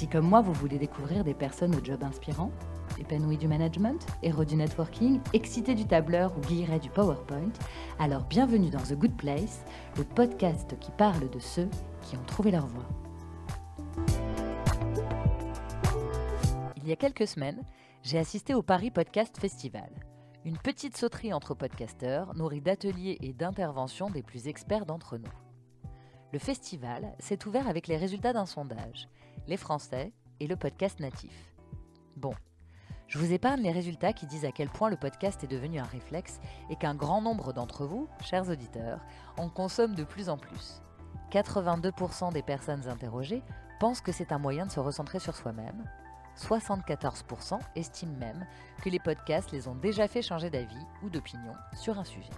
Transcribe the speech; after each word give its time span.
Si 0.00 0.08
comme 0.08 0.26
moi 0.26 0.40
vous 0.40 0.54
voulez 0.54 0.78
découvrir 0.78 1.24
des 1.24 1.34
personnes 1.34 1.74
au 1.74 1.84
job 1.84 2.02
inspirant, 2.02 2.50
épanouies 2.98 3.36
du 3.36 3.46
management, 3.48 4.06
héros 4.22 4.46
du 4.46 4.56
networking, 4.56 5.20
excités 5.34 5.74
du 5.74 5.84
tableur 5.84 6.34
ou 6.38 6.40
guillerets 6.40 6.78
du 6.78 6.88
PowerPoint, 6.88 7.52
alors 7.98 8.24
bienvenue 8.24 8.70
dans 8.70 8.80
The 8.80 8.94
Good 8.94 9.14
Place, 9.18 9.62
le 9.98 10.04
podcast 10.04 10.74
qui 10.80 10.90
parle 10.92 11.28
de 11.28 11.38
ceux 11.38 11.68
qui 12.00 12.16
ont 12.16 12.24
trouvé 12.26 12.50
leur 12.50 12.66
voie. 12.66 12.88
Il 16.78 16.88
y 16.88 16.92
a 16.92 16.96
quelques 16.96 17.26
semaines, 17.26 17.62
j'ai 18.02 18.16
assisté 18.16 18.54
au 18.54 18.62
Paris 18.62 18.90
Podcast 18.90 19.36
Festival. 19.38 19.90
Une 20.46 20.56
petite 20.56 20.96
sauterie 20.96 21.34
entre 21.34 21.52
podcasteurs, 21.52 22.34
nourrie 22.34 22.62
d'ateliers 22.62 23.18
et 23.20 23.34
d'interventions 23.34 24.08
des 24.08 24.22
plus 24.22 24.48
experts 24.48 24.86
d'entre 24.86 25.18
nous. 25.18 25.30
Le 26.32 26.38
festival 26.38 27.14
s'est 27.18 27.46
ouvert 27.46 27.68
avec 27.68 27.86
les 27.86 27.98
résultats 27.98 28.32
d'un 28.32 28.46
sondage, 28.46 29.08
les 29.46 29.56
Français 29.56 30.12
et 30.40 30.46
le 30.46 30.56
podcast 30.56 31.00
natif. 31.00 31.54
Bon, 32.16 32.34
je 33.08 33.18
vous 33.18 33.32
épargne 33.32 33.62
les 33.62 33.72
résultats 33.72 34.12
qui 34.12 34.26
disent 34.26 34.44
à 34.44 34.52
quel 34.52 34.68
point 34.68 34.90
le 34.90 34.96
podcast 34.96 35.42
est 35.42 35.48
devenu 35.48 35.78
un 35.78 35.84
réflexe 35.84 36.40
et 36.70 36.76
qu'un 36.76 36.94
grand 36.94 37.20
nombre 37.20 37.52
d'entre 37.52 37.84
vous, 37.84 38.08
chers 38.24 38.48
auditeurs, 38.48 39.00
en 39.36 39.48
consomment 39.48 39.94
de 39.94 40.04
plus 40.04 40.28
en 40.28 40.38
plus. 40.38 40.82
82% 41.30 42.32
des 42.32 42.42
personnes 42.42 42.88
interrogées 42.88 43.42
pensent 43.80 44.00
que 44.00 44.12
c'est 44.12 44.32
un 44.32 44.38
moyen 44.38 44.66
de 44.66 44.70
se 44.70 44.80
recentrer 44.80 45.18
sur 45.18 45.36
soi-même, 45.36 45.84
74% 46.36 47.58
estiment 47.74 48.16
même 48.16 48.46
que 48.82 48.90
les 48.90 48.98
podcasts 48.98 49.52
les 49.52 49.68
ont 49.68 49.74
déjà 49.74 50.08
fait 50.08 50.22
changer 50.22 50.50
d'avis 50.50 50.86
ou 51.02 51.10
d'opinion 51.10 51.54
sur 51.74 51.98
un 51.98 52.04
sujet. 52.04 52.30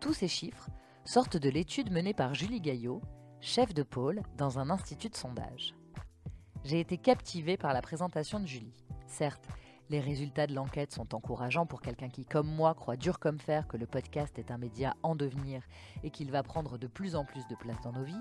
Tous 0.00 0.12
ces 0.12 0.28
chiffres 0.28 0.68
sortent 1.04 1.36
de 1.36 1.48
l'étude 1.48 1.90
menée 1.90 2.14
par 2.14 2.34
Julie 2.34 2.60
Gaillot, 2.60 3.00
chef 3.46 3.72
de 3.72 3.84
pôle 3.84 4.22
dans 4.36 4.58
un 4.58 4.70
institut 4.70 5.08
de 5.08 5.14
sondage. 5.14 5.72
J'ai 6.64 6.80
été 6.80 6.98
captivée 6.98 7.56
par 7.56 7.72
la 7.72 7.80
présentation 7.80 8.40
de 8.40 8.46
Julie. 8.46 8.84
Certes, 9.06 9.46
les 9.88 10.00
résultats 10.00 10.48
de 10.48 10.52
l'enquête 10.52 10.92
sont 10.92 11.14
encourageants 11.14 11.64
pour 11.64 11.80
quelqu'un 11.80 12.08
qui, 12.08 12.24
comme 12.24 12.48
moi, 12.48 12.74
croit 12.74 12.96
dur 12.96 13.20
comme 13.20 13.38
fer 13.38 13.68
que 13.68 13.76
le 13.76 13.86
podcast 13.86 14.36
est 14.40 14.50
un 14.50 14.58
média 14.58 14.96
en 15.04 15.14
devenir 15.14 15.62
et 16.02 16.10
qu'il 16.10 16.32
va 16.32 16.42
prendre 16.42 16.76
de 16.76 16.88
plus 16.88 17.14
en 17.14 17.24
plus 17.24 17.46
de 17.46 17.54
place 17.54 17.80
dans 17.84 17.92
nos 17.92 18.02
vies, 18.02 18.20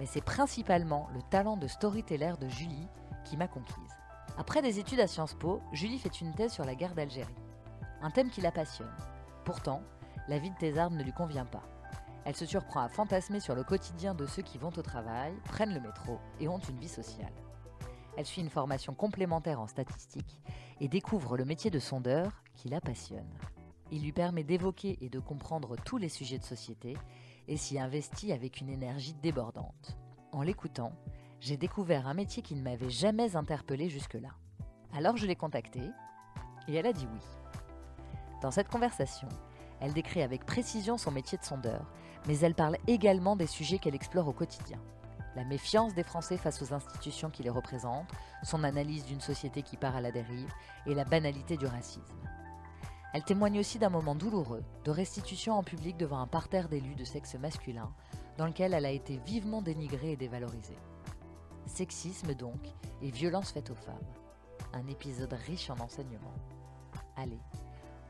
mais 0.00 0.06
c'est 0.06 0.24
principalement 0.24 1.10
le 1.12 1.20
talent 1.20 1.58
de 1.58 1.66
storyteller 1.66 2.32
de 2.40 2.48
Julie 2.48 2.88
qui 3.26 3.36
m'a 3.36 3.48
conquise. 3.48 3.76
Après 4.38 4.62
des 4.62 4.78
études 4.78 5.00
à 5.00 5.06
Sciences 5.06 5.34
Po, 5.34 5.60
Julie 5.74 5.98
fait 5.98 6.22
une 6.22 6.34
thèse 6.34 6.54
sur 6.54 6.64
la 6.64 6.74
guerre 6.74 6.94
d'Algérie. 6.94 7.36
Un 8.00 8.10
thème 8.10 8.30
qui 8.30 8.40
la 8.40 8.50
passionne. 8.50 8.96
Pourtant, 9.44 9.82
la 10.28 10.38
vie 10.38 10.50
de 10.50 10.56
thésarde 10.56 10.94
ne 10.94 11.02
lui 11.02 11.12
convient 11.12 11.44
pas. 11.44 11.62
Elle 12.24 12.36
se 12.36 12.46
surprend 12.46 12.80
à 12.80 12.88
fantasmer 12.88 13.40
sur 13.40 13.54
le 13.54 13.64
quotidien 13.64 14.14
de 14.14 14.26
ceux 14.26 14.42
qui 14.42 14.58
vont 14.58 14.72
au 14.76 14.82
travail, 14.82 15.32
prennent 15.44 15.74
le 15.74 15.80
métro 15.80 16.18
et 16.40 16.48
ont 16.48 16.58
une 16.58 16.78
vie 16.78 16.88
sociale. 16.88 17.32
Elle 18.16 18.26
suit 18.26 18.42
une 18.42 18.50
formation 18.50 18.94
complémentaire 18.94 19.60
en 19.60 19.66
statistique 19.66 20.40
et 20.80 20.88
découvre 20.88 21.36
le 21.36 21.44
métier 21.44 21.70
de 21.70 21.78
sondeur 21.78 22.42
qui 22.54 22.68
la 22.68 22.80
passionne. 22.80 23.30
Il 23.90 24.02
lui 24.02 24.12
permet 24.12 24.44
d'évoquer 24.44 24.98
et 25.00 25.08
de 25.08 25.18
comprendre 25.18 25.76
tous 25.76 25.98
les 25.98 26.08
sujets 26.08 26.38
de 26.38 26.44
société 26.44 26.96
et 27.48 27.56
s'y 27.56 27.78
investit 27.78 28.32
avec 28.32 28.60
une 28.60 28.68
énergie 28.68 29.14
débordante. 29.14 29.96
En 30.32 30.42
l'écoutant, 30.42 30.92
j'ai 31.40 31.56
découvert 31.56 32.06
un 32.06 32.14
métier 32.14 32.42
qui 32.42 32.54
ne 32.54 32.62
m'avait 32.62 32.90
jamais 32.90 33.34
interpellé 33.36 33.88
jusque-là. 33.88 34.30
Alors 34.94 35.16
je 35.16 35.26
l'ai 35.26 35.36
contactée 35.36 35.90
et 36.68 36.74
elle 36.74 36.86
a 36.86 36.92
dit 36.92 37.08
oui. 37.12 37.20
Dans 38.40 38.50
cette 38.50 38.68
conversation, 38.68 39.28
elle 39.82 39.92
décrit 39.92 40.22
avec 40.22 40.46
précision 40.46 40.96
son 40.96 41.10
métier 41.10 41.36
de 41.36 41.44
sondeur, 41.44 41.84
mais 42.28 42.38
elle 42.38 42.54
parle 42.54 42.76
également 42.86 43.34
des 43.34 43.48
sujets 43.48 43.78
qu'elle 43.78 43.96
explore 43.96 44.28
au 44.28 44.32
quotidien. 44.32 44.78
La 45.34 45.44
méfiance 45.44 45.92
des 45.92 46.04
Français 46.04 46.36
face 46.36 46.62
aux 46.62 46.72
institutions 46.72 47.30
qui 47.30 47.42
les 47.42 47.50
représentent, 47.50 48.12
son 48.44 48.62
analyse 48.62 49.04
d'une 49.04 49.20
société 49.20 49.62
qui 49.62 49.76
part 49.76 49.96
à 49.96 50.00
la 50.00 50.12
dérive 50.12 50.52
et 50.86 50.94
la 50.94 51.04
banalité 51.04 51.56
du 51.56 51.66
racisme. 51.66 52.00
Elle 53.12 53.24
témoigne 53.24 53.58
aussi 53.58 53.80
d'un 53.80 53.88
moment 53.90 54.14
douloureux 54.14 54.62
de 54.84 54.90
restitution 54.92 55.54
en 55.54 55.64
public 55.64 55.96
devant 55.96 56.20
un 56.20 56.28
parterre 56.28 56.68
d'élus 56.68 56.94
de 56.94 57.04
sexe 57.04 57.34
masculin, 57.34 57.92
dans 58.38 58.46
lequel 58.46 58.74
elle 58.74 58.86
a 58.86 58.90
été 58.90 59.16
vivement 59.26 59.62
dénigrée 59.62 60.12
et 60.12 60.16
dévalorisée. 60.16 60.78
Sexisme 61.66 62.34
donc, 62.34 62.60
et 63.02 63.10
violence 63.10 63.50
faite 63.50 63.70
aux 63.70 63.74
femmes. 63.74 63.96
Un 64.74 64.86
épisode 64.86 65.32
riche 65.32 65.70
en 65.70 65.78
enseignements. 65.80 66.36
Allez, 67.16 67.40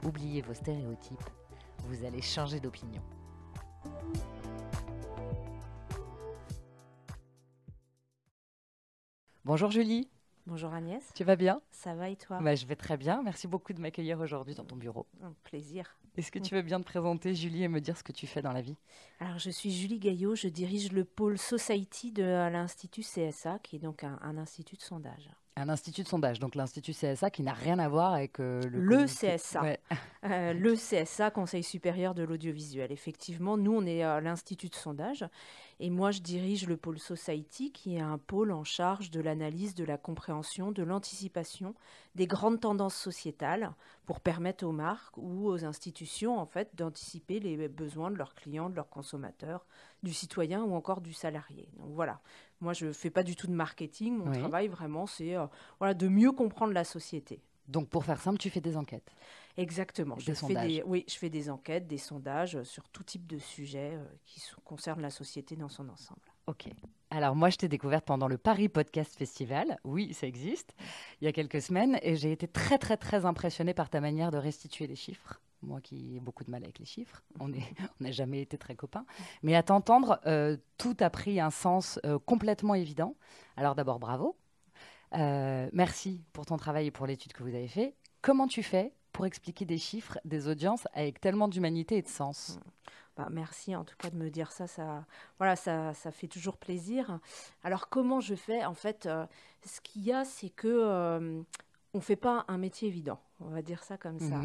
oubliez 0.05 0.43
vos 0.43 0.55
stéréotypes, 0.55 1.31
vous 1.87 2.05
allez 2.05 2.23
changer 2.23 2.61
d'opinion. 2.61 3.03
Bonjour 9.45 9.71
Julie. 9.71 10.09
Bonjour 10.47 10.73
Agnès. 10.73 11.03
Tu 11.15 11.23
vas 11.25 11.37
bien? 11.37 11.61
Ça 11.71 11.95
va 11.95 12.09
et 12.09 12.17
toi? 12.17 12.41
Bah, 12.41 12.55
Je 12.55 12.67
vais 12.67 12.75
très 12.77 12.97
bien. 12.97 13.23
Merci 13.23 13.47
beaucoup 13.47 13.73
de 13.73 13.81
m'accueillir 13.81 14.19
aujourd'hui 14.21 14.55
dans 14.55 14.65
ton 14.65 14.77
bureau. 14.77 15.07
Un 15.23 15.33
plaisir. 15.45 15.97
Est-ce 16.17 16.33
que 16.33 16.39
tu 16.41 16.55
veux 16.55 16.63
bien 16.63 16.81
te 16.81 16.85
présenter, 16.85 17.35
Julie, 17.35 17.63
et 17.63 17.69
me 17.69 17.81
dire 17.81 17.97
ce 17.97 18.03
que 18.03 18.13
tu 18.13 18.27
fais 18.27 18.43
dans 18.43 18.53
la 18.53 18.61
vie? 18.61 18.77
Alors, 19.21 19.39
je 19.39 19.51
suis 19.51 19.71
Julie 19.71 19.99
Gaillot. 20.01 20.35
Je 20.35 20.49
dirige 20.49 20.91
le 20.93 21.05
pôle 21.05 21.39
Society 21.39 22.11
de 22.11 22.23
l'Institut 22.25 23.03
CSA, 23.03 23.61
qui 23.61 23.77
est 23.77 23.81
donc 23.81 24.03
un, 24.03 24.19
un 24.23 24.37
institut 24.37 24.77
de 24.77 24.83
sondage. 24.83 25.31
Un 25.55 25.69
institut 25.69 26.03
de 26.03 26.09
sondage, 26.09 26.39
donc 26.39 26.55
l'Institut 26.55 26.93
CSA 26.93 27.31
qui 27.31 27.43
n'a 27.43 27.53
rien 27.53 27.79
à 27.79 27.87
voir 27.87 28.15
avec 28.15 28.41
euh, 28.41 28.63
le, 28.71 28.81
Le 28.81 29.05
CSA. 29.05 29.63
Ouais. 29.63 29.81
Euh, 30.25 30.53
le 30.53 30.75
CSA, 30.75 31.33
Conseil 31.33 31.65
supérieur 31.65 32.15
de 32.15 32.23
l'audiovisuel. 32.23 32.93
Effectivement, 32.93 33.57
nous, 33.57 33.73
on 33.73 33.85
est 33.85 34.05
à 34.05 34.21
l'Institut 34.21 34.69
de 34.69 34.77
sondage. 34.77 35.25
Et 35.81 35.91
moi, 35.91 36.13
je 36.13 36.21
dirige 36.21 36.69
le 36.69 36.77
pôle 36.77 37.01
Society, 37.01 37.73
qui 37.73 37.97
est 37.97 38.01
un 38.01 38.19
pôle 38.19 38.53
en 38.53 38.63
charge 38.63 39.11
de 39.11 39.21
l'analyse, 39.21 39.75
de 39.75 39.83
la 39.83 39.99
compréhension, 39.99 40.71
de 40.71 40.85
l'anticipation 40.85 41.75
des 42.15 42.29
grandes 42.29 42.61
tendances 42.61 42.95
sociétales 42.95 43.73
pour 44.07 44.21
permettre 44.21 44.65
aux 44.65 44.71
marques 44.71 45.17
ou 45.17 45.49
aux 45.49 45.65
institutions, 45.65 46.39
en 46.39 46.47
fait, 46.47 46.71
d'anticiper 46.77 47.41
les 47.41 47.67
besoins 47.67 48.13
de 48.13 48.17
leurs 48.17 48.37
clients, 48.37 48.71
de 48.71 48.77
leurs 48.77 48.91
consommateurs, 48.91 49.67
du 50.03 50.13
citoyen 50.13 50.63
ou 50.65 50.75
encore 50.75 51.01
du 51.01 51.13
salarié. 51.13 51.69
Donc 51.77 51.91
voilà. 51.93 52.21
Moi, 52.61 52.73
je 52.73 52.87
ne 52.87 52.93
fais 52.93 53.11
pas 53.11 53.23
du 53.23 53.37
tout 53.37 53.47
de 53.47 53.53
marketing. 53.53 54.17
Mon 54.17 54.31
Oui. 54.31 54.39
travail, 54.39 54.69
vraiment, 54.69 55.07
c'est 55.07 55.37
euh, 55.37 55.47
voilà, 55.79 55.95
de 55.95 56.09
mieux 56.09 56.33
comprendre 56.33 56.73
la 56.73 56.85
société. 56.85 57.43
Donc 57.69 57.89
pour 57.89 58.05
faire 58.05 58.21
simple, 58.21 58.39
tu 58.39 58.51
fais 58.51 58.61
des 58.61 58.77
enquêtes. 58.77 59.11
Exactement. 59.57 60.17
Des 60.17 60.23
Je 60.23 60.27
fais 60.33 60.35
sondages. 60.35 60.67
des, 60.69 60.83
oui, 60.85 61.05
je 61.09 61.15
fais 61.15 61.31
des 61.31 61.49
enquêtes, 61.51 61.87
des 61.87 61.99
sondages 61.99 62.57
euh, 62.57 62.65
sur 62.65 62.89
tout 62.89 63.05
type 63.05 63.27
de 63.27 63.39
sujets 63.39 63.93
euh, 63.95 64.05
qui 64.25 64.41
sont- 64.41 64.61
concernent 64.65 65.01
la 65.03 65.11
société 65.11 65.55
dans 65.57 65.69
son 65.69 65.89
ensemble. 65.89 66.21
Ok. 66.49 66.69
Alors 67.11 67.37
moi, 67.37 67.51
je 67.51 67.57
t'ai 67.59 67.69
découverte 67.69 68.05
pendant 68.05 68.27
le 68.27 68.37
Paris 68.39 68.69
Podcast 68.69 69.15
Festival. 69.17 69.79
Oui, 69.85 70.13
ça 70.13 70.27
existe. 70.27 70.75
Il 71.21 71.25
y 71.25 71.29
a 71.29 71.33
quelques 71.33 71.63
semaines, 71.63 71.99
et 72.03 72.17
j'ai 72.17 72.33
été 72.33 72.49
très 72.49 72.79
très 72.79 72.97
très 72.97 73.25
impressionnée 73.27 73.75
par 73.75 73.91
ta 73.91 74.01
manière 74.01 74.31
de 74.33 74.39
restituer 74.39 74.87
les 74.89 74.97
chiffres. 74.97 75.41
Moi 75.63 75.81
qui 75.81 76.17
ai 76.17 76.21
beaucoup 76.21 76.45
de 76.45 76.51
mal 76.51 76.63
avec 76.65 76.79
les 76.79 76.85
chiffres, 76.85 77.23
on 77.41 77.49
n'a 78.01 78.11
jamais 78.11 78.43
été 78.43 78.59
très 78.59 78.75
copains. 78.75 79.05
Mais 79.43 79.55
à 79.55 79.63
t'entendre, 79.63 80.21
euh, 80.27 80.57
tout 80.77 80.97
a 81.01 81.11
pris 81.11 81.41
un 81.41 81.51
sens 81.51 82.01
euh, 82.05 82.19
complètement 82.19 82.75
évident. 82.75 83.17
Alors 83.57 83.75
d'abord, 83.75 83.99
bravo. 83.99 84.37
Euh, 85.15 85.69
merci 85.73 86.25
pour 86.33 86.47
ton 86.47 86.57
travail 86.57 86.87
et 86.87 86.91
pour 86.91 87.07
l'étude 87.07 87.33
que 87.33 87.43
vous 87.43 87.55
avez 87.55 87.69
fait. 87.69 87.95
Comment 88.23 88.47
tu 88.47 88.63
fais 88.63 88.93
pour 89.13 89.27
expliquer 89.27 89.65
des 89.65 89.79
chiffres, 89.79 90.19
des 90.25 90.49
audiences 90.49 90.89
avec 90.95 91.21
tellement 91.21 91.49
d'humanité 91.49 91.99
et 91.99 92.03
de 92.03 92.09
sens? 92.09 92.59
Bah, 93.17 93.29
merci 93.31 93.77
en 93.77 93.85
tout 93.85 93.97
cas 93.99 94.09
de 94.09 94.17
me 94.17 94.31
dire 94.31 94.51
ça. 94.51 94.67
Ça, 94.67 95.05
voilà, 95.39 95.55
ça, 95.55 95.93
ça 95.93 96.11
fait 96.11 96.29
toujours 96.29 96.57
plaisir. 96.57 97.21
Alors 97.63 97.89
comment 97.89 98.21
je 98.21 98.35
fais? 98.35 98.65
En 98.65 98.75
fait, 98.75 99.07
ce 99.65 99.81
qu'il 99.83 100.03
y 100.03 100.13
a, 100.13 100.25
c'est 100.25 100.49
que 100.49 101.45
on 101.95 102.01
fait 102.01 102.17
pas 102.17 102.45
un 102.49 102.59
métier 102.59 102.89
évident. 102.89 103.21
On 103.41 103.51
va 103.51 103.63
dire 103.63 103.83
ça 103.83 103.97
comme 103.99 104.19
ça. 104.19 104.41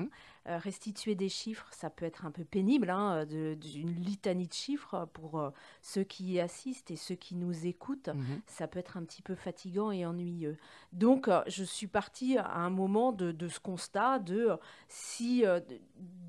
Euh, 0.48 0.58
restituer 0.60 1.14
des 1.16 1.28
chiffres, 1.28 1.68
ça 1.72 1.90
peut 1.90 2.06
être 2.06 2.26
un 2.26 2.32
peu 2.32 2.46
pénible, 2.46 2.90
hein, 2.90 3.26
de- 3.26 3.56
d'une 3.56 3.94
litanie 4.02 4.48
de 4.48 4.54
chiffres 4.54 5.06
pour 5.12 5.40
euh, 5.40 5.50
ceux 5.82 6.04
qui 6.06 6.32
y 6.34 6.40
assistent 6.40 6.90
et 6.90 6.96
ceux 6.96 7.16
qui 7.16 7.36
nous 7.36 7.66
écoutent. 7.68 8.08
Mhm. 8.08 8.40
ça 8.48 8.66
peut 8.68 8.80
être 8.80 8.96
un 8.96 9.04
petit 9.04 9.22
peu 9.22 9.36
fatigant 9.36 9.92
et 9.92 10.06
ennuyeux. 10.06 10.58
Donc, 10.94 11.28
euh, 11.28 11.42
je 11.48 11.66
suis 11.66 11.88
partie 11.88 12.38
à 12.38 12.56
un 12.60 12.70
moment 12.70 13.12
de, 13.12 13.34
de 13.34 13.48
ce 13.50 13.60
constat 13.60 14.20
de 14.20 14.52
euh, 14.52 14.58
si 14.88 15.46
euh, 15.46 15.60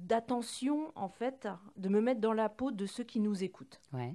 d'attention 0.02 0.90
en 0.94 1.08
fait, 1.08 1.48
de 1.76 1.88
me 1.88 2.00
mettre 2.00 2.20
dans 2.20 2.32
la 2.32 2.48
peau 2.48 2.70
de 2.70 2.86
ceux 2.86 3.04
qui 3.04 3.20
nous 3.20 3.44
écoutent. 3.44 3.80
Ouais. 3.92 4.14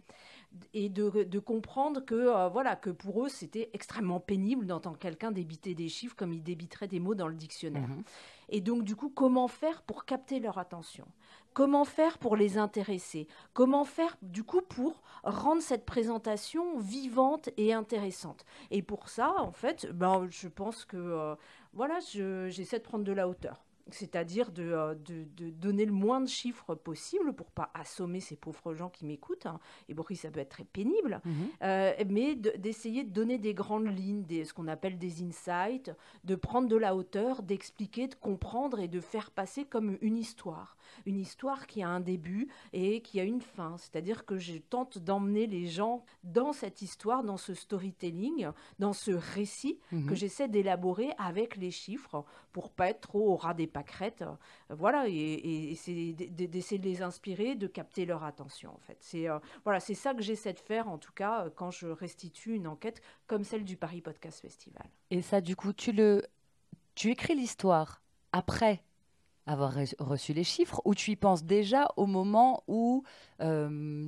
Et 0.73 0.89
de, 0.89 1.39
comprendre 1.39 2.01
que, 2.01 2.15
euh, 2.15 2.47
voilà, 2.49 2.75
que 2.75 2.89
pour 2.89 3.25
eux, 3.25 3.29
c'était 3.29 3.69
extrêmement 3.73 4.19
pénible 4.19 4.65
d'entendre 4.65 4.97
quelqu'un 4.97 5.31
débiter 5.31 5.75
des 5.75 5.89
chiffres 5.89 6.15
comme 6.15 6.33
il 6.33 6.43
débiterait 6.43 6.87
des 6.87 6.99
mots 6.99 7.15
dans 7.15 7.27
le 7.27 7.35
dictionnaire. 7.35 7.87
Mhm. 7.87 8.03
Et 8.49 8.61
donc, 8.61 8.83
du 8.83 8.95
coup, 8.95 9.09
comment 9.09 9.47
faire 9.47 9.81
pour 9.81 10.05
capter 10.05 10.39
leur 10.39 10.57
attention? 10.57 11.07
Comment 11.53 11.85
faire 11.85 12.17
pour 12.17 12.35
les 12.35 12.57
intéresser? 12.57 13.27
Comment 13.53 13.85
faire, 13.85 14.17
du 14.21 14.43
coup, 14.43 14.61
pour 14.61 15.01
rendre 15.23 15.61
cette 15.61 15.85
présentation 15.85 16.77
vivante 16.79 17.49
et 17.57 17.73
intéressante? 17.73 18.45
Et 18.71 18.81
pour 18.81 19.09
ça, 19.09 19.35
en 19.39 19.51
fait, 19.51 19.87
ben, 19.91 20.27
je 20.29 20.47
pense 20.47 20.85
que, 20.85 20.97
euh, 20.97 21.35
voilà, 21.73 21.99
j'essaie 21.99 22.79
de 22.79 22.83
prendre 22.83 23.03
de 23.03 23.11
la 23.11 23.27
hauteur 23.27 23.62
c'est-à-dire 23.91 24.49
euh, 24.59 24.95
de, 24.95 25.25
de, 25.35 25.49
donner 25.49 25.85
le 25.85 25.91
moins 25.91 26.21
de 26.21 26.27
chiffres 26.27 26.75
possible 26.75 27.33
pour 27.33 27.51
pas 27.51 27.69
assommer 27.73 28.19
ces 28.19 28.35
pauvres 28.35 28.73
gens 28.73 28.89
qui 28.89 29.05
m'écoutent. 29.05 29.45
Hein. 29.45 29.59
Et 29.89 29.93
bon, 29.93 30.03
ça 30.15 30.31
peut 30.31 30.39
être 30.39 30.49
très 30.49 30.63
pénible, 30.63 31.21
mhm. 31.25 31.33
euh, 31.63 31.93
mais 32.07 32.35
d'essayer 32.35 33.03
de, 33.03 33.11
donner 33.11 33.37
des 33.37 33.53
grandes 33.53 33.87
lignes, 33.87 34.23
des, 34.23 34.45
ce 34.45 34.53
qu'on 34.53 34.67
appelle 34.67 34.97
des 34.97 35.23
insights, 35.23 35.91
de 36.23 36.35
prendre 36.35 36.67
de 36.67 36.77
la 36.77 36.95
hauteur, 36.95 37.43
d'expliquer, 37.43 38.07
de 38.07 38.15
comprendre 38.15 38.79
et 38.79 38.87
de 38.87 38.99
faire 38.99 39.31
passer 39.31 39.65
comme 39.65 39.97
une 40.01 40.17
histoire. 40.17 40.77
Une 41.05 41.19
histoire 41.19 41.67
qui 41.67 41.83
a 41.83 41.89
un 41.89 41.99
début 41.99 42.49
et 42.71 43.01
qui 43.01 43.19
a 43.19 43.23
une 43.23 43.41
fin. 43.41 43.77
C'est-à-dire 43.77 44.25
que 44.25 44.37
je 44.37 44.57
tente 44.57 44.97
d'emmener 44.97 45.47
les 45.47 45.67
gens 45.67 46.03
dans 46.23 46.53
cette 46.53 46.81
histoire, 46.81 47.23
dans 47.23 47.37
ce 47.37 47.53
storytelling, 47.53 48.47
dans 48.79 48.93
ce 48.93 49.11
récit 49.11 49.79
mhm. 49.91 50.07
que 50.07 50.15
j'essaie 50.15 50.47
d'élaborer 50.47 51.11
avec 51.17 51.57
les 51.57 51.71
chiffres 51.71 52.25
pour 52.51 52.69
pas 52.69 52.89
être 52.89 53.01
trop 53.01 53.31
au 53.31 53.35
ras 53.35 53.53
des 53.53 53.67
pâquerettes. 53.67 54.23
Voilà, 54.69 55.05
et, 55.07 55.75
c'est 55.75 56.13
d'essayer 56.13 56.79
de 56.79 56.85
les 56.85 57.01
inspirer, 57.01 57.55
de 57.55 57.67
capter 57.67 58.05
leur 58.05 58.23
attention, 58.23 58.71
en 58.73 58.79
fait. 58.79 58.97
C'est 58.99 59.27
euh, 59.27 59.39
voilà, 59.63 59.79
c'est 59.79 59.93
ça 59.93 60.13
que 60.13 60.21
j'essaie 60.21 60.53
de 60.53 60.59
faire, 60.59 60.87
en 60.87 60.97
tout 60.97 61.13
cas, 61.13 61.49
quand 61.55 61.71
je 61.71 61.87
restitue 61.87 62.55
une 62.55 62.67
enquête 62.67 63.01
comme 63.27 63.43
celle 63.43 63.63
du 63.63 63.77
Paris 63.77 64.01
Podcast 64.01 64.39
Festival. 64.41 64.85
Et 65.09 65.21
ça, 65.21 65.41
du 65.41 65.55
coup, 65.55 65.73
tu 65.73 65.91
le, 65.91 66.23
tu 66.95 67.11
écris 67.11 67.35
l'histoire 67.35 68.01
après 68.31 68.83
avoir 69.45 69.73
reçu 69.99 70.33
les 70.33 70.43
chiffres 70.43 70.81
ou 70.85 70.95
tu 70.95 71.11
y 71.11 71.15
penses 71.15 71.43
déjà 71.43 71.87
au 71.97 72.05
moment 72.05 72.63
où 72.67 73.03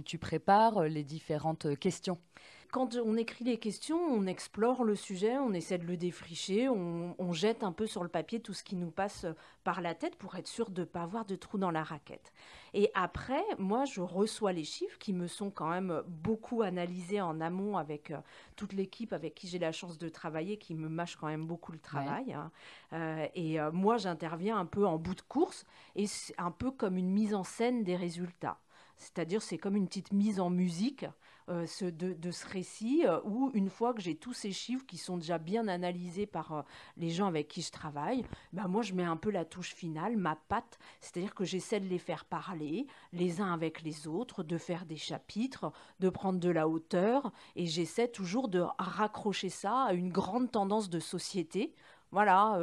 tu 0.05 0.17
prépares 0.17 0.83
les 0.83 1.03
différentes 1.03 1.77
questions? 1.79 2.17
Quand 2.75 2.97
on 2.97 3.15
écrit 3.15 3.45
les 3.45 3.57
questions, 3.57 3.97
on 3.97 4.27
explore 4.27 4.83
le 4.83 4.97
sujet, 4.97 5.37
on 5.37 5.53
essaie 5.53 5.77
de 5.77 5.85
le 5.85 5.95
défricher, 5.95 6.67
on, 6.67 7.31
jette 7.31 7.63
un 7.63 7.71
peu 7.71 7.87
sur 7.87 8.03
le 8.03 8.09
papier 8.09 8.41
tout 8.41 8.51
ce 8.51 8.65
qui 8.65 8.75
nous 8.75 8.91
passe 8.91 9.25
par 9.63 9.79
la 9.79 9.95
tête 9.95 10.17
pour 10.17 10.35
être 10.35 10.49
sûr 10.49 10.69
de 10.69 10.81
ne 10.81 10.85
pas 10.85 11.03
avoir 11.03 11.23
de 11.23 11.37
trous 11.37 11.57
dans 11.57 11.71
la 11.71 11.83
raquette. 11.83 12.33
Et 12.73 12.91
après, 12.93 13.41
moi, 13.59 13.85
je 13.85 14.01
reçois 14.01 14.51
les 14.51 14.65
chiffres 14.65 14.97
qui 14.99 15.13
me 15.13 15.27
sont 15.27 15.51
quand 15.51 15.69
même 15.69 16.03
beaucoup 16.05 16.63
analysés 16.63 17.21
en 17.21 17.39
amont 17.39 17.77
avec 17.77 18.11
euh, 18.11 18.17
toute 18.57 18.73
l'équipe 18.73 19.13
avec 19.13 19.35
qui 19.35 19.47
j'ai 19.47 19.59
la 19.59 19.71
chance 19.71 19.97
de 19.97 20.09
travailler, 20.09 20.57
qui 20.57 20.75
me 20.75 20.89
mâche 20.89 21.15
quand 21.15 21.27
même 21.27 21.47
beaucoup 21.47 21.71
le 21.71 21.79
travail. 21.79 22.33
Hein. 22.33 22.51
Euh, 22.91 23.25
et 23.35 23.57
euh, 23.57 23.71
moi, 23.71 23.95
j'interviens 23.95 24.57
un 24.57 24.65
peu 24.65 24.85
en 24.85 24.97
bout 24.97 25.15
de 25.15 25.21
course 25.21 25.65
et 25.95 26.07
c'est 26.07 26.35
un 26.37 26.51
peu 26.51 26.71
comme 26.71 26.97
une 26.97 27.11
mise 27.11 27.33
en 27.33 27.45
scène 27.45 27.85
des 27.85 27.95
résultats. 27.95 28.57
C'est-à-dire, 28.97 29.41
c'est 29.41 29.57
comme 29.57 29.75
une 29.75 29.87
petite 29.87 30.13
mise 30.13 30.39
en 30.39 30.49
musique 30.49 31.05
euh, 31.49 31.67
de, 31.81 32.31
ce 32.31 32.47
récit 32.47 33.03
euh, 33.05 33.19
où, 33.23 33.51
une 33.53 33.69
fois 33.69 33.93
que 33.93 34.01
j'ai 34.01 34.15
tous 34.15 34.33
ces 34.33 34.51
chiffres 34.51 34.85
qui 34.85 34.97
sont 34.97 35.17
déjà 35.17 35.37
bien 35.37 35.67
analysés 35.67 36.25
par 36.25 36.51
euh, 36.53 36.61
les 36.97 37.11
gens 37.11 37.27
avec 37.27 37.47
qui 37.47 37.61
je 37.61 37.71
travaille, 37.71 38.25
ben 38.51 38.67
moi, 38.67 38.81
je 38.81 38.93
mets 38.93 39.03
un 39.03 39.17
peu 39.17 39.29
la 39.29 39.45
touche 39.45 39.75
finale, 39.75 40.17
ma 40.17 40.35
patte, 40.35 40.79
c'est-à-dire 41.01 41.35
que 41.35 41.43
j'essaie 41.43 41.79
de 41.79 41.87
les 41.87 41.99
faire 41.99 42.25
parler 42.25 42.87
les 43.13 43.41
uns 43.41 43.53
avec 43.53 43.83
les 43.83 44.07
autres, 44.07 44.41
de 44.41 44.57
faire 44.57 44.85
des 44.85 44.97
chapitres, 44.97 45.71
de 45.99 46.09
prendre 46.09 46.39
de 46.39 46.49
la 46.49 46.67
hauteur, 46.67 47.31
et 47.55 47.67
j'essaie 47.67 48.07
toujours 48.07 48.47
de 48.47 48.63
raccrocher 48.79 49.49
ça 49.49 49.83
à 49.83 49.93
une 49.93 50.11
grande 50.11 50.51
tendance 50.51 50.89
de 50.89 50.99
société 50.99 51.75
voilà, 52.11 52.59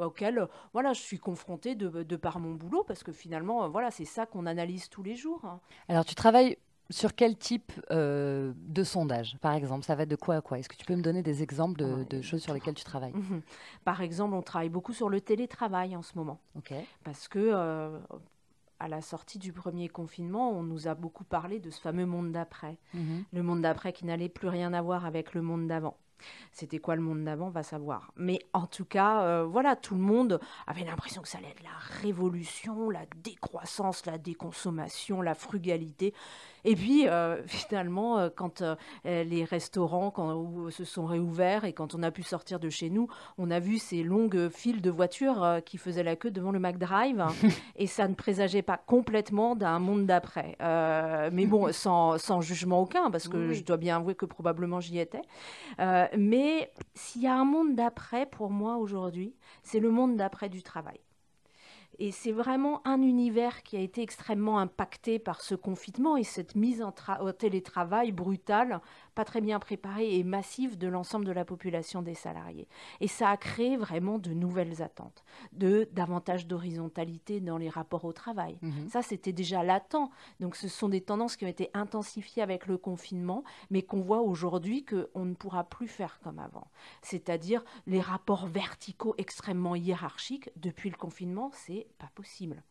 auquel 0.00 0.48
voilà, 0.72 0.92
je 0.92 1.00
suis 1.00 1.18
confrontée 1.18 1.74
de, 1.74 2.02
de, 2.02 2.16
par 2.16 2.38
mon 2.40 2.54
boulot, 2.54 2.84
parce 2.84 3.02
que 3.02 3.12
finalement, 3.12 3.68
voilà, 3.68 3.90
c'est 3.90 4.04
ça 4.04 4.26
qu'on 4.26 4.46
analyse 4.46 4.88
tous 4.88 5.02
les 5.02 5.14
jours. 5.14 5.44
Hein. 5.44 5.60
Alors, 5.88 6.04
tu 6.04 6.14
travailles 6.14 6.56
sur 6.92 7.14
quel 7.14 7.36
type 7.36 7.72
euh, 7.90 8.52
de 8.56 8.84
sondage, 8.84 9.36
par 9.40 9.54
exemple? 9.54 9.84
Ça 9.84 9.94
va 9.94 10.06
de 10.06 10.16
quoi 10.16 10.36
à 10.36 10.40
quoi? 10.40 10.58
Est-ce 10.58 10.68
que 10.68 10.76
tu 10.76 10.84
peux 10.84 10.94
me 10.94 11.02
donner 11.02 11.22
des 11.22 11.42
exemples 11.42 11.78
de, 11.78 12.22
choses 12.22 12.42
sur 12.42 12.54
lesquelles 12.54 12.74
tu 12.74 12.84
travailles? 12.84 13.12
Mhm. 13.12 13.42
Par 13.84 14.02
exemple, 14.02 14.34
on 14.34 14.42
travaille 14.42 14.68
beaucoup 14.68 14.92
sur 14.92 15.08
le 15.08 15.20
télétravail 15.20 15.96
en 15.96 16.02
ce 16.02 16.16
moment. 16.16 16.40
Parce 17.04 17.28
que 17.28 17.38
euh, 17.38 17.98
à 18.78 18.88
la 18.88 19.00
sortie 19.00 19.38
du 19.38 19.52
premier 19.52 19.88
confinement, 19.88 20.50
on 20.52 20.62
nous 20.62 20.88
a 20.88 20.94
beaucoup 20.94 21.24
parlé 21.24 21.58
de 21.58 21.70
ce 21.70 21.80
fameux 21.80 22.06
monde 22.06 22.32
d'après. 22.32 22.78
Mhm. 22.94 23.24
Le 23.32 23.42
monde 23.42 23.62
d'après 23.62 23.92
qui 23.92 24.04
n'allait 24.04 24.28
plus 24.28 24.48
rien 24.48 24.72
avoir 24.72 25.06
avec 25.06 25.34
le 25.34 25.42
monde 25.42 25.66
d'avant. 25.66 25.96
C'était 26.52 26.78
quoi 26.78 26.96
le 26.96 27.02
monde 27.02 27.24
d'avant, 27.24 27.50
va 27.50 27.62
savoir. 27.62 28.12
Mais 28.16 28.40
en 28.52 28.66
tout 28.66 28.84
cas, 28.84 29.22
euh, 29.22 29.44
voilà, 29.44 29.76
tout 29.76 29.94
le 29.94 30.00
monde 30.00 30.40
avait 30.66 30.84
l'impression 30.84 31.22
que 31.22 31.28
ça 31.28 31.38
allait 31.38 31.50
être 31.50 31.62
la 31.62 32.00
révolution, 32.00 32.90
la 32.90 33.06
décroissance, 33.22 34.06
la 34.06 34.18
déconsommation, 34.18 35.22
la 35.22 35.34
frugalité. 35.34 36.14
Et 36.64 36.76
puis, 36.76 37.08
euh, 37.08 37.42
finalement, 37.46 38.18
euh, 38.18 38.28
quand 38.34 38.62
les 39.04 39.44
restaurants 39.44 40.10
quand, 40.10 40.70
se 40.70 40.84
sont 40.84 41.06
réouverts 41.06 41.64
et 41.64 41.72
quand 41.72 41.94
on 41.94 42.02
a 42.02 42.10
pu 42.10 42.22
sortir 42.22 42.60
de 42.60 42.70
chez 42.70 42.90
nous, 42.90 43.08
on 43.38 43.50
a 43.50 43.58
vu 43.58 43.78
ces 43.78 44.02
longues 44.02 44.48
files 44.48 44.80
de 44.80 44.90
voitures 44.90 45.60
qui 45.64 45.78
faisaient 45.78 46.02
la 46.02 46.16
queue 46.16 46.30
devant 46.30 46.52
le 46.52 46.58
McDrive. 46.58 47.24
et 47.76 47.86
ça 47.86 48.08
ne 48.08 48.14
présageait 48.14 48.62
pas 48.62 48.76
complètement 48.76 49.56
d'un 49.56 49.78
monde 49.78 50.06
d'après. 50.06 50.56
mais 51.32 51.46
bon, 51.46 51.72
sans, 51.72 52.18
sans, 52.18 52.40
jugement 52.40 52.82
aucun, 52.82 53.10
parce 53.10 53.28
que 53.28 53.52
je 53.52 53.64
dois 53.64 53.76
bien 53.76 53.96
avouer 53.96 54.14
que 54.14 54.26
probablement 54.26 54.80
j'y 54.80 54.98
étais. 54.98 55.22
Mais 55.78 56.70
s'il 56.94 57.22
y 57.22 57.26
a 57.26 57.34
un 57.34 57.44
monde 57.44 57.74
d'après 57.74 58.26
pour 58.26 58.50
moi 58.50 58.76
aujourd'hui, 58.76 59.34
c'est 59.62 59.80
le 59.80 59.90
monde 59.90 60.16
d'après 60.16 60.48
du 60.48 60.62
travail. 60.62 61.00
Et 61.98 62.10
c'est 62.10 62.32
vraiment 62.32 62.86
un 62.86 63.02
univers 63.02 63.62
qui 63.62 63.76
a 63.76 63.80
été 63.80 64.02
extrêmement 64.02 64.58
impacté 64.58 65.18
par 65.18 65.40
ce 65.40 65.54
confinement 65.54 66.16
et 66.16 66.24
cette 66.24 66.54
mise 66.54 66.82
en 66.82 66.92
télétravail 67.32 68.12
brutale 68.12 68.80
pas 69.14 69.24
très 69.24 69.40
bien 69.40 69.58
préparée 69.58 70.16
et 70.16 70.24
massive 70.24 70.78
de 70.78 70.88
l'ensemble 70.88 71.24
de 71.24 71.32
la 71.32 71.44
population 71.44 72.02
des 72.02 72.14
salariés. 72.14 72.68
Et 73.00 73.08
ça 73.08 73.30
a 73.30 73.36
créé 73.36 73.76
vraiment 73.76 74.18
de 74.18 74.32
nouvelles 74.32 74.82
attentes, 74.82 75.24
de 75.52 75.88
davantage 75.92 76.46
d'horizontalité 76.46 77.40
dans 77.40 77.58
les 77.58 77.68
rapports 77.68 78.04
au 78.04 78.12
travail. 78.12 78.58
Mhm. 78.62 78.88
Ça, 78.88 79.02
c'était 79.02 79.32
déjà 79.32 79.62
latent. 79.62 80.10
Donc, 80.40 80.56
ce 80.56 80.68
sont 80.68 80.88
des 80.88 81.00
tendances 81.00 81.36
qui 81.36 81.44
ont 81.44 81.48
été 81.48 81.70
intensifiées 81.74 82.42
avec 82.42 82.66
le 82.66 82.78
confinement, 82.78 83.44
mais 83.70 83.82
qu'on 83.82 84.00
voit 84.00 84.20
aujourd'hui 84.20 84.84
qu'on 84.84 85.24
ne 85.24 85.34
pourra 85.34 85.64
plus 85.64 85.88
faire 85.88 86.20
comme 86.22 86.38
avant. 86.38 86.68
C'est-à-dire 87.02 87.64
les 87.86 88.00
rapports 88.00 88.46
verticaux 88.46 89.14
extrêmement 89.18 89.76
hiérarchiques 89.76 90.50
depuis 90.56 90.90
le 90.90 90.96
confinement, 90.96 91.50
c'est 91.52 91.86
pas 91.98 92.10
possible 92.14 92.62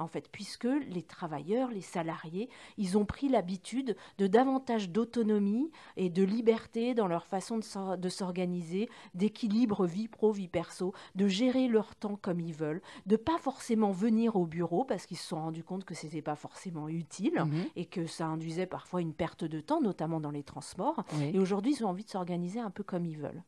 en 0.00 0.06
fait, 0.06 0.28
puisque 0.30 0.68
les 0.88 1.02
travailleurs, 1.02 1.70
les 1.70 1.80
salariés, 1.80 2.48
ils 2.78 2.96
ont 2.96 3.04
pris 3.04 3.28
l'habitude 3.28 3.96
de 4.18 4.26
davantage 4.26 4.90
d'autonomie 4.90 5.70
et 5.96 6.08
de 6.08 6.22
liberté 6.22 6.94
dans 6.94 7.06
leur 7.06 7.26
façon 7.26 7.58
de 7.58 8.08
s'organiser, 8.08 8.88
d'équilibre 9.14 9.86
vie 9.86 10.08
pro, 10.08 10.32
vie 10.32 10.48
perso, 10.48 10.94
de 11.14 11.28
gérer 11.28 11.68
leur 11.68 11.94
temps 11.94 12.18
comme 12.20 12.40
ils 12.40 12.54
veulent, 12.54 12.82
de 13.06 13.16
pas 13.16 13.38
forcément 13.38 13.90
venir 13.90 14.36
au 14.36 14.46
bureau 14.46 14.84
parce 14.84 15.06
qu'ils 15.06 15.18
se 15.18 15.28
sont 15.28 15.40
rendus 15.40 15.64
compte 15.64 15.84
que 15.84 15.94
c'était 15.94 16.22
pas 16.22 16.36
forcément 16.36 16.88
utile 16.88 17.44
mhm. 17.44 17.64
et 17.76 17.86
que 17.86 18.06
ça 18.06 18.26
induisait 18.26 18.66
parfois 18.66 19.00
une 19.00 19.14
perte 19.14 19.44
de 19.44 19.60
temps, 19.60 19.80
notamment 19.80 20.20
dans 20.20 20.30
les 20.30 20.42
transports. 20.42 21.04
Et 21.32 21.38
aujourd'hui, 21.38 21.74
ils 21.78 21.84
ont 21.84 21.88
envie 21.88 22.04
de 22.04 22.10
s'organiser 22.10 22.60
un 22.60 22.70
peu 22.70 22.82
comme 22.82 23.04
ils 23.04 23.18
veulent. 23.18 23.42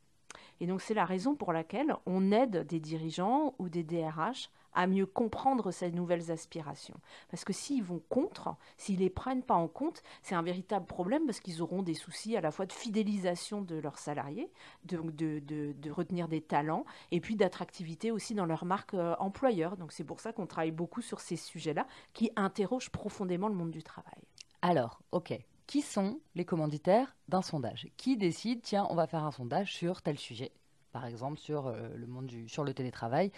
Et 0.60 0.66
donc 0.66 0.80
c'est 0.80 0.94
la 0.94 1.04
raison 1.04 1.34
pour 1.34 1.52
laquelle 1.52 1.94
on 2.06 2.30
aide 2.30 2.66
des 2.66 2.78
dirigeants 2.78 3.54
ou 3.58 3.68
des 3.68 3.82
DRH 3.82 4.48
à 4.74 4.86
mieux 4.86 5.06
comprendre 5.06 5.70
ces 5.70 5.90
nouvelles 5.90 6.30
aspirations. 6.30 6.98
Parce 7.30 7.44
que 7.44 7.52
s'ils 7.52 7.82
vont 7.82 8.02
contre, 8.08 8.56
s'ils 8.76 8.96
ne 8.96 9.00
les 9.00 9.10
prennent 9.10 9.42
pas 9.42 9.54
en 9.54 9.68
compte, 9.68 10.02
c'est 10.22 10.34
un 10.34 10.42
véritable 10.42 10.86
problème 10.86 11.26
parce 11.26 11.40
qu'ils 11.40 11.62
auront 11.62 11.82
des 11.82 11.94
soucis 11.94 12.36
à 12.36 12.40
la 12.40 12.50
fois 12.50 12.66
de 12.66 12.72
fidélisation 12.72 13.62
de 13.62 13.76
leurs 13.76 13.98
salariés, 13.98 14.50
de, 14.84 15.00
de, 15.00 15.90
retenir 15.90 16.28
des 16.28 16.40
talents, 16.40 16.84
et 17.10 17.20
puis 17.20 17.36
d'attractivité 17.36 18.10
aussi 18.10 18.34
dans 18.34 18.46
leur 18.46 18.64
marque 18.64 18.94
euh, 18.94 19.14
employeur. 19.18 19.76
Donc 19.76 19.92
c'est 19.92 20.04
pour 20.04 20.20
ça 20.20 20.32
qu'on 20.32 20.46
travaille 20.46 20.70
beaucoup 20.70 21.02
sur 21.02 21.20
ces 21.20 21.36
sujets-là 21.36 21.86
qui 22.12 22.30
interrogent 22.36 22.90
profondément 22.90 23.48
le 23.48 23.54
monde 23.54 23.70
du 23.70 23.82
travail. 23.82 24.22
Alors, 24.62 25.02
ok. 25.12 25.38
Qui 25.66 25.80
sont 25.80 26.20
les 26.34 26.44
commanditaires 26.44 27.16
d'un 27.28 27.40
sondage? 27.40 27.88
Qui 27.96 28.16
décide, 28.16 28.62
tiens, 28.62 28.86
on 28.90 28.94
va 28.94 29.06
faire 29.06 29.24
un 29.24 29.30
sondage 29.30 29.72
sur 29.72 30.02
tel 30.02 30.18
sujet? 30.18 30.52
Par 30.92 31.06
exemple, 31.06 31.38
sur, 31.38 31.68
euh, 31.68 31.88
le, 31.96 32.06
monde 32.06 32.26
du, 32.26 32.48
sur 32.48 32.64
le 32.64 32.74
télétravail 32.74 33.32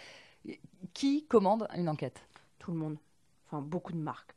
qui 0.93 1.27
commande 1.27 1.67
une 1.77 1.89
enquête? 1.89 2.27
Tout 2.59 2.73
le 2.73 2.79
monde. 2.79 2.99
Enfin, 3.47 3.61
beaucoup 3.61 3.93
de 3.93 3.99
marques. 3.99 4.35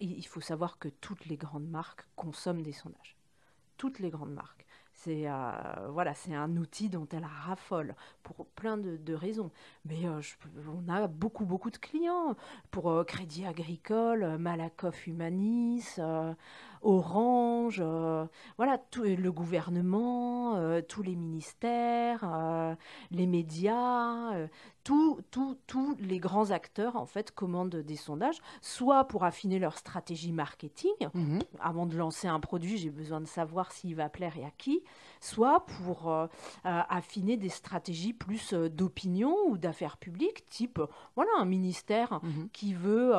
Il 0.00 0.26
faut 0.26 0.40
savoir 0.40 0.78
que 0.78 0.88
toutes 0.88 1.26
les 1.26 1.36
grandes 1.36 1.68
marques 1.68 2.06
consomment 2.16 2.62
des 2.62 2.72
sondages. 2.72 3.16
Toutes 3.76 4.00
les 4.00 4.10
grandes 4.10 4.32
marques. 4.32 4.66
C'est 4.96 5.28
euh, 5.28 5.52
voilà, 5.90 6.14
c'est 6.14 6.34
un 6.34 6.56
outil 6.56 6.88
dont 6.88 7.06
elle 7.12 7.26
raffole 7.26 7.94
pour 8.22 8.46
plein 8.46 8.78
de, 8.78 9.14
raisons. 9.14 9.50
Mais 9.84 10.06
euh, 10.06 10.20
on 10.74 10.88
a 10.88 11.06
beaucoup 11.06 11.44
beaucoup 11.44 11.70
de 11.70 11.76
clients 11.76 12.34
pour 12.70 12.90
euh, 12.90 13.04
Crédit 13.04 13.46
Agricole, 13.46 14.38
Malakoff 14.38 15.06
Humanis, 15.06 16.00
Orange, 16.82 17.82
voilà, 18.56 18.78
tout, 18.90 19.02
le 19.02 19.32
gouvernement, 19.32 20.80
tous 20.88 21.02
les 21.02 21.16
ministères, 21.16 22.76
les 23.10 23.26
médias, 23.26 24.48
tous 24.84 25.96
les 26.00 26.18
grands 26.18 26.50
acteurs 26.50 26.96
en 26.96 27.06
fait 27.06 27.32
commandent 27.32 27.76
des 27.76 27.96
sondages, 27.96 28.38
soit 28.60 29.04
pour 29.04 29.24
affiner 29.24 29.58
leur 29.58 29.76
stratégie 29.78 30.32
marketing. 30.32 30.92
Mhm. 31.14 31.40
Avant 31.60 31.86
de 31.86 31.96
lancer 31.96 32.28
un 32.28 32.40
produit, 32.40 32.76
j'ai 32.76 32.90
besoin 32.90 33.20
de 33.20 33.26
savoir 33.26 33.72
s'il 33.72 33.94
va 33.94 34.08
plaire 34.08 34.36
et 34.36 34.44
à 34.44 34.50
qui, 34.56 34.82
soit 35.20 35.66
pour 35.66 36.10
euh, 36.10 36.26
euh, 36.66 36.80
affiner 36.88 37.36
des 37.36 37.48
stratégies 37.48 38.12
plus 38.12 38.52
euh, 38.52 38.68
d'opinion 38.68 39.34
ou 39.48 39.58
d'affaires 39.58 39.96
publiques, 39.96 40.44
type 40.46 40.80
voilà 41.14 41.30
un 41.38 41.44
ministère 41.44 42.20
mhm. 42.22 42.48
qui 42.52 42.74
veut 42.74 43.12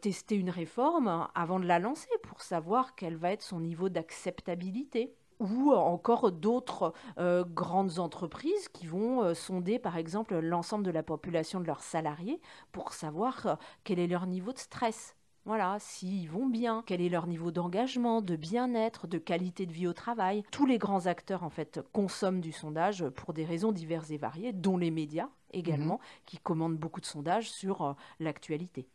tester 0.00 0.34
une 0.34 0.50
réforme 0.50 1.28
avant 1.34 1.60
de 1.60 1.66
la 1.66 1.78
lancer 1.78 2.08
pour 2.22 2.42
savoir 2.42 2.94
quel 2.94 3.16
va 3.16 3.32
être 3.32 3.42
son 3.42 3.60
niveau 3.60 3.88
d'acceptabilité 3.88 5.14
ou 5.40 5.72
encore 5.72 6.30
d'autres 6.30 6.92
euh, 7.18 7.44
grandes 7.44 7.98
entreprises 7.98 8.68
qui 8.68 8.86
vont 8.86 9.24
euh, 9.24 9.34
sonder 9.34 9.78
par 9.78 9.96
exemple 9.96 10.38
l'ensemble 10.38 10.84
de 10.84 10.90
la 10.90 11.02
population 11.02 11.60
de 11.60 11.66
leurs 11.66 11.82
salariés 11.82 12.40
pour 12.70 12.92
savoir 12.92 13.46
euh, 13.46 13.54
quel 13.82 13.98
est 13.98 14.06
leur 14.06 14.26
niveau 14.26 14.52
de 14.52 14.58
stress. 14.58 15.16
Voilà, 15.50 15.78
s'ils 15.80 16.30
vont 16.30 16.46
bien, 16.46 16.84
quel 16.86 17.00
est 17.00 17.08
leur 17.08 17.26
niveau 17.26 17.50
d'engagement, 17.50 18.22
de 18.22 18.36
bien-être, 18.36 19.08
de 19.08 19.18
qualité 19.18 19.66
de 19.66 19.72
vie 19.72 19.88
au 19.88 19.92
travail. 19.92 20.44
Tous 20.52 20.64
les 20.64 20.78
grands 20.78 21.06
acteurs 21.06 21.42
en 21.42 21.50
fait 21.50 21.80
consomment 21.92 22.40
du 22.40 22.52
sondage 22.52 23.08
pour 23.08 23.32
des 23.32 23.44
raisons 23.44 23.72
diverses 23.72 24.12
et 24.12 24.16
variées, 24.16 24.52
dont 24.52 24.76
les 24.76 24.92
médias 24.92 25.28
également, 25.52 25.94
mhm. 25.94 26.20
qui 26.24 26.38
commandent 26.38 26.76
beaucoup 26.76 27.00
de 27.00 27.06
sondages 27.06 27.50
sur 27.50 27.96
l'actualité. 28.20 28.86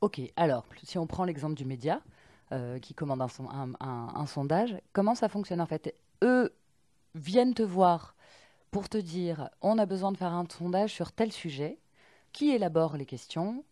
Ok, 0.00 0.22
alors 0.36 0.64
si 0.82 0.96
on 0.96 1.06
prend 1.06 1.26
l'exemple 1.26 1.56
du 1.56 1.66
média, 1.66 2.00
euh, 2.52 2.78
qui 2.78 2.94
commandent 2.94 3.28
un, 3.78 4.26
sondage, 4.26 4.74
comment 4.94 5.14
ça 5.14 5.28
fonctionne 5.28 5.60
en 5.60 5.66
fait? 5.66 5.94
Eux 6.24 6.54
viennent 7.14 7.52
te 7.52 7.62
voir 7.62 8.16
pour 8.70 8.88
te 8.88 8.96
dire 8.96 9.50
on 9.60 9.76
a 9.76 9.84
besoin 9.84 10.10
de 10.10 10.16
faire 10.16 10.32
un 10.32 10.46
sondage 10.48 10.94
sur 10.94 11.12
tel 11.12 11.32
sujet, 11.32 11.78
qui 12.32 12.48
élabore 12.48 12.96
les 12.96 13.04
questions? 13.04 13.62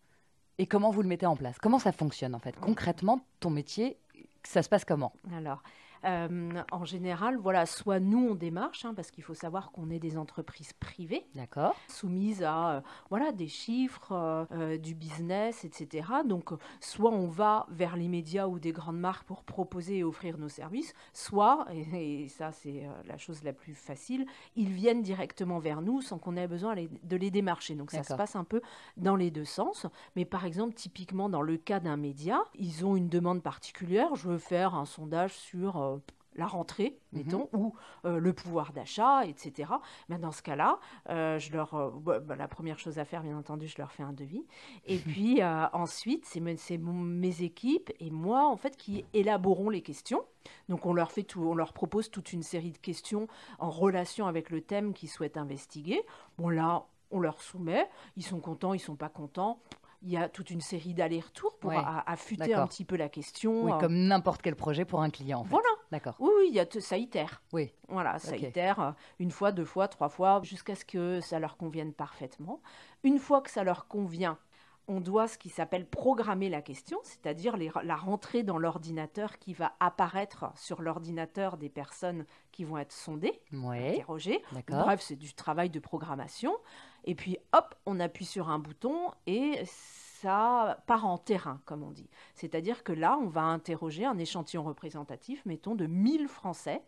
Et 0.60 0.66
comment 0.66 0.90
vous 0.90 1.00
le 1.00 1.08
mettez 1.08 1.24
en 1.24 1.36
place? 1.36 1.58
Comment 1.58 1.78
ça 1.78 1.90
fonctionne 1.90 2.34
en 2.34 2.38
fait? 2.38 2.54
Concrètement, 2.60 3.24
ton 3.40 3.48
métier, 3.48 3.96
ça 4.44 4.62
se 4.62 4.68
passe 4.68 4.84
comment? 4.84 5.14
Alors, 5.34 5.62
euh, 6.04 6.62
en 6.72 6.84
général, 6.84 7.36
voilà, 7.36 7.66
soit 7.66 8.00
nous 8.00 8.30
on 8.30 8.34
démarche, 8.34 8.84
hein, 8.84 8.94
parce 8.94 9.10
qu'il 9.10 9.22
faut 9.22 9.34
savoir 9.34 9.70
qu'on 9.70 9.90
est 9.90 9.98
des 9.98 10.16
entreprises 10.16 10.72
privées, 10.72 11.26
d'accord, 11.34 11.76
soumises 11.88 12.42
à 12.42 12.70
euh, 12.70 12.80
voilà 13.10 13.32
des 13.32 13.48
chiffres, 13.48 14.46
euh, 14.52 14.78
du 14.78 14.94
business, 14.94 15.64
etc. 15.64 16.08
Donc, 16.24 16.50
soit 16.80 17.10
on 17.10 17.26
va 17.26 17.66
vers 17.70 17.96
les 17.96 18.08
médias 18.08 18.46
ou 18.46 18.58
des 18.58 18.72
grandes 18.72 18.98
marques 18.98 19.26
pour 19.26 19.44
proposer 19.44 19.98
et 19.98 20.04
offrir 20.04 20.38
nos 20.38 20.48
services, 20.48 20.94
soit, 21.12 21.66
et, 21.94 22.28
ça 22.28 22.52
c'est 22.52 22.88
la 23.06 23.18
chose 23.18 23.42
la 23.42 23.52
plus 23.52 23.74
facile, 23.74 24.26
ils 24.56 24.70
viennent 24.70 25.02
directement 25.02 25.58
vers 25.58 25.82
nous 25.82 26.00
sans 26.00 26.18
qu'on 26.18 26.36
ait 26.36 26.48
besoin 26.48 26.74
de 26.74 27.16
les 27.16 27.30
démarcher. 27.30 27.74
Donc 27.74 27.90
ça 27.90 28.02
se 28.02 28.14
passe 28.14 28.36
un 28.36 28.44
peu 28.44 28.62
dans 28.96 29.16
les 29.16 29.30
deux 29.30 29.44
sens. 29.44 29.86
Mais 30.16 30.24
par 30.24 30.44
exemple, 30.44 30.74
typiquement 30.74 31.28
dans 31.28 31.42
le 31.42 31.56
cas 31.56 31.80
d'un 31.80 31.96
média, 31.96 32.42
ils 32.54 32.84
ont 32.84 32.96
une 32.96 33.08
demande 33.08 33.42
particulière. 33.42 34.14
Je 34.14 34.28
veux 34.28 34.38
faire 34.38 34.74
un 34.74 34.84
sondage 34.84 35.34
sur 35.34 35.89
la 36.36 36.46
rentrée, 36.46 36.98
mhm. 37.12 37.18
mettons, 37.18 37.48
ou 37.52 37.74
euh, 38.04 38.18
le 38.18 38.32
pouvoir 38.32 38.72
d'achat, 38.72 39.26
etc. 39.26 39.72
Mais 40.08 40.18
dans 40.18 40.32
ce 40.32 40.42
cas-là, 40.42 40.78
euh, 41.08 41.38
je 41.38 41.52
leur, 41.52 41.74
euh, 41.74 41.90
bah, 41.90 42.20
bah, 42.20 42.36
la 42.36 42.48
première 42.48 42.78
chose 42.78 42.98
à 42.98 43.04
faire, 43.04 43.22
bien 43.22 43.36
entendu, 43.36 43.66
je 43.66 43.76
leur 43.78 43.92
fais 43.92 44.02
un 44.02 44.12
devis. 44.12 44.44
Et 44.86 44.98
puis 44.98 45.42
ensuite, 45.72 46.24
c'est 46.26 46.40
mes, 46.40 47.42
équipes 47.42 47.92
et 48.00 48.10
moi, 48.10 48.46
en 48.46 48.56
fait, 48.56 48.76
qui 48.76 49.04
élaborons 49.14 49.70
les 49.70 49.82
questions. 49.82 50.24
Donc 50.68 50.86
on 50.86 50.94
leur 50.94 51.12
fait 51.12 51.22
tout, 51.22 51.42
on 51.42 51.54
leur 51.54 51.72
propose 51.72 52.10
toute 52.10 52.32
une 52.32 52.42
série 52.42 52.72
de 52.72 52.78
questions 52.78 53.28
en 53.58 53.70
relation 53.70 54.26
avec 54.26 54.50
le 54.50 54.60
thème 54.62 54.94
qu'ils 54.94 55.10
souhaitent 55.10 55.36
investiguer. 55.36 56.02
Bon 56.38 56.48
là, 56.48 56.86
on 57.10 57.20
leur 57.20 57.40
soumet, 57.40 57.88
ils 58.16 58.24
sont 58.24 58.40
contents, 58.40 58.72
ils 58.72 58.80
sont 58.80 58.96
pas 58.96 59.08
contents 59.08 59.60
il 60.02 60.10
y 60.10 60.16
a 60.16 60.28
toute 60.28 60.50
une 60.50 60.60
série 60.60 60.94
d'allers-retours 60.94 61.56
pour 61.58 61.72
affûter 61.72 62.54
un 62.54 62.66
petit 62.66 62.84
peu 62.84 62.96
la 62.96 63.08
question. 63.08 63.64
Oui, 63.64 63.72
comme 63.80 63.94
n'importe 63.94 64.42
quel 64.42 64.56
projet 64.56 64.84
pour 64.84 65.02
un 65.02 65.10
client. 65.10 65.40
En 65.40 65.44
fait. 65.44 65.50
Voilà. 65.50 65.68
D'accord. 65.90 66.14
Oui, 66.20 66.30
oui, 66.38 66.44
il 66.48 66.54
y 66.54 66.60
a 66.60 66.66
ça 66.80 66.96
itère. 66.96 67.42
Oui. 67.52 67.72
Voilà, 67.88 68.18
ça 68.18 68.36
itère 68.36 68.80
euh, 68.80 68.92
une 69.18 69.30
fois, 69.30 69.50
deux 69.52 69.64
fois, 69.64 69.88
trois 69.88 70.08
fois, 70.08 70.40
jusqu'à 70.44 70.76
ce 70.76 70.84
que 70.84 71.20
ça 71.20 71.38
leur 71.38 71.56
convienne 71.56 71.92
parfaitement. 71.92 72.60
Une 73.02 73.18
fois 73.18 73.40
que 73.40 73.50
ça 73.50 73.64
leur 73.64 73.88
convient, 73.88 74.38
on 74.86 75.00
doit 75.00 75.28
ce 75.28 75.38
qui 75.38 75.50
s'appelle 75.50 75.86
programmer 75.86 76.48
la 76.48 76.62
question, 76.62 76.98
c'est-à-dire 77.02 77.56
la 77.56 77.96
rentrée 77.96 78.42
dans 78.42 78.58
l'ordinateur 78.58 79.38
qui 79.38 79.52
va 79.52 79.74
apparaître 79.78 80.46
sur 80.56 80.82
l'ordinateur 80.82 81.56
des 81.56 81.68
personnes 81.68 82.24
qui 82.50 82.64
vont 82.64 82.78
être 82.78 82.92
sondées, 82.92 83.40
interrogées. 83.52 84.42
Bref, 84.68 85.00
c'est 85.00 85.16
du 85.16 85.32
travail 85.34 85.70
de 85.70 85.78
programmation. 85.78 86.56
Et 87.04 87.14
puis, 87.14 87.38
hop, 87.52 87.74
on 87.86 88.00
appuie 88.00 88.24
sur 88.24 88.50
un 88.50 88.58
bouton 88.58 89.10
et 89.26 89.62
ça 89.64 90.82
part 90.86 91.06
en 91.06 91.18
terrain, 91.18 91.60
comme 91.64 91.82
on 91.82 91.90
dit. 91.90 92.08
C'est-à-dire 92.34 92.84
que 92.84 92.92
là, 92.92 93.18
on 93.20 93.28
va 93.28 93.42
interroger 93.42 94.04
un 94.04 94.18
échantillon 94.18 94.62
représentatif, 94.62 95.44
mettons, 95.46 95.74
de 95.74 95.86
1000 95.86 96.28
Français 96.28 96.82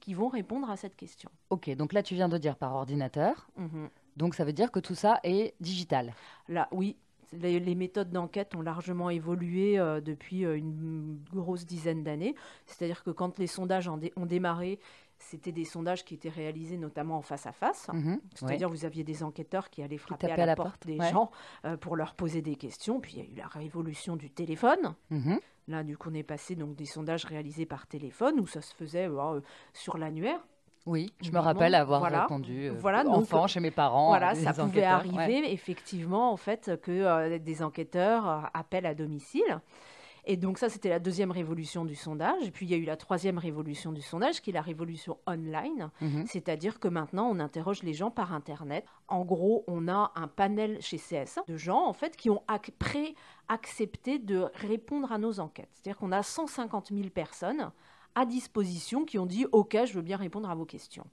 qui 0.00 0.14
vont 0.14 0.28
répondre 0.28 0.70
à 0.70 0.76
cette 0.76 0.94
question. 0.94 1.30
Ok, 1.50 1.68
donc 1.74 1.92
là, 1.92 2.02
tu 2.02 2.14
viens 2.14 2.28
de 2.28 2.38
dire 2.38 2.56
par 2.56 2.74
ordinateur. 2.74 3.48
Mhm. 3.56 3.88
Donc 4.16 4.34
ça 4.34 4.44
veut 4.44 4.52
dire 4.52 4.70
que 4.70 4.80
tout 4.80 4.94
ça 4.94 5.20
est 5.24 5.54
digital. 5.60 6.14
Là, 6.48 6.68
oui, 6.70 6.96
les, 7.32 7.74
méthodes 7.74 8.10
d'enquête 8.10 8.54
ont 8.54 8.62
largement 8.62 9.10
évolué 9.10 9.78
euh, 9.78 10.00
depuis 10.00 10.44
euh, 10.44 10.56
une 10.56 11.18
grosse 11.32 11.66
dizaine 11.66 12.02
d'années. 12.02 12.34
C'est-à-dire 12.66 13.02
que 13.02 13.10
quand 13.10 13.38
les 13.38 13.46
sondages 13.46 13.88
ont, 13.88 13.98
démarré, 14.26 14.78
c'était 15.18 15.52
des 15.52 15.64
sondages 15.64 16.04
qui 16.04 16.14
étaient 16.14 16.28
réalisés 16.28 16.76
notamment 16.76 17.18
en 17.18 17.22
face 17.22 17.46
à 17.46 17.52
face. 17.52 17.88
Mhm, 17.92 18.20
C'est-à-dire 18.34 18.68
vous 18.68 18.84
aviez 18.84 19.04
des 19.04 19.22
enquêteurs 19.22 19.70
qui 19.70 19.82
allaient 19.82 19.98
frapper 19.98 20.30
à 20.30 20.46
la, 20.46 20.54
porte, 20.56 20.86
des 20.86 20.98
gens 20.98 21.30
euh, 21.64 21.76
pour 21.76 21.96
leur 21.96 22.14
poser 22.14 22.42
des 22.42 22.56
questions. 22.56 23.00
Puis 23.00 23.14
il 23.16 23.18
y 23.18 23.26
a 23.26 23.30
eu 23.30 23.34
la 23.36 23.46
révolution 23.46 24.16
du 24.16 24.30
téléphone. 24.30 24.94
Mhm. 25.10 25.40
Là, 25.68 25.82
du 25.82 25.96
coup, 25.96 26.10
on 26.10 26.14
est 26.14 26.22
passé 26.22 26.54
donc 26.54 26.76
des 26.76 26.84
sondages 26.84 27.24
réalisés 27.24 27.66
par 27.66 27.86
téléphone 27.86 28.38
où 28.38 28.46
ça 28.46 28.60
se 28.60 28.72
faisait 28.74 29.08
sur 29.72 29.98
l'annuaire. 29.98 30.40
Oui, 30.86 31.12
je 31.20 31.32
me 31.32 31.40
rappelle 31.40 31.74
avoir 31.74 32.02
répondu 32.04 32.68
euh, 32.68 32.74
voilà, 32.78 33.04
enfant 33.08 33.48
chez 33.48 33.58
mes 33.58 33.72
parents. 33.72 34.06
Voilà, 34.06 34.36
ça 34.36 34.52
pouvait 34.52 34.84
arriver 34.84 35.52
effectivement 35.52 36.30
en 36.32 36.36
fait 36.36 36.80
que 36.80 36.92
euh, 36.92 37.38
des 37.40 37.62
enquêteurs 37.64 38.28
euh, 38.28 38.40
appellent 38.54 38.86
à 38.86 38.94
domicile. 38.94 39.60
Et 40.26 40.36
donc 40.36 40.58
ça, 40.58 40.68
c'était 40.68 40.88
la 40.88 40.98
deuxième 40.98 41.30
révolution 41.30 41.84
du 41.84 41.94
sondage. 41.94 42.44
Et 42.44 42.50
puis 42.50 42.66
il 42.66 42.70
y 42.70 42.74
a 42.74 42.76
eu 42.76 42.84
la 42.84 42.96
troisième 42.96 43.38
révolution 43.38 43.92
du 43.92 44.02
sondage, 44.02 44.42
qui 44.42 44.50
est 44.50 44.52
la 44.52 44.60
révolution 44.60 45.18
online. 45.26 45.90
Mhm. 46.00 46.26
C'est-à-dire 46.26 46.80
que 46.80 46.88
maintenant, 46.88 47.28
on 47.30 47.38
interroge 47.38 47.84
les 47.84 47.94
gens 47.94 48.10
par 48.10 48.32
Internet. 48.32 48.84
En 49.08 49.24
gros, 49.24 49.64
on 49.68 49.86
a 49.88 50.12
un 50.16 50.26
panel 50.26 50.82
chez 50.82 50.98
CSA 50.98 51.44
de 51.46 51.56
gens, 51.56 51.86
en 51.86 51.92
fait, 51.92 52.16
qui 52.16 52.28
ont 52.28 52.42
pré-accepté 52.78 54.18
de 54.18 54.46
répondre 54.54 55.12
à 55.12 55.18
nos 55.18 55.38
enquêtes. 55.38 55.70
C'est-à-dire 55.74 55.98
qu'on 55.98 56.12
a 56.12 56.22
150 56.22 56.88
000 56.92 57.08
personnes 57.10 57.70
à 58.16 58.26
disposition 58.26 59.04
qui 59.04 59.18
ont 59.18 59.26
dit 59.26 59.46
OK, 59.52 59.76
je 59.84 59.92
veux 59.92 60.02
bien 60.02 60.16
répondre 60.16 60.50
à 60.50 60.54
vos 60.54 60.64
questions. 60.64 61.06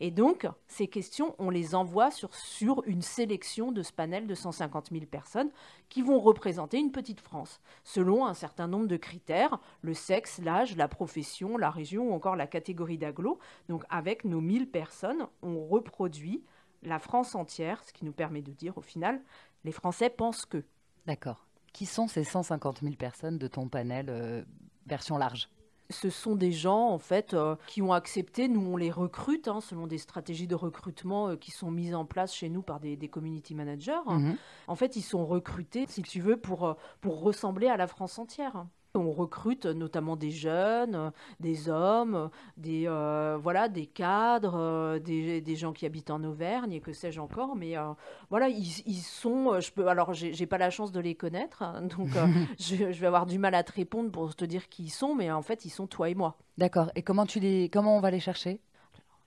Et 0.00 0.10
donc, 0.10 0.46
ces 0.66 0.88
questions, 0.88 1.34
on 1.38 1.50
les 1.50 1.74
envoie 1.74 2.10
sur, 2.10 2.82
une 2.86 3.02
sélection 3.02 3.72
de 3.72 3.82
ce 3.82 3.92
panel 3.92 4.26
de 4.26 4.34
150 4.34 4.90
000 4.90 5.06
personnes 5.06 5.50
qui 5.88 6.02
vont 6.02 6.20
représenter 6.20 6.78
une 6.78 6.92
petite 6.92 7.20
France, 7.20 7.60
selon 7.84 8.26
un 8.26 8.34
certain 8.34 8.66
nombre 8.66 8.86
de 8.86 8.96
critères, 8.96 9.58
le 9.82 9.94
sexe, 9.94 10.40
l'âge, 10.42 10.76
la 10.76 10.88
profession, 10.88 11.56
la 11.56 11.70
région 11.70 12.10
ou 12.10 12.14
encore 12.14 12.36
la 12.36 12.46
catégorie 12.46 12.98
d'agglo. 12.98 13.38
Donc, 13.68 13.84
avec 13.90 14.24
nos 14.24 14.40
1000 14.40 14.70
personnes, 14.70 15.26
on 15.42 15.66
reproduit 15.66 16.44
la 16.82 16.98
France 16.98 17.34
entière, 17.34 17.82
ce 17.84 17.92
qui 17.92 18.04
nous 18.04 18.12
permet 18.12 18.42
de 18.42 18.52
dire 18.52 18.76
au 18.76 18.82
final, 18.82 19.20
les 19.64 19.72
Français 19.72 20.10
pensent 20.10 20.46
que. 20.46 20.64
D'accord. 21.06 21.46
Qui 21.72 21.86
sont 21.86 22.06
ces 22.06 22.24
150 22.24 22.80
000 22.80 22.94
personnes 22.94 23.38
de 23.38 23.48
ton 23.48 23.68
panel 23.68 24.06
euh, 24.08 24.44
version 24.86 25.16
large? 25.16 25.48
Ce 25.90 26.10
sont 26.10 26.34
des 26.34 26.52
gens 26.52 26.88
en 26.88 26.98
fait 26.98 27.34
euh, 27.34 27.56
qui 27.66 27.82
ont 27.82 27.92
accepté, 27.92 28.48
nous 28.48 28.60
on 28.60 28.76
les 28.76 28.90
recrute 28.90 29.48
hein, 29.48 29.60
selon 29.60 29.86
des 29.86 29.98
stratégies 29.98 30.46
de 30.46 30.54
recrutement 30.54 31.28
euh, 31.28 31.36
qui 31.36 31.50
sont 31.50 31.70
mises 31.70 31.94
en 31.94 32.04
place 32.04 32.34
chez 32.34 32.48
nous 32.48 32.62
par 32.62 32.80
des, 32.80 32.96
community 33.08 33.54
managers. 33.54 33.92
Mhm. 34.06 34.36
En 34.66 34.74
fait, 34.76 34.96
ils 34.96 35.02
sont 35.02 35.26
recrutés, 35.26 35.84
si 35.88 36.02
tu 36.02 36.20
veux, 36.20 36.36
pour, 36.36 36.66
euh, 36.66 36.74
pour 37.00 37.20
ressembler 37.20 37.68
à 37.68 37.76
la 37.76 37.86
France 37.86 38.18
entière. 38.18 38.66
On 38.96 39.10
recrute 39.10 39.66
notamment 39.66 40.14
des 40.14 40.30
jeunes, 40.30 41.10
des 41.40 41.68
hommes, 41.68 42.30
des, 42.56 42.84
euh, 42.86 43.36
voilà, 43.42 43.68
des 43.68 43.86
cadres, 43.86 44.54
euh, 44.56 44.98
des, 45.00 45.40
des, 45.40 45.56
gens 45.56 45.72
qui 45.72 45.84
habitent 45.84 46.12
en 46.12 46.22
Auvergne 46.22 46.72
et 46.72 46.80
que 46.80 46.92
sais-je 46.92 47.18
encore. 47.18 47.56
Mais 47.56 47.76
euh, 47.76 47.92
voilà, 48.30 48.48
ils, 48.48 48.82
ils, 48.86 49.02
sont. 49.02 49.58
Je 49.58 49.72
peux, 49.72 49.88
alors, 49.88 50.12
j'ai 50.12 50.46
pas 50.46 50.58
la 50.58 50.70
chance 50.70 50.92
de 50.92 51.00
les 51.00 51.16
connaître, 51.16 51.62
hein, 51.62 51.82
donc 51.96 52.10
je, 52.60 52.92
je, 52.92 53.00
vais 53.00 53.06
avoir 53.08 53.26
du 53.26 53.36
mal 53.36 53.56
à 53.56 53.64
te 53.64 53.72
répondre 53.72 54.12
pour 54.12 54.36
te 54.36 54.44
dire 54.44 54.68
qui 54.68 54.84
ils 54.84 54.90
sont, 54.90 55.16
mais 55.16 55.28
en 55.32 55.42
fait, 55.42 55.64
ils 55.64 55.70
sont 55.70 55.88
toi 55.88 56.08
et 56.08 56.14
moi. 56.14 56.36
D'accord. 56.56 56.92
Et 56.94 57.02
comment, 57.02 57.26
tu 57.26 57.40
les, 57.40 57.68
comment 57.70 57.96
on 57.96 58.00
va 58.00 58.12
les 58.12 58.20
chercher? 58.20 58.60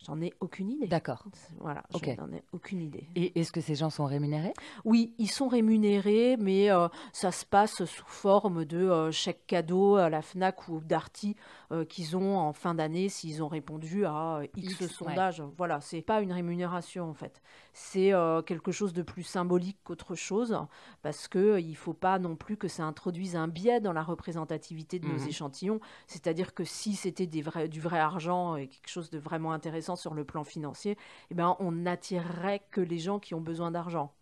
J'en 0.06 0.22
ai 0.22 0.34
aucune 0.40 0.70
idée. 0.70 0.88
D'accord. 0.88 1.24
Voilà, 1.60 1.84
okay. 1.94 2.16
j'en 2.18 2.32
ai 2.32 2.44
aucune 2.54 2.82
idée. 2.82 3.08
Et 3.16 3.40
est-ce 3.40 3.52
que 3.52 3.62
ces 3.62 3.76
gens 3.76 3.90
sont 3.90 4.06
rémunérés? 4.06 4.54
Oui, 4.86 5.14
ils 5.18 5.30
sont 5.30 5.48
rémunérés, 5.48 6.38
mais 6.38 6.72
euh, 6.72 6.88
ça 7.12 7.32
se 7.32 7.46
passe 7.46 7.84
sous 7.84 8.06
forme 8.06 8.64
de 8.64 8.78
euh, 8.78 9.12
chèque 9.12 9.46
cadeau 9.48 9.96
à 9.96 10.10
la 10.10 10.22
FNAC 10.22 10.68
ou 10.70 10.80
Darty 10.82 11.36
euh, 11.72 11.86
qu'ils 11.86 12.16
ont 12.16 12.38
en 12.38 12.54
fin 12.54 12.74
d'année 12.74 13.10
s'ils 13.10 13.44
ont 13.44 13.48
répondu 13.48 14.06
à 14.06 14.42
X, 14.56 14.80
X 14.80 14.88
sondages. 14.94 15.40
Ouais. 15.42 15.48
Voilà, 15.58 15.82
c'est 15.82 16.02
pas 16.02 16.22
une 16.22 16.32
rémunération 16.32 17.10
en 17.10 17.14
fait. 17.14 17.42
C'est 17.74 18.14
euh, 18.14 18.42
quelque 18.42 18.72
chose 18.72 18.94
de 18.94 19.02
plus 19.02 19.24
symbolique 19.24 19.78
qu'autre 19.84 20.16
chose, 20.16 20.58
parce 21.02 21.28
qu'il 21.28 21.70
ne 21.70 21.76
faut 21.76 21.94
pas 21.94 22.20
non 22.20 22.36
plus 22.36 22.58
que 22.58 22.68
ça 22.68 22.84
introduise 22.84 23.36
un 23.36 23.48
biais 23.48 23.82
dans 23.82 23.94
la 23.94 24.04
représentativité 24.04 25.00
de 25.00 25.08
nos 25.08 25.26
mmh. 25.26 25.28
échantillons. 25.28 25.80
C'est-à-dire 26.08 26.54
que 26.54 26.64
si 26.64 26.96
c'était 26.96 27.28
du 27.28 27.42
vrai 27.42 28.00
argent 28.00 28.56
et 28.56 28.68
quelque 28.68 28.90
chose 28.90 29.10
de 29.10 29.20
vraiment 29.20 29.52
intéressant 29.52 29.96
sur 29.96 30.14
le 30.14 30.24
plan 30.24 30.44
financier, 30.44 30.98
eh 31.32 31.36
ben, 31.36 31.56
on 31.60 31.72
n'attirerait 31.72 32.62
que 32.72 32.82
les 32.82 33.00
gens 33.00 33.20
qui 33.20 33.34
ont 33.34 33.42
besoin 33.42 33.72
d'argent. 33.72 34.14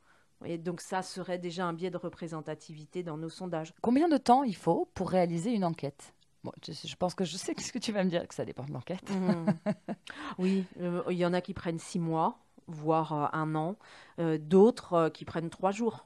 Et 0.44 0.58
donc 0.58 0.82
ça 0.82 1.02
serait 1.02 1.38
déjà 1.38 1.66
un 1.66 1.74
biais 1.74 1.92
de 1.92 1.98
représentativité 1.98 3.04
dans 3.04 3.18
nos 3.18 3.30
sondages. 3.30 3.74
Combien 3.82 4.10
de 4.10 4.18
temps 4.18 4.44
il 4.44 4.56
faut 4.56 4.90
pour 4.94 5.10
réaliser 5.10 5.52
une 5.52 5.64
enquête? 5.64 6.14
Bon, 6.46 6.52
je, 6.64 6.74
je, 6.74 6.96
pense 6.96 7.16
que 7.16 7.25
je 7.25 7.38
sais 7.38 7.56
ce 7.58 7.74
que 7.74 7.80
tu 7.80 7.92
vas 7.92 8.04
me 8.04 8.10
dire, 8.12 8.28
que 8.28 8.36
ça 8.36 8.46
dépend 8.46 8.66
de 8.66 8.72
l'enquête. 8.72 9.10
Mmh. 9.10 9.74
oui, 10.38 10.64
euh, 10.80 11.02
il 11.10 11.18
y 11.18 11.25
en 11.25 11.34
a 11.34 11.42
qui 11.42 11.56
prennent 11.56 11.80
six 11.80 11.98
mois, 11.98 12.38
voire 12.68 13.14
euh, 13.14 13.25
un 13.34 13.56
an. 13.56 13.78
Euh, 14.20 14.38
D'autres 14.38 15.10
qui 15.10 15.25
prennent 15.25 15.50
trois 15.50 15.72
jours. 15.72 16.06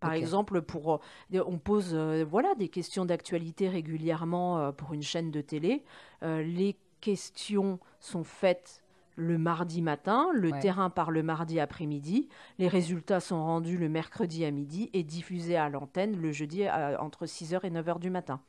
Par 0.00 0.10
okay. 0.10 0.18
exemple, 0.18 0.62
pour, 0.62 1.00
on 1.32 1.58
pose 1.58 1.94
voilà, 1.94 2.56
des 2.56 2.68
questions 2.68 3.04
d'actualité 3.04 3.68
régulièrement 3.68 4.72
pour 4.72 4.94
une 4.94 5.02
chaîne 5.02 5.30
de 5.30 5.40
télé. 5.40 5.84
les 6.22 6.76
questions 7.00 7.78
sont 8.00 8.24
faites 8.24 8.82
le 9.14 9.38
mardi 9.38 9.82
matin, 9.82 10.28
le 10.32 10.50
ouais. 10.50 10.58
terrain 10.58 10.90
part 10.90 11.10
le 11.10 11.22
mardi 11.22 11.60
après-midi, 11.60 12.28
les 12.58 12.68
résultats 12.68 13.20
sont 13.20 13.42
rendus 13.44 13.76
le 13.78 13.88
mercredi 13.88 14.44
à 14.44 14.50
midi 14.50 14.90
et 14.92 15.02
diffusés 15.02 15.56
à 15.56 15.68
l'antenne 15.68 16.16
le 16.16 16.32
jeudi 16.32 16.64
à, 16.64 17.00
entre 17.00 17.26
6h 17.26 17.60
et 17.64 17.70
9h 17.70 17.98
du 17.98 18.10
matin. 18.10 18.40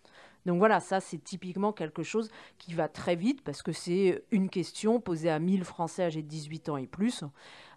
Donc 0.46 0.60
voilà, 0.60 0.80
ça 0.80 1.00
c'est 1.00 1.18
typiquement 1.18 1.72
quelque 1.72 2.04
chose 2.04 2.30
qui 2.58 2.74
va 2.74 2.88
très 2.88 3.16
vite 3.16 3.42
parce 3.44 3.62
que 3.62 3.72
c'est 3.72 4.24
une 4.32 4.50
question 4.50 5.00
posée 5.00 5.30
à 5.30 5.40
1000 5.40 5.64
Français 5.64 6.04
âgés 6.04 6.22
de 6.22 6.28
18 6.28 6.70
ans 6.70 6.78
et 6.78 6.88
plus. 6.88 7.24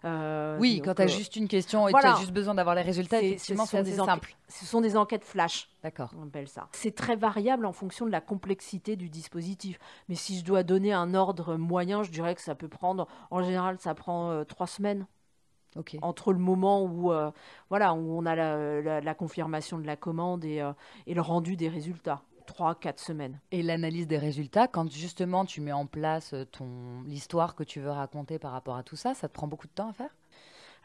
Euh, 0.05 0.57
oui, 0.59 0.81
quand 0.83 0.93
tu 0.93 1.01
as 1.01 1.05
euh, 1.05 1.07
juste 1.07 1.35
une 1.35 1.47
question 1.47 1.87
et 1.87 1.91
voilà. 1.91 2.09
tu 2.09 2.15
as 2.15 2.19
juste 2.19 2.33
besoin 2.33 2.55
d'avoir 2.55 2.75
les 2.75 2.81
résultats, 2.81 3.21
effectivement, 3.21 3.65
c'est 3.65 3.83
simple. 3.85 4.35
Ce 4.47 4.65
sont 4.65 4.81
des 4.81 4.95
enquêtes 4.95 5.23
flash. 5.23 5.69
D'accord. 5.83 6.11
On 6.17 6.27
appelle 6.27 6.47
ça. 6.47 6.67
C'est 6.73 6.95
très 6.95 7.15
variable 7.15 7.65
en 7.65 7.73
fonction 7.73 8.05
de 8.05 8.11
la 8.11 8.21
complexité 8.21 8.95
du 8.95 9.09
dispositif. 9.09 9.79
Mais 10.09 10.15
si 10.15 10.37
je 10.39 10.45
dois 10.45 10.63
donner 10.63 10.93
un 10.93 11.13
ordre 11.13 11.55
moyen, 11.55 12.03
je 12.03 12.11
dirais 12.11 12.35
que 12.35 12.41
ça 12.41 12.55
peut 12.55 12.67
prendre, 12.67 13.07
en 13.31 13.41
général, 13.41 13.77
ça 13.79 13.95
prend 13.95 14.31
euh, 14.31 14.43
trois 14.43 14.67
semaines. 14.67 15.05
Okay. 15.75 15.99
entre 16.01 16.33
le 16.33 16.39
moment 16.39 16.81
où, 16.81 17.11
voilà, 17.69 17.93
où 17.93 18.17
on 18.17 18.25
a 18.25 18.35
la, 18.35 18.81
la, 18.81 19.01
la, 19.01 19.13
confirmation 19.13 19.77
de 19.77 19.85
la 19.85 19.95
commande 19.95 20.43
et, 20.43 20.65
et 21.05 21.13
le 21.13 21.21
rendu 21.21 21.55
des 21.55 21.69
résultats. 21.69 22.23
3-4 22.47 22.99
semaines. 22.99 23.39
Et 23.51 23.61
l'analyse 23.61 24.07
des 24.07 24.17
résultats, 24.17 24.67
quand 24.67 24.91
justement 24.91 25.45
tu 25.45 25.61
mets 25.61 25.71
en 25.71 25.85
place 25.85 26.33
ton 26.51 27.01
l'histoire 27.05 27.55
que 27.55 27.63
tu 27.63 27.79
veux 27.79 27.91
raconter 27.91 28.39
par 28.39 28.51
rapport 28.51 28.77
à 28.77 28.83
tout 28.83 28.95
ça, 28.95 29.13
ça 29.13 29.27
te 29.27 29.33
prend 29.33 29.47
beaucoup 29.47 29.67
de 29.67 29.73
temps 29.73 29.89
à 29.89 29.93
faire? 29.93 30.15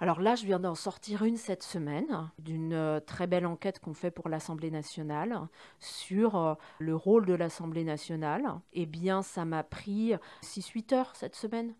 Alors 0.02 0.20
là, 0.20 0.34
je 0.34 0.44
viens 0.44 0.58
d'en 0.58 0.74
sortir 0.74 1.22
une 1.22 1.36
cette 1.36 1.62
semaine, 1.62 2.28
d'une 2.40 2.72
euh, 2.72 2.98
très 2.98 3.28
belle 3.28 3.46
enquête 3.46 3.78
qu'on 3.78 3.94
fait 3.94 4.10
pour 4.10 4.28
l'Assemblée 4.28 4.72
nationale 4.72 5.38
sur 5.78 6.36
euh, 6.36 6.54
le 6.80 6.96
rôle 6.96 7.24
de 7.24 7.34
l'Assemblée 7.34 7.84
nationale. 7.84 8.42
Eh 8.72 8.86
bien, 8.86 9.22
ça 9.22 9.44
m'a 9.44 9.62
pris 9.62 10.14
6-8 10.42 10.94
heures 10.94 11.12
cette 11.14 11.36
semaine. 11.36 11.74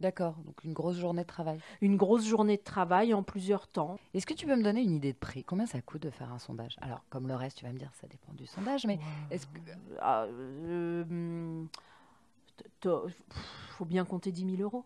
D'accord, 0.00 0.34
donc 0.44 0.62
une 0.64 0.72
grosse 0.72 0.96
journée 0.96 1.22
de 1.22 1.26
travail. 1.26 1.58
Une 1.80 1.96
grosse 1.96 2.26
journée 2.26 2.56
de 2.56 2.62
travail 2.62 3.14
en 3.14 3.22
plusieurs 3.22 3.66
temps. 3.66 3.96
Est-ce 4.12 4.26
que 4.26 4.34
tu 4.34 4.46
peux 4.46 4.56
me 4.56 4.62
donner 4.62 4.82
une 4.82 4.94
idée 4.94 5.12
de 5.12 5.18
prix? 5.18 5.42
Combien 5.42 5.66
ça 5.66 5.80
coûte 5.80 6.02
de 6.02 6.10
faire 6.10 6.32
un 6.32 6.38
sondage? 6.38 6.76
Alors, 6.82 7.02
comme 7.08 7.28
le 7.28 7.34
reste, 7.34 7.58
tu 7.58 7.64
vas 7.64 7.72
me 7.72 7.78
dire, 7.78 7.90
ça 7.94 8.06
dépend 8.06 8.32
du 8.34 8.46
sondage, 8.46 8.86
mais 8.86 8.98
est-ce 9.30 9.46
que... 9.46 9.58
Euh, 10.02 11.64
euh, 12.86 13.08
faut 13.68 13.84
bien 13.84 14.04
compter 14.04 14.32
10 14.32 14.56
000 14.56 14.62
euros. 14.62 14.84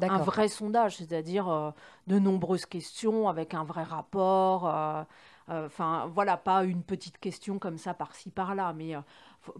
Un 0.00 0.18
vrai 0.18 0.48
sondage, 0.48 0.96
c'est-à-dire 0.96 1.48
euh, 1.48 1.70
de 2.08 2.18
nombreuses 2.18 2.66
questions 2.66 3.28
avec 3.28 3.54
un 3.54 3.62
vrai 3.62 3.84
rapport. 3.84 4.64
Enfin, 5.48 6.04
euh, 6.04 6.10
voilà, 6.12 6.36
pas 6.36 6.64
une 6.64 6.82
petite 6.82 7.18
question 7.18 7.58
comme 7.58 7.78
ça 7.78 7.94
par-ci 7.94 8.30
par-là, 8.30 8.72
mais 8.72 8.94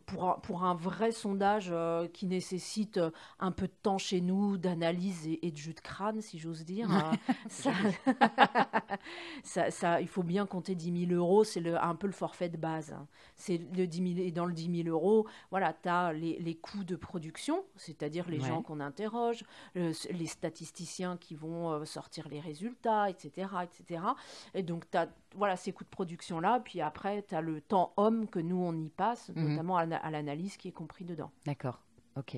pour 0.06 0.28
un, 0.28 0.34
pour 0.34 0.64
un 0.64 0.74
vrai 0.74 1.10
sondage 1.10 1.68
euh, 1.72 2.06
qui 2.06 2.26
nécessite 2.26 2.98
euh, 2.98 3.10
un 3.40 3.50
peu 3.50 3.66
de 3.66 3.74
temps 3.82 3.98
chez 3.98 4.20
nous, 4.20 4.56
d'analyse 4.56 5.26
et, 5.26 5.46
et, 5.46 5.50
de 5.50 5.56
jus 5.56 5.74
de 5.74 5.80
crâne, 5.80 6.20
si 6.20 6.38
j'ose 6.38 6.64
dire, 6.64 6.88
euh, 6.90 7.32
ça, 7.48 7.72
ça, 9.42 9.70
ça, 9.70 10.00
il 10.00 10.08
faut 10.08 10.22
bien 10.22 10.46
compter 10.46 10.74
10 10.74 11.08
000 11.08 11.20
euros, 11.20 11.44
c'est 11.44 11.66
un 11.66 11.94
peu 11.94 12.06
le 12.06 12.12
forfait 12.12 12.48
de 12.48 12.56
base. 12.56 12.92
Hein. 12.92 13.06
C'est 13.36 13.58
le 13.58 13.86
10 13.86 14.14
000, 14.14 14.26
et 14.26 14.30
dans 14.30 14.46
le 14.46 14.52
10 14.52 14.84
000 14.84 14.88
euros, 14.88 15.26
voilà, 15.50 15.72
tu 15.72 15.88
as 15.88 16.12
les, 16.12 16.38
les, 16.38 16.54
coûts 16.54 16.84
de 16.84 16.96
production, 16.96 17.64
c'est-à-dire 17.76 18.28
les 18.28 18.38
ouais. 18.38 18.48
gens 18.48 18.62
qu'on 18.62 18.80
interroge, 18.80 19.44
le, 19.74 19.92
les 20.12 20.26
statisticiens 20.26 21.16
qui 21.16 21.34
vont 21.34 21.84
sortir 21.84 22.28
les 22.28 22.40
résultats, 22.40 23.10
etc. 23.10 23.48
etc. 23.64 24.02
Et 24.54 24.62
donc, 24.62 24.88
tu 24.90 24.96
as 24.96 25.08
voilà, 25.36 25.56
ces 25.56 25.72
coûts 25.72 25.84
de 25.84 25.88
production-là, 25.88 26.60
puis 26.60 26.80
après, 26.80 27.24
tu 27.28 27.34
as 27.34 27.40
le 27.40 27.60
temps 27.60 27.92
homme 27.96 28.28
que 28.28 28.38
nous, 28.38 28.56
on 28.56 28.76
y 28.76 28.88
passe, 28.88 29.30
mmh. 29.30 29.42
notamment 29.42 29.71
à 29.76 30.10
l'analyse 30.10 30.56
qui 30.56 30.68
est 30.68 30.72
compris 30.72 31.04
dedans. 31.04 31.30
D'accord, 31.46 31.80
ok. 32.16 32.36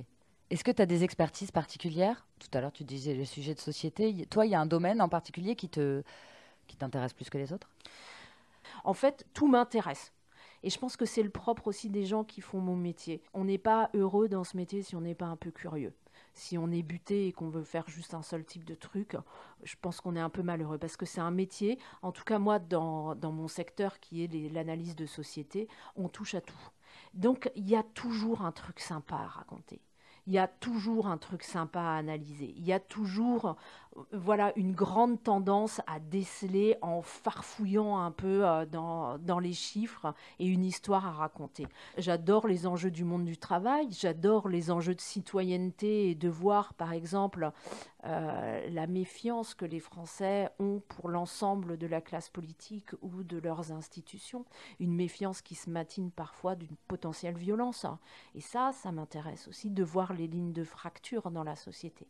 Est-ce 0.51 0.63
que 0.63 0.71
tu 0.71 0.83
as 0.83 0.87
des 0.87 1.05
expertises 1.05 1.51
particulières? 1.51 2.27
Tout 2.39 2.49
à 2.57 2.61
l'heure, 2.61 2.73
tu 2.73 2.85
disais 2.85 3.15
le 3.15 3.25
sujet 3.25 3.55
de 3.55 3.61
société. 3.61 4.27
Toi, 4.27 4.47
il 4.47 4.51
y 4.51 4.55
a 4.55 4.61
un 4.61 4.67
domaine 4.67 5.01
en 5.01 5.09
particulier 5.09 5.57
qui 5.57 5.69
te 5.69 6.03
qui 6.67 6.77
t'intéresse 6.77 7.13
plus 7.13 7.29
que 7.31 7.39
les 7.39 7.53
autres? 7.53 7.69
En 8.85 8.95
fait, 8.95 9.27
tout 9.35 9.47
m'intéresse. 9.47 10.13
Et 10.63 10.71
je 10.71 10.79
pense 10.79 10.97
que 10.97 11.05
c'est 11.05 11.23
le 11.23 11.31
propre 11.31 11.67
aussi 11.69 11.91
des 11.91 12.07
gens 12.07 12.25
qui 12.25 12.41
font 12.41 12.61
mon 12.61 12.77
métier. 12.77 13.23
On 13.35 13.45
n'est 13.45 13.59
pas 13.59 13.91
heureux 13.93 14.29
dans 14.29 14.45
ce 14.45 14.57
métier 14.57 14.83
si 14.83 14.97
on 14.97 15.03
n'est 15.03 15.15
pas 15.15 15.27
un 15.27 15.37
peu 15.37 15.51
curieux. 15.51 15.95
Si 16.33 16.57
on 16.57 16.71
est 16.71 16.83
buté 16.83 17.27
et 17.27 17.33
qu'on 17.33 17.51
veut 17.51 17.65
faire 17.65 17.89
juste 17.89 18.15
un 18.15 18.23
seul 18.23 18.45
type 18.45 18.65
de 18.65 18.75
truc, 18.75 19.17
je 19.63 19.75
pense 19.81 20.01
qu'on 20.01 20.17
est 20.17 20.21
un 20.21 20.31
peu 20.31 20.43
malheureux 20.43 20.79
parce 20.79 20.97
que 20.97 21.07
c'est 21.07 21.21
un 21.21 21.31
métier, 21.31 21.79
en 22.03 22.13
tout 22.13 22.25
cas 22.25 22.39
moi 22.39 22.59
dans, 22.59 23.15
dans 23.15 23.31
mon 23.31 23.47
secteur 23.47 24.01
qui 24.01 24.25
est 24.25 24.53
l'analyse 24.53 24.97
de 24.97 25.07
société, 25.07 25.69
on 25.97 26.09
touche 26.09 26.35
à 26.35 26.41
tout. 26.41 26.71
Donc 27.15 27.51
il 27.55 27.69
y 27.69 27.77
a 27.77 27.83
toujours 27.83 28.43
un 28.43 28.53
truc 28.53 28.81
sympa 28.81 29.17
à 29.17 29.27
raconter. 29.27 29.81
Il 30.27 30.33
y 30.33 30.39
a 30.39 30.49
toujours 30.49 31.07
un 31.07 31.19
truc 31.19 31.43
sympa 31.43 31.81
à 31.81 31.97
analyser. 31.97 32.55
Il 32.57 32.65
y 32.65 32.73
a 32.73 32.81
toujours 32.81 33.57
voilà 34.13 34.53
une 34.57 34.73
grande 34.73 35.23
tendance 35.23 35.81
à 35.87 36.01
déceler 36.01 36.77
en 36.83 37.03
farfouillant 37.03 37.99
un 37.99 38.11
peu 38.11 38.47
euh, 38.47 38.67
dans, 38.67 39.39
les 39.39 39.53
chiffres 39.53 40.15
et 40.39 40.47
une 40.47 40.65
histoire 40.65 41.07
à 41.07 41.13
raconter. 41.13 41.67
J'adore 41.99 42.47
les 42.47 42.67
enjeux 42.67 42.91
du 42.91 43.05
monde 43.05 43.25
du 43.25 43.37
travail, 43.37 43.89
j'adore 43.91 44.49
les 44.49 44.71
enjeux 44.71 44.95
de 44.95 45.01
citoyenneté 45.01 46.11
et 46.11 46.15
de 46.15 46.29
voir 46.29 46.75
par 46.75 46.93
exemple 46.93 47.51
euh, 48.05 48.69
la 48.71 48.87
méfiance 48.87 49.55
que 49.55 49.65
les 49.65 49.81
Français 49.81 50.51
ont 50.59 50.81
pour 50.89 51.09
l'ensemble 51.09 51.77
de 51.77 51.87
la 51.87 52.01
classe 52.01 52.29
politique 52.29 52.91
ou 53.03 53.23
de 53.23 53.39
leurs 53.39 53.73
institutions, 53.73 54.45
une 54.81 54.95
méfiance 54.95 55.43
qui 55.43 55.55
se 55.55 55.71
matine 55.71 56.11
parfois 56.11 56.55
d'une 56.55 56.77
potentielle 56.89 57.37
violence. 57.37 57.87
Et 58.35 58.41
ça, 58.41 58.73
ça 58.73 58.93
m'intéresse 58.93 59.49
aussi 59.49 59.71
de 59.71 59.85
voir 59.85 60.13
les 60.13 60.27
lignes 60.27 60.53
de 60.53 60.65
fracture 60.65 61.31
dans 61.31 61.45
la 61.45 61.57
société 61.57 62.07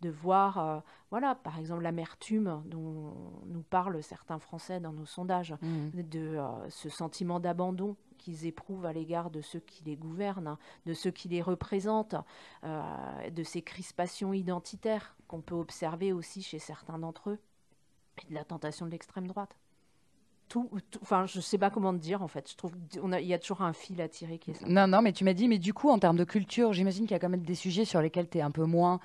de 0.00 0.10
voir, 0.10 0.58
euh, 0.58 0.80
voilà, 1.10 1.34
par 1.34 1.58
exemple, 1.58 1.82
l'amertume 1.82 2.62
dont 2.66 3.14
nous 3.46 3.62
parlent 3.62 4.02
certains 4.02 4.38
Français 4.38 4.80
dans 4.80 4.92
nos 4.92 5.06
sondages, 5.06 5.54
mmh. 5.60 6.02
de 6.02 6.18
euh, 6.18 6.70
ce 6.70 6.88
sentiment 6.88 7.40
d'abandon 7.40 7.96
qu'ils 8.18 8.46
éprouvent 8.46 8.86
à 8.86 8.92
l'égard 8.92 9.30
de 9.30 9.40
ceux 9.40 9.60
qui 9.60 9.82
les 9.84 9.96
gouvernent, 9.96 10.56
de 10.86 10.92
ceux 10.94 11.10
qui 11.10 11.28
les 11.28 11.42
représentent, 11.42 12.16
euh, 12.64 13.30
de 13.30 13.42
ces 13.42 13.62
crispations 13.62 14.32
identitaires 14.32 15.16
qu'on 15.26 15.40
peut 15.40 15.54
observer 15.54 16.12
aussi 16.12 16.42
chez 16.42 16.58
certains 16.58 16.98
d'entre 16.98 17.30
eux, 17.30 17.38
et 18.22 18.30
de 18.30 18.34
la 18.34 18.44
tentation 18.44 18.86
de 18.86 18.90
l'extrême 18.90 19.26
droite. 19.26 19.56
Tout, 20.48 20.68
tout, 20.90 20.98
enfin, 21.02 21.26
je 21.26 21.40
sais 21.40 21.58
pas 21.58 21.70
comment 21.70 21.92
te 21.92 21.98
dire 21.98 22.22
en 22.22 22.28
fait. 22.28 22.50
Je 22.50 22.56
trouve 22.56 22.72
qu'il 22.88 23.20
y 23.20 23.34
a 23.34 23.38
toujours 23.38 23.62
un 23.62 23.72
fil 23.72 24.00
à 24.00 24.08
tirer 24.08 24.38
qui 24.38 24.50
est 24.50 24.54
ça. 24.54 24.66
Non, 24.66 24.88
non, 24.88 25.00
mais 25.00 25.12
tu 25.12 25.22
m'as 25.22 25.32
dit, 25.32 25.46
mais 25.46 25.60
du 25.60 25.72
coup, 25.72 25.88
en 25.90 25.98
termes 26.00 26.16
de 26.16 26.24
culture, 26.24 26.72
j'imagine 26.72 27.04
qu'il 27.04 27.12
y 27.12 27.14
a 27.14 27.20
quand 27.20 27.28
même 27.28 27.44
des 27.44 27.54
sujets 27.54 27.84
sur 27.84 28.02
lesquels 28.02 28.28
tu 28.28 28.38
es 28.38 28.40
un 28.40 28.50
peu 28.50 28.64
moins 28.64 28.98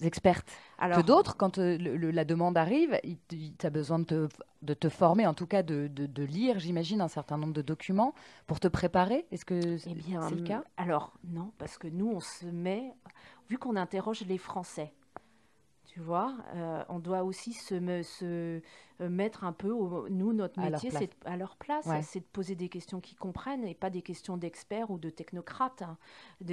expertes 0.00 0.50
que 0.78 1.02
d'autres. 1.02 1.36
Quand 1.36 1.58
euh, 1.58 1.76
la 2.12 2.24
demande 2.24 2.56
arrive, 2.56 2.98
tu 3.28 3.66
as 3.66 3.70
besoin 3.70 3.98
de 3.98 4.04
te, 4.04 4.28
de 4.62 4.74
te, 4.74 4.88
former, 4.88 5.26
en 5.26 5.34
tout 5.34 5.46
cas 5.46 5.62
de, 5.62 5.88
de, 5.88 6.22
lire, 6.22 6.58
j'imagine, 6.58 7.00
un 7.00 7.08
certain 7.08 7.36
nombre 7.36 7.52
de 7.52 7.62
documents 7.62 8.14
pour 8.46 8.60
te 8.60 8.68
préparer. 8.68 9.26
Est-ce 9.30 9.44
que 9.44 9.54
eh 9.54 9.78
c'est 9.78 9.94
le 9.94 10.42
cas? 10.42 10.64
Alors 10.76 11.12
non, 11.24 11.52
parce 11.58 11.78
que 11.78 11.88
nous, 11.88 12.08
on 12.08 12.20
se 12.20 12.46
met, 12.46 12.94
vu 13.48 13.58
qu'on 13.58 13.76
interroge 13.76 14.22
les 14.22 14.38
Français, 14.38 14.92
tu 15.86 16.00
vois, 16.00 16.34
euh, 16.54 16.84
on 16.88 16.98
doit 16.98 17.24
aussi 17.24 17.52
se, 17.52 18.02
se, 18.02 18.60
mettre 19.00 19.44
un 19.44 19.52
peu, 19.52 19.72
nous, 20.10 20.32
notre 20.32 20.60
métier, 20.60 20.90
c'est 20.90 21.10
à 21.24 21.36
leur 21.36 21.56
place, 21.56 21.88
c'est 22.02 22.20
de 22.20 22.24
poser 22.24 22.54
des 22.54 22.68
questions 22.68 23.00
qu'ils 23.00 23.18
comprennent 23.18 23.64
et 23.64 23.74
pas 23.74 23.90
des 23.90 24.02
questions 24.02 24.36
d'experts 24.36 24.90
ou 24.90 24.98
de 24.98 25.10
technocrates, 25.10 25.82
hein, 25.82 25.96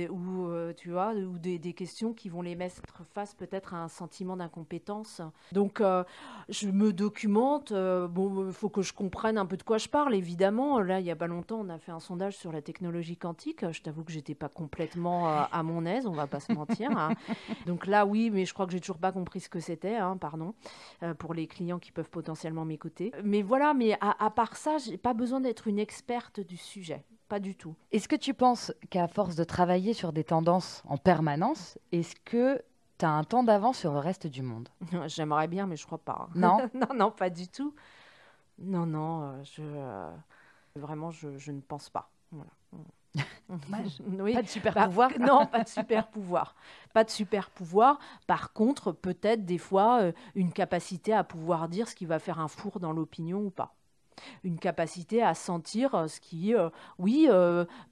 ou, 0.09 0.47
euh, 0.47 0.73
tu 0.73 0.91
vois, 0.91 1.13
ou 1.13 1.37
des, 1.39 1.59
questions 1.73 2.13
qui 2.13 2.29
vont 2.29 2.41
les 2.41 2.55
mettre 2.55 2.81
face 3.13 3.33
peut-être 3.33 3.73
à 3.73 3.77
un 3.77 3.87
sentiment 3.87 4.37
d'incompétence. 4.37 5.21
Donc, 5.51 5.81
euh, 5.81 6.03
je 6.47 6.69
me 6.69 6.93
documente, 6.93 7.73
bon, 7.73 8.47
il 8.47 8.53
faut 8.53 8.69
que 8.69 8.81
je 8.81 8.93
comprenne 8.93 9.37
un 9.37 9.45
peu 9.45 9.57
de 9.57 9.63
quoi 9.63 9.77
je 9.77 9.89
parle, 9.89 10.13
évidemment. 10.13 10.79
Là, 10.79 10.99
il 10.99 11.05
y 11.05 11.11
a 11.11 11.15
pas 11.15 11.27
longtemps, 11.27 11.61
on 11.61 11.69
a 11.69 11.79
fait 11.79 11.91
un 11.91 11.99
sondage 11.99 12.37
sur 12.37 12.51
la 12.51 12.61
technologie 12.61 13.17
quantique. 13.17 13.69
Je 13.71 13.81
t'avoue 13.81 14.03
que 14.03 14.11
j'étais 14.11 14.35
pas 14.35 14.49
complètement 14.49 15.27
à 15.27 15.63
mon 15.63 15.85
aise, 15.85 16.05
on 16.05 16.11
va 16.11 16.27
pas 16.27 16.39
se 16.39 16.53
mentir. 16.53 16.91
Hein. 16.95 17.13
Donc 17.65 17.87
là, 17.87 18.05
oui, 18.05 18.29
mais 18.29 18.45
je 18.45 18.53
crois 18.53 18.65
que 18.67 18.71
j'ai 18.71 18.79
toujours 18.79 18.99
pas 18.99 19.11
compris 19.11 19.39
ce 19.39 19.49
que 19.49 19.59
c'était, 19.59 19.95
hein, 19.95 20.17
pardon, 20.17 20.53
pour 21.17 21.33
les 21.33 21.47
clients 21.47 21.79
qui 21.79 21.91
peuvent 21.91 22.09
potentiellement 22.09 22.34
m'écouter. 22.65 23.11
Mais 23.23 23.41
voilà, 23.41 23.73
mais 23.73 23.97
à, 24.01 24.29
part 24.29 24.55
ça, 24.55 24.77
j'ai 24.77 24.97
pas 24.97 25.13
besoin 25.13 25.39
d'être 25.39 25.67
une 25.67 25.79
experte 25.79 26.39
du 26.39 26.57
sujet. 26.57 27.03
Pas 27.27 27.39
du 27.39 27.55
tout. 27.55 27.75
Est-ce 27.91 28.07
que 28.07 28.15
tu 28.15 28.33
penses 28.33 28.71
qu'à 28.89 29.07
force 29.07 29.35
de 29.35 29.43
travailler 29.43 29.93
sur 29.93 30.13
des 30.13 30.23
tendances 30.23 30.83
en 30.87 30.97
permanence, 30.97 31.79
est-ce 31.91 32.15
que 32.23 32.61
tu 32.99 33.05
as 33.05 33.09
un 33.09 33.23
temps 33.23 33.43
d'avance 33.43 33.79
sur 33.79 33.93
le 33.93 33.99
reste 33.99 34.27
du 34.27 34.43
monde? 34.43 34.69
J'aimerais 35.07 35.47
bien, 35.47 35.65
mais 35.65 35.75
je 35.75 35.85
crois 35.85 35.97
pas. 35.97 36.29
Non? 36.35 36.69
Non, 36.73 36.93
non, 36.95 37.11
pas 37.11 37.29
du 37.29 37.47
tout. 37.47 37.73
Non, 38.59 38.85
non, 38.85 39.23
euh, 39.23 39.43
je, 39.43 39.61
euh, 39.61 40.11
vraiment, 40.75 41.11
je, 41.11 41.37
je, 41.37 41.51
ne 41.51 41.61
pense 41.61 41.89
pas. 41.89 42.09
Voilà. 42.31 42.51
Pas 44.33 44.41
de 44.41 44.47
super 44.47 44.73
bah, 44.73 44.85
pouvoir. 44.85 45.11
non, 45.19 45.45
pas 45.45 45.63
de 45.63 45.69
super 45.69 46.07
pouvoir. 46.07 46.55
Pas 46.93 47.03
de 47.03 47.09
super 47.09 47.49
pouvoir. 47.49 47.99
Par 48.27 48.53
contre, 48.53 48.91
peut-être 48.91 49.45
des 49.45 49.57
fois 49.57 50.01
euh, 50.01 50.11
une 50.35 50.51
capacité 50.51 51.13
à 51.13 51.23
pouvoir 51.23 51.69
dire 51.69 51.87
ce 51.87 51.95
qui 51.95 52.05
va 52.05 52.19
faire 52.19 52.39
un 52.39 52.47
four 52.47 52.79
dans 52.79 52.91
l'opinion 52.91 53.39
ou 53.39 53.49
pas. 53.49 53.75
Une 54.43 54.57
capacité 54.59 55.21
à 55.21 55.33
sentir 55.33 55.93
euh, 55.93 56.07
ce 56.07 56.19
qui, 56.19 56.55
euh, 56.55 56.69
oui, 56.97 57.27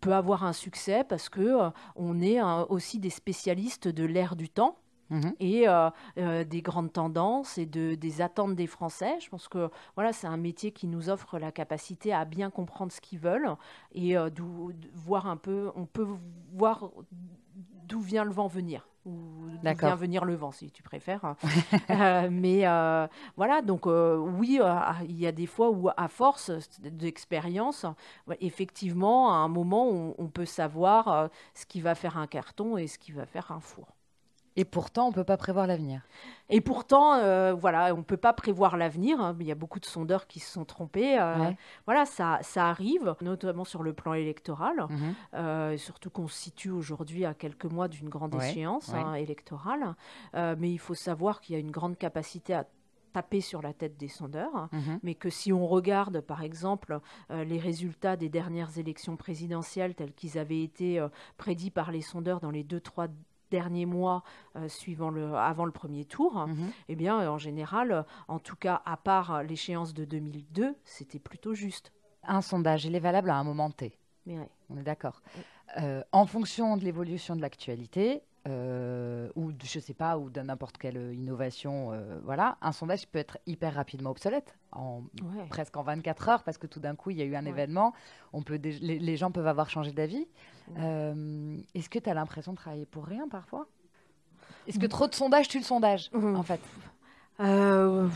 peut 0.02 0.14
avoir 0.14 0.44
un 0.44 0.54
succès 0.54 1.04
parce 1.04 1.30
que 1.30 1.58
on 1.96 2.22
est 2.22 2.42
aussi 2.70 3.00
des 3.00 3.10
spécialistes 3.10 3.88
de 3.88 4.06
l'ère 4.06 4.36
du 4.36 4.50
temps 4.50 4.78
Mhm. 5.10 5.36
et 5.40 5.68
euh, 5.68 5.90
euh, 6.18 6.44
des 6.44 6.62
grandes 6.62 6.92
tendances 6.92 7.58
et 7.58 7.66
de, 7.66 7.96
des 7.96 8.22
attentes 8.22 8.56
des 8.56 8.68
Français. 8.68 9.20
Je 9.20 9.30
pense 9.30 9.48
que 9.48 9.70
voilà, 9.96 10.14
c'est 10.14 10.28
un 10.28 10.38
métier 10.38 10.72
qui 10.72 10.88
nous 10.88 11.10
offre 11.10 11.38
la 11.40 11.52
capacité 11.52 12.14
à 12.14 12.26
bien 12.26 12.50
comprendre 12.50 12.92
ce 12.92 13.02
qu'ils 13.02 13.20
veulent 13.20 13.56
et 13.94 14.18
euh, 14.18 14.30
voir 14.94 15.28
un 15.28 15.38
peu, 15.38 15.72
on 15.76 15.86
peut 15.86 16.08
voir 16.54 16.90
d'où 17.86 18.00
vient 18.00 18.24
le 18.24 18.32
vent 18.32 18.48
venir 18.48 18.88
ou 19.06 19.12
d'où 19.62 19.76
vient 19.78 19.96
venir 19.96 20.24
le 20.24 20.34
vent 20.34 20.52
si 20.52 20.72
tu 20.72 20.82
préfères. 20.82 21.36
mais 22.32 22.62
voilà, 23.36 23.62
donc 23.62 23.86
oui, 23.86 24.60
il 25.08 25.20
y 25.20 25.28
a 25.28 25.32
des 25.32 25.46
fois 25.46 25.70
où 25.70 25.90
à 25.96 26.08
force 26.08 26.52
d'expérience, 26.80 27.86
effectivement, 28.40 29.34
à 29.34 29.36
un 29.36 29.50
moment, 29.50 29.90
on, 29.90 30.16
on 30.18 30.28
peut 30.28 30.46
savoir 30.46 31.30
ce 31.54 31.66
qui 31.66 31.82
va 31.82 31.96
faire 31.96 32.18
un 32.18 32.28
carton 32.28 32.78
et 32.78 32.88
ce 32.88 32.98
qui 32.98 33.12
va 33.12 33.26
faire 33.26 33.52
un 33.52 33.60
four. 33.60 33.93
Et 34.56 34.66
pourtant, 34.66 35.08
on 35.08 35.10
ne 35.10 35.16
peut 35.16 35.24
pas 35.24 35.38
prévoir 35.38 35.68
l'avenir. 35.68 36.02
Et 36.50 36.62
pourtant, 36.62 37.16
euh, 37.16 37.54
voilà, 37.54 37.94
on 37.94 38.00
ne 38.00 38.04
peut 38.04 38.18
pas 38.18 38.34
prévoir 38.34 38.78
l'avenir. 38.78 39.20
Hein. 39.20 39.36
Il 39.40 39.48
y 39.48 39.52
a 39.52 39.56
beaucoup 39.56 39.80
de 39.80 39.86
sondeurs 39.86 40.28
qui 40.28 40.40
se 40.40 40.52
sont 40.52 40.66
trompés. 40.66 41.20
Euh, 41.20 41.52
voilà, 41.86 42.06
ça, 42.06 42.40
ça 42.42 42.70
arrive, 42.70 43.16
notamment 43.22 43.66
sur 43.66 43.82
le 43.82 43.94
plan 43.94 44.14
électoral. 44.14 44.86
Mhm. 44.90 45.16
Euh, 45.34 45.78
surtout 45.78 46.12
qu'on 46.12 46.28
se 46.28 46.38
situe 46.38 46.70
aujourd'hui 46.70 47.26
à 47.26 47.34
quelques 47.34 47.66
mois 47.66 47.88
d'une 47.88 48.10
grande 48.10 48.36
échéance 48.36 48.94
hein, 48.94 49.16
électorale. 49.16 49.96
mais 50.34 50.72
il 50.72 50.80
faut 50.80 50.96
savoir 50.96 51.42
qu'il 51.42 51.54
y 51.54 51.58
a 51.58 51.60
une 51.60 51.72
grande 51.72 51.98
capacité 51.98 52.54
à 52.54 52.66
taper 53.14 53.42
sur 53.42 53.62
la 53.62 53.74
tête 53.74 53.96
des 53.98 54.08
sondeurs, 54.08 54.70
mhm. 54.72 55.00
mais 55.04 55.14
que 55.14 55.30
si 55.30 55.54
on 55.54 55.68
regarde 55.68 56.22
par 56.22 56.42
exemple 56.42 57.00
les 57.30 57.60
résultats 57.60 58.16
des 58.16 58.30
dernières 58.30 58.80
élections 58.80 59.16
présidentielles 59.18 59.94
tels 59.94 60.14
qu'ils 60.14 60.40
avaient 60.40 60.64
été 60.64 61.06
prédits 61.38 61.70
par 61.70 61.92
les 61.92 62.02
sondeurs 62.02 62.40
dans 62.40 62.50
les 62.50 62.64
deux, 62.64 62.82
trois 62.82 63.08
derniers 63.54 63.86
mois 63.86 64.24
euh, 64.56 64.68
suivant 64.68 65.12
le, 65.12 65.36
avant 65.36 65.66
le 65.66 65.72
premier 65.72 66.06
tour, 66.06 66.48
mhm. 66.48 66.72
eh 66.90 66.96
bien, 66.96 67.30
en 67.30 67.38
général, 67.38 68.06
en 68.28 68.40
tout 68.40 68.56
cas, 68.56 68.82
à 68.86 68.98
part 68.98 69.44
l'échéance 69.44 69.94
de 69.94 70.06
2002, 70.06 70.76
c'était 70.84 71.20
plutôt 71.20 71.54
juste. 71.54 71.94
Un 72.24 72.42
sondage, 72.42 72.86
il 72.86 72.96
est 72.96 73.00
valable 73.00 73.30
à 73.30 73.36
un 73.36 73.44
moment 73.44 73.70
T. 73.70 74.00
On 74.70 74.78
est 74.78 74.84
d'accord. 74.84 75.22
Euh, 75.78 76.04
en 76.12 76.26
fonction 76.26 76.78
de 76.78 76.84
l'évolution 76.84 77.36
de 77.36 77.42
l'actualité, 77.42 78.24
euh, 78.48 79.30
ou 79.36 79.52
de, 79.52 79.66
je 79.66 79.80
sais 79.80 79.94
pas, 79.94 80.18
ou 80.18 80.30
de 80.30 80.42
n'importe 80.42 80.78
quelle 80.78 81.14
innovation, 81.14 81.92
voilà, 82.24 82.58
un 82.62 82.72
sondage 82.72 83.08
peut 83.08 83.20
être 83.20 83.38
hyper 83.46 83.76
rapidement 83.76 84.12
obsolète, 84.12 84.56
en, 84.72 85.04
presque 85.50 85.78
en 85.78 85.84
24 85.84 86.30
heures, 86.30 86.44
parce 86.44 86.58
que 86.58 86.68
tout 86.68 86.80
d'un 86.80 86.96
coup, 86.96 87.12
il 87.12 87.18
y 87.18 87.22
a 87.22 87.26
eu 87.26 87.36
un 87.36 87.46
événement, 87.46 87.94
on 88.34 88.42
peut 88.42 88.60
les, 88.62 89.18
gens 89.18 89.32
peuvent 89.32 89.48
avoir 89.48 89.70
changé 89.70 89.92
d'avis. 89.92 90.28
Euh, 90.78 91.58
est-ce 91.74 91.90
que 91.90 92.00
tu 92.00 92.10
as 92.10 92.14
l'impression 92.14 92.52
de 92.52 92.58
travailler 92.58 92.86
pour 92.86 93.06
rien 93.06 93.28
parfois? 93.28 93.68
Est-ce 94.68 94.80
que 94.80 94.86
trop 94.86 95.08
de 95.08 95.16
sondages 95.16 95.48
tue 95.48 95.60
le 95.60 95.64
sondage, 95.64 96.10
mmh. 96.14 96.36
en 96.36 96.44
fait? 96.44 96.62
Euh, 97.40 98.08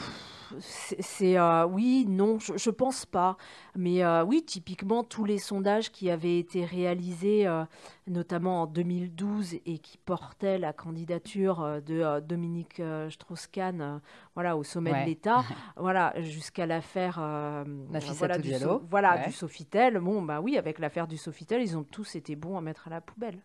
c'est 0.59 1.37
euh, 1.37 1.65
oui, 1.65 2.05
non, 2.07 2.39
je, 2.39 2.57
je, 2.57 2.69
pense 2.69 3.05
pas. 3.05 3.37
Mais 3.75 4.03
euh, 4.03 4.23
oui, 4.23 4.43
typiquement 4.43 5.03
tous 5.03 5.25
les 5.25 5.37
sondages 5.37 5.91
qui 5.91 6.09
avaient 6.09 6.39
été 6.39 6.65
réalisés, 6.65 7.47
euh, 7.47 7.63
notamment 8.07 8.63
en 8.63 8.65
2012 8.67 9.55
et 9.65 9.77
qui 9.79 9.97
portaient 9.97 10.57
la 10.57 10.73
candidature 10.73 11.81
de 11.85 12.19
Dominique 12.21 12.81
Strauss-Kahn, 13.09 14.01
voilà, 14.35 14.57
au 14.57 14.63
sommet 14.63 14.91
de 15.01 15.05
l'État, 15.05 15.43
voilà, 15.77 16.13
jusqu'à 16.21 16.65
l'affaire, 16.65 17.15
voilà, 17.15 18.37
du, 18.37 18.53
voilà, 18.89 19.17
du 19.25 19.31
Sofitel. 19.31 19.99
Bon, 19.99 20.21
bah 20.21 20.41
oui, 20.41 20.57
avec 20.57 20.79
l'affaire 20.79 21.07
du 21.07 21.17
Sofitel, 21.17 21.61
ils 21.61 21.77
ont 21.77 21.83
tous 21.83 22.15
été 22.15 22.35
bons 22.35 22.57
à 22.57 22.61
mettre 22.61 22.87
à 22.87 22.91
la 22.91 23.01
poubelle. 23.01 23.39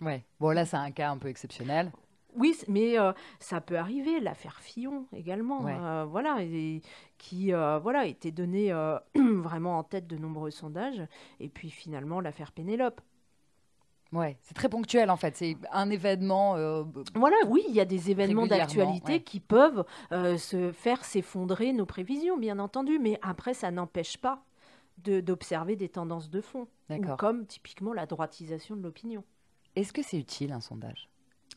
Ouais. 0.00 0.24
Bon, 0.38 0.50
là, 0.50 0.64
c'est 0.64 0.76
un 0.76 0.90
cas 0.90 1.10
un 1.10 1.18
peu 1.18 1.28
exceptionnel. 1.28 1.90
Oui, 2.38 2.56
mais 2.68 2.98
euh, 2.98 3.12
ça 3.40 3.60
peut 3.60 3.76
arriver. 3.76 4.20
L'affaire 4.20 4.60
Fillon 4.60 5.06
également, 5.12 5.66
euh, 5.66 6.04
voilà, 6.04 6.38
qui 7.18 7.52
euh, 7.52 7.78
voilà 7.78 8.06
était 8.06 8.30
donnée 8.30 8.72
vraiment 9.14 9.78
en 9.78 9.82
tête 9.82 10.06
de 10.06 10.16
nombreux 10.16 10.50
sondages. 10.50 11.02
Et 11.40 11.48
puis 11.48 11.70
finalement 11.70 12.20
l'affaire 12.20 12.52
Pénélope. 12.52 13.00
Ouais, 14.10 14.38
c'est 14.40 14.54
très 14.54 14.70
ponctuel 14.70 15.10
en 15.10 15.16
fait. 15.16 15.36
C'est 15.36 15.56
un 15.70 15.90
événement. 15.90 16.54
voilà, 17.14 17.36
oui, 17.48 17.62
il 17.68 17.74
y 17.74 17.80
a 17.80 17.84
des 17.84 18.10
événements 18.10 18.46
d'actualité 18.46 19.22
qui 19.22 19.40
peuvent 19.40 19.84
se 20.10 20.72
faire 20.72 21.04
s'effondrer 21.04 21.72
nos 21.72 21.86
prévisions, 21.86 22.38
bien 22.38 22.58
entendu. 22.58 22.98
Mais 22.98 23.18
après, 23.20 23.52
ça 23.52 23.70
n'empêche 23.70 24.16
pas 24.16 24.42
d'observer 24.98 25.76
des 25.76 25.88
tendances 25.88 26.30
de 26.30 26.40
fond, 26.40 26.68
comme 27.18 27.46
typiquement 27.46 27.92
la 27.92 28.06
droitisation 28.06 28.76
de 28.76 28.82
l'opinion. 28.82 29.24
Est-ce 29.76 29.92
que 29.92 30.02
c'est 30.02 30.18
utile 30.18 30.52
un 30.52 30.60
sondage? 30.60 31.08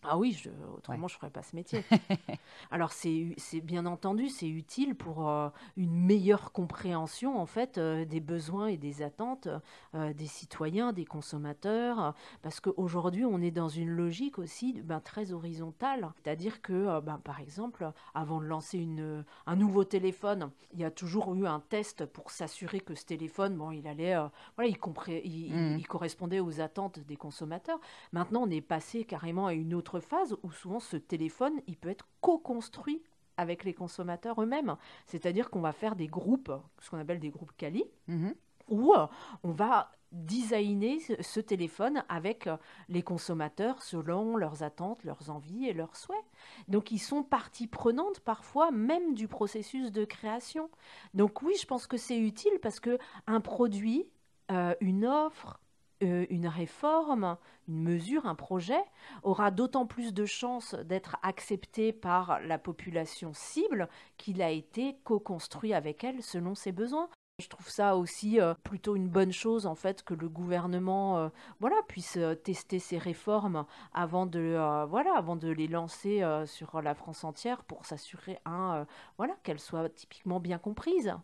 Ah 0.04 0.18
oui, 0.18 0.32
je, 0.32 0.50
autrement 0.76 1.08
je 1.08 1.16
ne 1.16 1.20
ferais 1.20 1.30
pas 1.30 1.44
ce 1.44 1.56
métier. 1.56 1.84
Alors 2.72 2.92
c'est 2.92 3.36
bien 3.62 3.86
entendu, 3.86 4.30
c'est 4.30 4.48
utile 4.48 4.96
pour 4.96 5.30
euh, 5.30 5.50
une 5.78 5.94
meilleure 5.94 6.52
compréhension 6.52 7.40
en 7.40 7.46
fait 7.46 7.78
euh, 7.78 8.04
des 8.06 8.20
besoins 8.20 8.68
et 8.68 8.78
des 8.78 9.04
attentes 9.04 9.48
euh, 9.94 10.14
des 10.14 10.26
citoyens, 10.26 10.92
des 10.92 11.06
consommateurs, 11.06 12.16
parce 12.42 12.60
qu'aujourd'hui 12.60 13.26
on 13.26 13.42
est 13.42 13.52
dans 13.52 13.70
une 13.70 13.90
logique 13.90 14.40
aussi 14.40 14.82
ben, 14.82 15.00
très 15.02 15.34
horizontale, 15.34 16.12
c'est-à-dire 16.16 16.62
que 16.62 17.00
ben, 17.02 17.20
par 17.24 17.40
exemple 17.40 17.92
avant 18.16 18.42
de 18.42 18.46
lancer 18.46 18.80
une, 18.80 19.24
un 19.46 19.56
nouveau 19.56 19.84
téléphone, 19.84 20.50
il 20.74 20.80
y 20.80 20.84
a 20.84 20.92
toujours 20.92 21.34
eu 21.36 21.46
un 21.46 21.60
test 21.60 22.06
pour 22.06 22.32
s'assurer 22.32 22.80
que 22.80 22.96
ce 22.96 23.06
téléphone, 23.06 23.56
bon, 23.56 23.72
il 23.72 23.88
allait, 23.88 24.16
voilà, 24.56 24.70
il, 24.70 24.78
il, 25.26 25.54
mmh. 25.54 25.78
il 25.78 25.88
correspondait 25.88 26.40
aux 26.40 26.60
attentes 26.60 27.00
des 27.00 27.18
consommateurs. 27.18 27.80
Maintenant 28.14 28.44
on 28.44 28.50
est 28.50 28.62
passé 28.62 29.04
carrément 29.04 29.46
à 29.46 29.54
une 29.54 29.74
autre 29.74 29.91
phase 30.00 30.36
où 30.44 30.52
souvent 30.52 30.80
ce 30.80 30.98
téléphone, 30.98 31.62
il 31.68 31.78
peut 31.78 31.90
être 31.90 32.08
co-construit 32.22 33.04
avec 33.38 33.64
les 33.64 33.74
consommateurs 33.74 34.42
eux-mêmes. 34.42 34.76
C'est-à-dire 35.06 35.50
qu'on 35.50 35.62
va 35.62 35.74
faire 35.74 35.96
des 35.96 36.08
groupes, 36.08 36.52
ce 36.80 36.90
qu'on 36.90 37.00
appelle 37.00 37.20
des 37.20 37.30
groupes 37.30 37.52
Kali, 37.58 37.84
mhm. 38.08 38.36
où 38.70 38.94
euh, 38.94 39.08
on 39.44 39.52
va 39.52 39.92
designer 40.12 41.00
ce 41.22 41.40
téléphone 41.40 42.04
avec 42.10 42.48
euh, 42.48 42.58
les 42.90 43.02
consommateurs 43.02 43.82
selon 43.82 44.36
leurs 44.36 44.62
attentes, 44.62 45.04
leurs 45.04 45.30
envies 45.30 45.68
et 45.68 45.74
leurs 45.74 45.96
souhaits. 45.96 46.24
Donc 46.68 46.92
ils 46.92 47.00
sont 47.00 47.24
partie 47.24 47.68
prenante 47.68 48.20
parfois 48.20 48.72
même 48.72 49.14
du 49.14 49.28
processus 49.28 49.92
de 49.92 50.04
création. 50.04 50.70
Donc 51.14 51.42
oui, 51.42 51.54
je 51.60 51.66
pense 51.66 51.88
que 51.88 51.98
c'est 51.98 52.18
utile 52.18 52.60
parce 52.62 52.80
que 52.80 52.98
un 53.26 53.40
produit, 53.40 54.10
euh, 54.52 54.76
une 54.82 55.06
offre, 55.06 55.62
euh, 56.04 56.26
une 56.30 56.48
réforme, 56.48 57.38
une 57.68 57.82
mesure, 57.82 58.26
un 58.26 58.36
projet 58.36 58.82
aura 59.24 59.52
d'autant 59.52 59.86
plus 59.86 60.14
de 60.14 60.26
chances 60.26 60.76
d'être 60.76 61.18
accepté 61.24 61.94
par 61.94 62.40
la 62.42 62.58
population 62.58 63.34
cible 63.34 63.88
qu'il 64.18 64.42
a 64.42 64.50
été 64.50 64.98
co-construit 65.04 65.74
avec 65.74 66.04
elle 66.04 66.24
selon 66.24 66.56
ses 66.56 66.72
besoins. 66.72 67.10
Je 67.40 67.48
trouve 67.48 67.70
ça 67.70 67.98
aussi 67.98 68.40
euh, 68.40 68.54
plutôt 68.64 68.96
une 68.96 69.10
bonne 69.10 69.32
chose 69.32 69.66
en 69.66 69.76
fait 69.76 70.04
que 70.04 70.14
le 70.14 70.30
gouvernement 70.30 71.18
euh, 71.18 71.30
voilà 71.60 71.78
puisse 71.88 72.20
tester 72.44 72.78
ces 72.78 72.98
réformes 72.98 73.66
avant 73.94 74.26
de 74.26 74.86
voilà 74.90 75.14
avant 75.16 75.36
de 75.36 75.50
les 75.50 75.68
lancer 75.68 76.24
sur 76.46 76.82
la 76.82 76.94
France 76.94 77.24
entière 77.24 77.64
pour 77.64 77.86
s'assurer 77.86 78.38
un 78.46 78.86
voilà 79.18 79.36
qu'elles 79.44 79.60
soient 79.60 79.90
typiquement 79.90 80.40
bien 80.40 80.60
comprises 80.60 81.16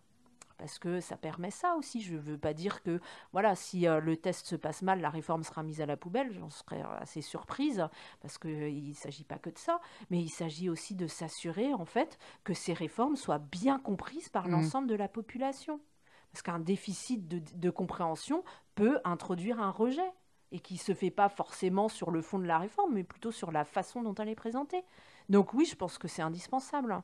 parce 0.58 0.80
que 0.80 1.00
ça 1.00 1.18
permet 1.18 1.52
ça 1.52 1.76
aussi. 1.76 2.02
Je 2.02 2.14
ne 2.14 2.20
veux 2.20 2.38
pas 2.38 2.54
dire 2.54 2.82
que, 2.82 3.00
voilà, 3.32 3.56
si 3.56 3.88
euh, 3.88 4.00
le 4.00 4.18
test 4.18 4.46
se 4.46 4.56
passe 4.56 4.82
mal, 4.82 5.02
la 5.02 5.10
réforme 5.10 5.44
sera 5.44 5.64
mise 5.64 5.82
à 5.82 5.86
la 5.86 5.98
poubelle. 5.98 6.34
J'en 6.34 6.50
serais 6.50 6.82
assez 7.00 7.22
surprise, 7.22 7.88
parce 8.22 8.38
qu'il 8.38 8.90
ne 8.90 8.94
s'agit 8.94 9.24
pas 9.24 9.38
que 9.38 9.50
de 9.50 9.58
ça, 9.58 9.80
mais 10.10 10.20
il 10.20 10.30
s'agit 10.30 10.70
aussi 10.70 10.96
de 10.96 11.08
s'assurer, 11.08 11.74
en 11.74 11.86
fait, 11.86 12.18
que 12.44 12.54
ces 12.54 12.74
réformes 12.74 13.16
soient 13.16 13.40
bien 13.40 13.80
comprises 13.80 14.30
par 14.30 14.48
mmh. 14.48 14.52
l'ensemble 14.52 14.88
de 14.88 14.96
la 14.96 15.08
population. 15.08 15.80
Parce 16.32 16.42
qu'un 16.42 16.60
déficit 16.60 17.28
de, 17.28 17.70
compréhension 17.70 18.44
peut 18.76 19.00
introduire 19.06 19.60
un 19.60 19.72
rejet 19.72 20.12
et 20.52 20.60
qui 20.60 20.76
ne 20.76 20.80
se 20.80 20.94
fait 20.94 21.10
pas 21.10 21.30
forcément 21.30 21.90
sur 21.90 22.12
le 22.12 22.22
fond 22.22 22.40
de 22.40 22.46
la 22.46 22.60
réforme, 22.60 22.94
mais 22.94 23.04
plutôt 23.04 23.32
sur 23.32 23.52
la 23.52 23.66
façon 23.66 24.02
dont 24.02 24.14
elle 24.16 24.30
est 24.30 24.36
présentée. 24.36 24.84
Donc 25.30 25.54
oui, 25.54 25.66
je 25.66 25.76
pense 25.76 25.98
que 25.98 26.08
c'est 26.08 26.22
indispensable. 26.22 27.02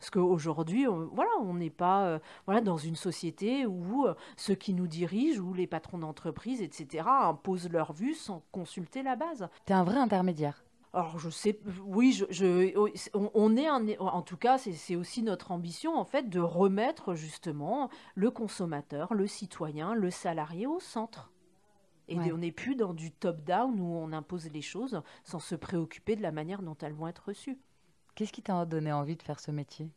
Parce 0.00 0.10
qu'aujourd'hui, 0.10 0.88
on, 0.88 1.10
voilà, 1.12 1.30
on 1.42 1.52
n'est 1.54 1.68
pas 1.68 2.06
euh, 2.06 2.18
voilà, 2.46 2.62
dans 2.62 2.78
une 2.78 2.96
société 2.96 3.66
où 3.66 4.06
euh, 4.06 4.14
ceux 4.38 4.54
qui 4.54 4.72
nous 4.72 4.86
dirigent 4.86 5.42
ou 5.42 5.52
les 5.52 5.66
patrons 5.66 5.98
d'entreprise, 5.98 6.62
etc., 6.62 7.04
imposent 7.06 7.68
leur 7.68 7.92
vue 7.92 8.14
sans 8.14 8.42
consulter 8.50 9.02
la 9.02 9.14
base. 9.14 9.48
Tu 9.66 9.74
es 9.74 9.76
un 9.76 9.84
vrai 9.84 9.98
intermédiaire. 9.98 10.64
Alors 10.94 11.18
je 11.18 11.28
sais, 11.28 11.60
oui, 11.84 12.12
je, 12.30 12.74
on, 13.14 13.56
est 13.56 13.68
un, 13.68 13.86
en 14.00 14.22
tout 14.22 14.36
cas, 14.36 14.58
c'est 14.58 14.96
aussi 14.96 15.22
notre 15.22 15.52
ambition 15.52 15.96
en 15.96 16.04
fait 16.04 16.28
de 16.28 16.40
remettre 16.40 17.14
justement 17.14 17.90
le 18.16 18.30
consommateur, 18.30 19.14
le 19.14 19.28
citoyen, 19.28 19.94
le 19.94 20.10
salarié 20.10 20.66
au 20.66 20.80
centre. 20.80 21.30
Et 22.08 22.32
on 22.32 22.38
n'est 22.38 22.50
plus 22.50 22.74
dans 22.74 22.92
du 22.92 23.12
top-down 23.12 23.78
où 23.78 23.94
on 23.94 24.12
impose 24.12 24.50
les 24.50 24.62
choses 24.62 25.00
sans 25.22 25.38
se 25.38 25.54
préoccuper 25.54 26.16
de 26.16 26.22
la 26.22 26.32
manière 26.32 26.60
dont 26.60 26.76
elles 26.80 26.92
vont 26.92 27.06
être 27.06 27.26
reçues. 27.26 27.56
Qu'est-ce 28.14 28.32
qui 28.32 28.42
t'a 28.42 28.64
donné 28.64 28.92
envie 28.92 29.16
de 29.16 29.22
faire 29.22 29.40
ce 29.40 29.50
métier? 29.50 29.88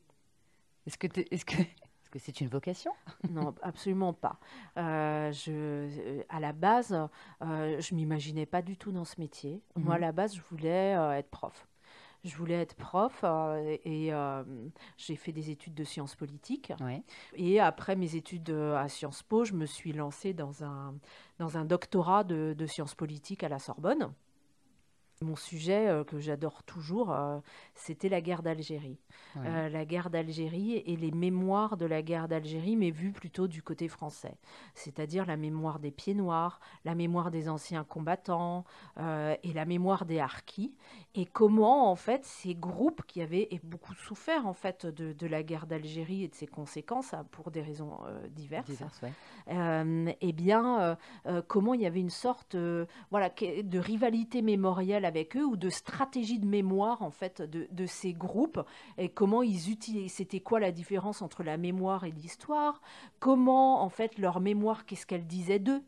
Est-ce 0.85 0.97
que 0.97 1.07
est-ce 1.31 1.45
que 1.45 1.55
que 2.13 2.19
c'est 2.19 2.41
une 2.41 2.47
vocation? 2.47 2.91
Non, 3.31 3.55
absolument 3.63 4.13
pas. 4.13 4.37
Euh, 4.77 5.31
je, 5.31 5.51
euh, 5.51 6.23
à 6.29 6.39
la 6.39 6.53
base, 6.53 6.95
euh, 7.41 7.81
je 7.81 7.95
m'imaginais 7.95 8.45
pas 8.45 8.61
du 8.61 8.77
tout 8.77 8.91
dans 8.91 9.03
ce 9.03 9.19
métier. 9.19 9.63
Moi, 9.75 9.95
à 9.95 9.97
mhm. 9.97 10.01
la 10.01 10.11
base, 10.11 10.35
je 10.35 10.41
voulais 10.51 10.95
euh, 10.95 11.13
être 11.13 11.31
prof. 11.31 11.67
Je 12.23 12.37
voulais 12.37 12.53
être 12.61 12.75
prof 12.75 13.25
et 13.83 14.11
j'ai 14.95 15.15
fait 15.17 15.33
des 15.33 15.49
études 15.49 15.73
de 15.73 15.83
sciences 15.83 16.15
politiques. 16.15 16.71
Et 17.33 17.59
après 17.59 17.97
mes 17.97 18.15
études 18.15 18.49
à 18.49 18.87
Sciences 18.87 19.23
Po, 19.23 19.43
je 19.43 19.51
me 19.51 19.65
suis 19.65 19.91
lancée 19.91 20.31
dans 20.31 20.63
un, 20.63 20.95
dans 21.37 21.57
un 21.57 21.65
doctorat 21.65 22.23
de, 22.23 22.55
de 22.57 22.65
sciences 22.65 22.95
politiques 22.95 23.43
à 23.43 23.49
la 23.49 23.59
Sorbonne. 23.59 24.13
Mon 25.21 25.35
sujet 25.35 25.87
euh, 25.87 26.03
que 26.03 26.19
j'adore 26.19 26.63
toujours, 26.63 27.11
euh, 27.11 27.39
c'était 27.75 28.09
la 28.09 28.21
guerre 28.21 28.43
d'Algérie. 28.43 28.99
Euh, 29.37 29.69
la 29.69 29.85
guerre 29.85 30.09
d'Algérie 30.09 30.75
et 30.85 30.95
les 30.95 31.11
mémoires 31.11 31.77
de 31.77 31.85
la 31.85 32.01
guerre 32.01 32.27
d'Algérie, 32.27 32.75
mais 32.75 32.91
vues 32.91 33.11
plutôt 33.11 33.47
du 33.47 33.63
côté 33.63 33.87
français. 33.87 34.37
C'est-à-dire 34.75 35.25
la 35.25 35.37
mémoire 35.37 35.79
des 35.79 35.91
pieds 35.91 36.13
noirs, 36.13 36.59
la 36.85 36.93
mémoire 36.93 37.31
des 37.31 37.49
anciens 37.49 37.83
combattants 37.83 38.63
et 38.97 39.53
la 39.53 39.65
mémoire 39.65 40.05
des 40.05 40.19
harkis. 40.19 40.75
Et 41.15 41.25
comment, 41.25 41.89
en 41.91 41.95
fait, 41.95 42.25
ces 42.25 42.53
groupes 42.53 43.03
qui 43.07 43.21
avaient 43.21 43.49
beaucoup 43.63 43.93
souffert, 43.95 44.45
en 44.45 44.53
fait, 44.53 44.85
de, 44.85 45.27
la 45.27 45.41
guerre 45.41 45.65
d'Algérie 45.65 46.23
et 46.23 46.27
de 46.27 46.35
ses 46.35 46.47
conséquences, 46.47 47.13
hein, 47.13 47.25
pour 47.31 47.49
des 47.49 47.61
raisons 47.61 47.97
diverses, 48.29 48.83
eh 49.47 50.33
bien, 50.33 50.97
comment 51.47 51.73
il 51.73 51.81
y 51.81 51.87
avait 51.87 52.01
une 52.01 52.09
sorte 52.09 52.55
voilà, 53.09 53.29
de 53.29 53.79
rivalité 53.79 54.41
mémorielle 54.41 55.05
avec 55.05 55.12
eux 55.35 55.45
ou 55.45 55.55
de 55.55 55.69
stratégie 55.69 56.39
de 56.39 56.45
mémoire 56.45 57.01
en 57.01 57.11
fait 57.11 57.41
de, 57.41 57.85
ces 57.85 58.13
groupes 58.13 58.61
et 58.97 59.09
comment 59.09 59.43
ils 59.43 59.69
utilisent 59.69 60.13
c'était 60.13 60.39
quoi 60.39 60.59
la 60.59 60.71
différence 60.71 61.21
entre 61.21 61.43
la 61.43 61.57
mémoire 61.57 62.05
et 62.05 62.11
l'histoire? 62.11 62.81
Comment 63.19 63.81
en 63.81 63.89
fait 63.89 64.17
leur 64.17 64.39
mémoire 64.39 64.85
qu'est-ce 64.85 65.05
qu'elle 65.05 65.27
disait 65.27 65.59
d'eux? 65.59 65.83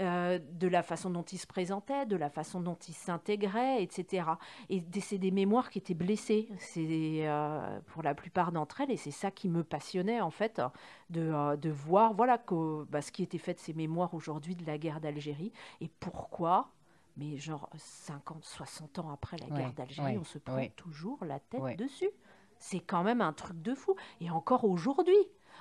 Euh, 0.00 0.38
de 0.52 0.68
la 0.68 0.84
façon 0.84 1.10
dont 1.10 1.24
ils 1.24 1.38
se 1.38 1.46
présentaient, 1.46 2.06
de 2.06 2.14
la 2.14 2.30
façon 2.30 2.60
dont 2.60 2.76
ils 2.88 2.94
s'intégraient, 2.94 3.82
etc. 3.82 4.30
Et 4.70 4.80
c'est 5.00 5.18
des 5.18 5.32
mémoires 5.32 5.70
qui 5.70 5.78
étaient 5.80 5.92
blessées, 5.92 6.48
c'est 6.58 7.26
euh, 7.26 7.80
pour 7.86 8.04
la 8.04 8.14
plupart 8.14 8.52
d'entre 8.52 8.80
elles, 8.80 8.92
et 8.92 8.96
c'est 8.96 9.10
ça 9.10 9.32
qui 9.32 9.48
me 9.48 9.64
passionnait 9.64 10.20
en 10.20 10.30
fait, 10.30 10.62
de, 11.10 11.22
euh, 11.22 11.56
de 11.56 11.70
voir 11.70 12.14
voilà 12.14 12.40
bah, 12.88 13.02
ce 13.02 13.10
qui 13.10 13.24
était 13.24 13.38
fait 13.38 13.54
de 13.54 13.58
ces 13.58 13.74
mémoires 13.74 14.14
aujourd'hui 14.14 14.54
de 14.54 14.64
la 14.64 14.78
guerre 14.78 15.00
d'Algérie 15.00 15.52
et 15.80 15.90
pourquoi 15.98 16.70
mais 17.18 17.36
genre 17.36 17.68
50, 17.76 18.44
60 18.44 18.98
ans 19.00 19.10
après 19.10 19.36
la 19.38 19.46
guerre 19.46 19.72
d'Algérie, 19.72 20.18
on 20.18 20.24
se 20.24 20.38
prend 20.38 20.64
toujours 20.76 21.24
la 21.24 21.40
tête 21.40 21.76
dessus. 21.76 22.10
C'est 22.58 22.80
quand 22.80 23.04
même 23.04 23.20
un 23.20 23.32
truc 23.32 23.60
de 23.62 23.74
fou. 23.74 23.94
Et 24.20 24.30
encore 24.30 24.64
aujourd'hui, 24.64 25.14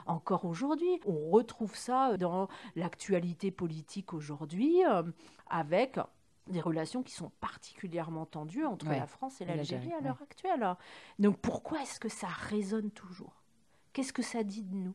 encore 0.05 0.45
aujourd'hui, 0.45 0.99
on 1.05 1.29
retrouve 1.31 1.75
ça 1.75 2.17
dans 2.17 2.47
l'actualité 2.75 3.51
politique 3.51 4.13
aujourd'hui, 4.13 4.83
euh, 4.85 5.03
avec 5.47 5.99
des 6.47 6.61
relations 6.61 7.03
qui 7.03 7.13
sont 7.13 7.31
particulièrement 7.41 8.25
tendues 8.25 8.65
entre 8.65 8.87
la 8.87 9.07
France 9.07 9.41
et 9.41 9.45
l'Algérie 9.45 9.93
à 9.93 10.01
l'heure 10.01 10.21
actuelle. 10.21 10.75
Donc 11.19 11.37
pourquoi 11.39 11.81
est-ce 11.81 11.99
que 11.99 12.09
ça 12.09 12.27
résonne 12.27 12.91
toujours? 12.91 13.43
Qu'est-ce 13.93 14.13
que 14.13 14.21
ça 14.21 14.43
dit 14.43 14.63
de 14.63 14.75
nous? 14.75 14.93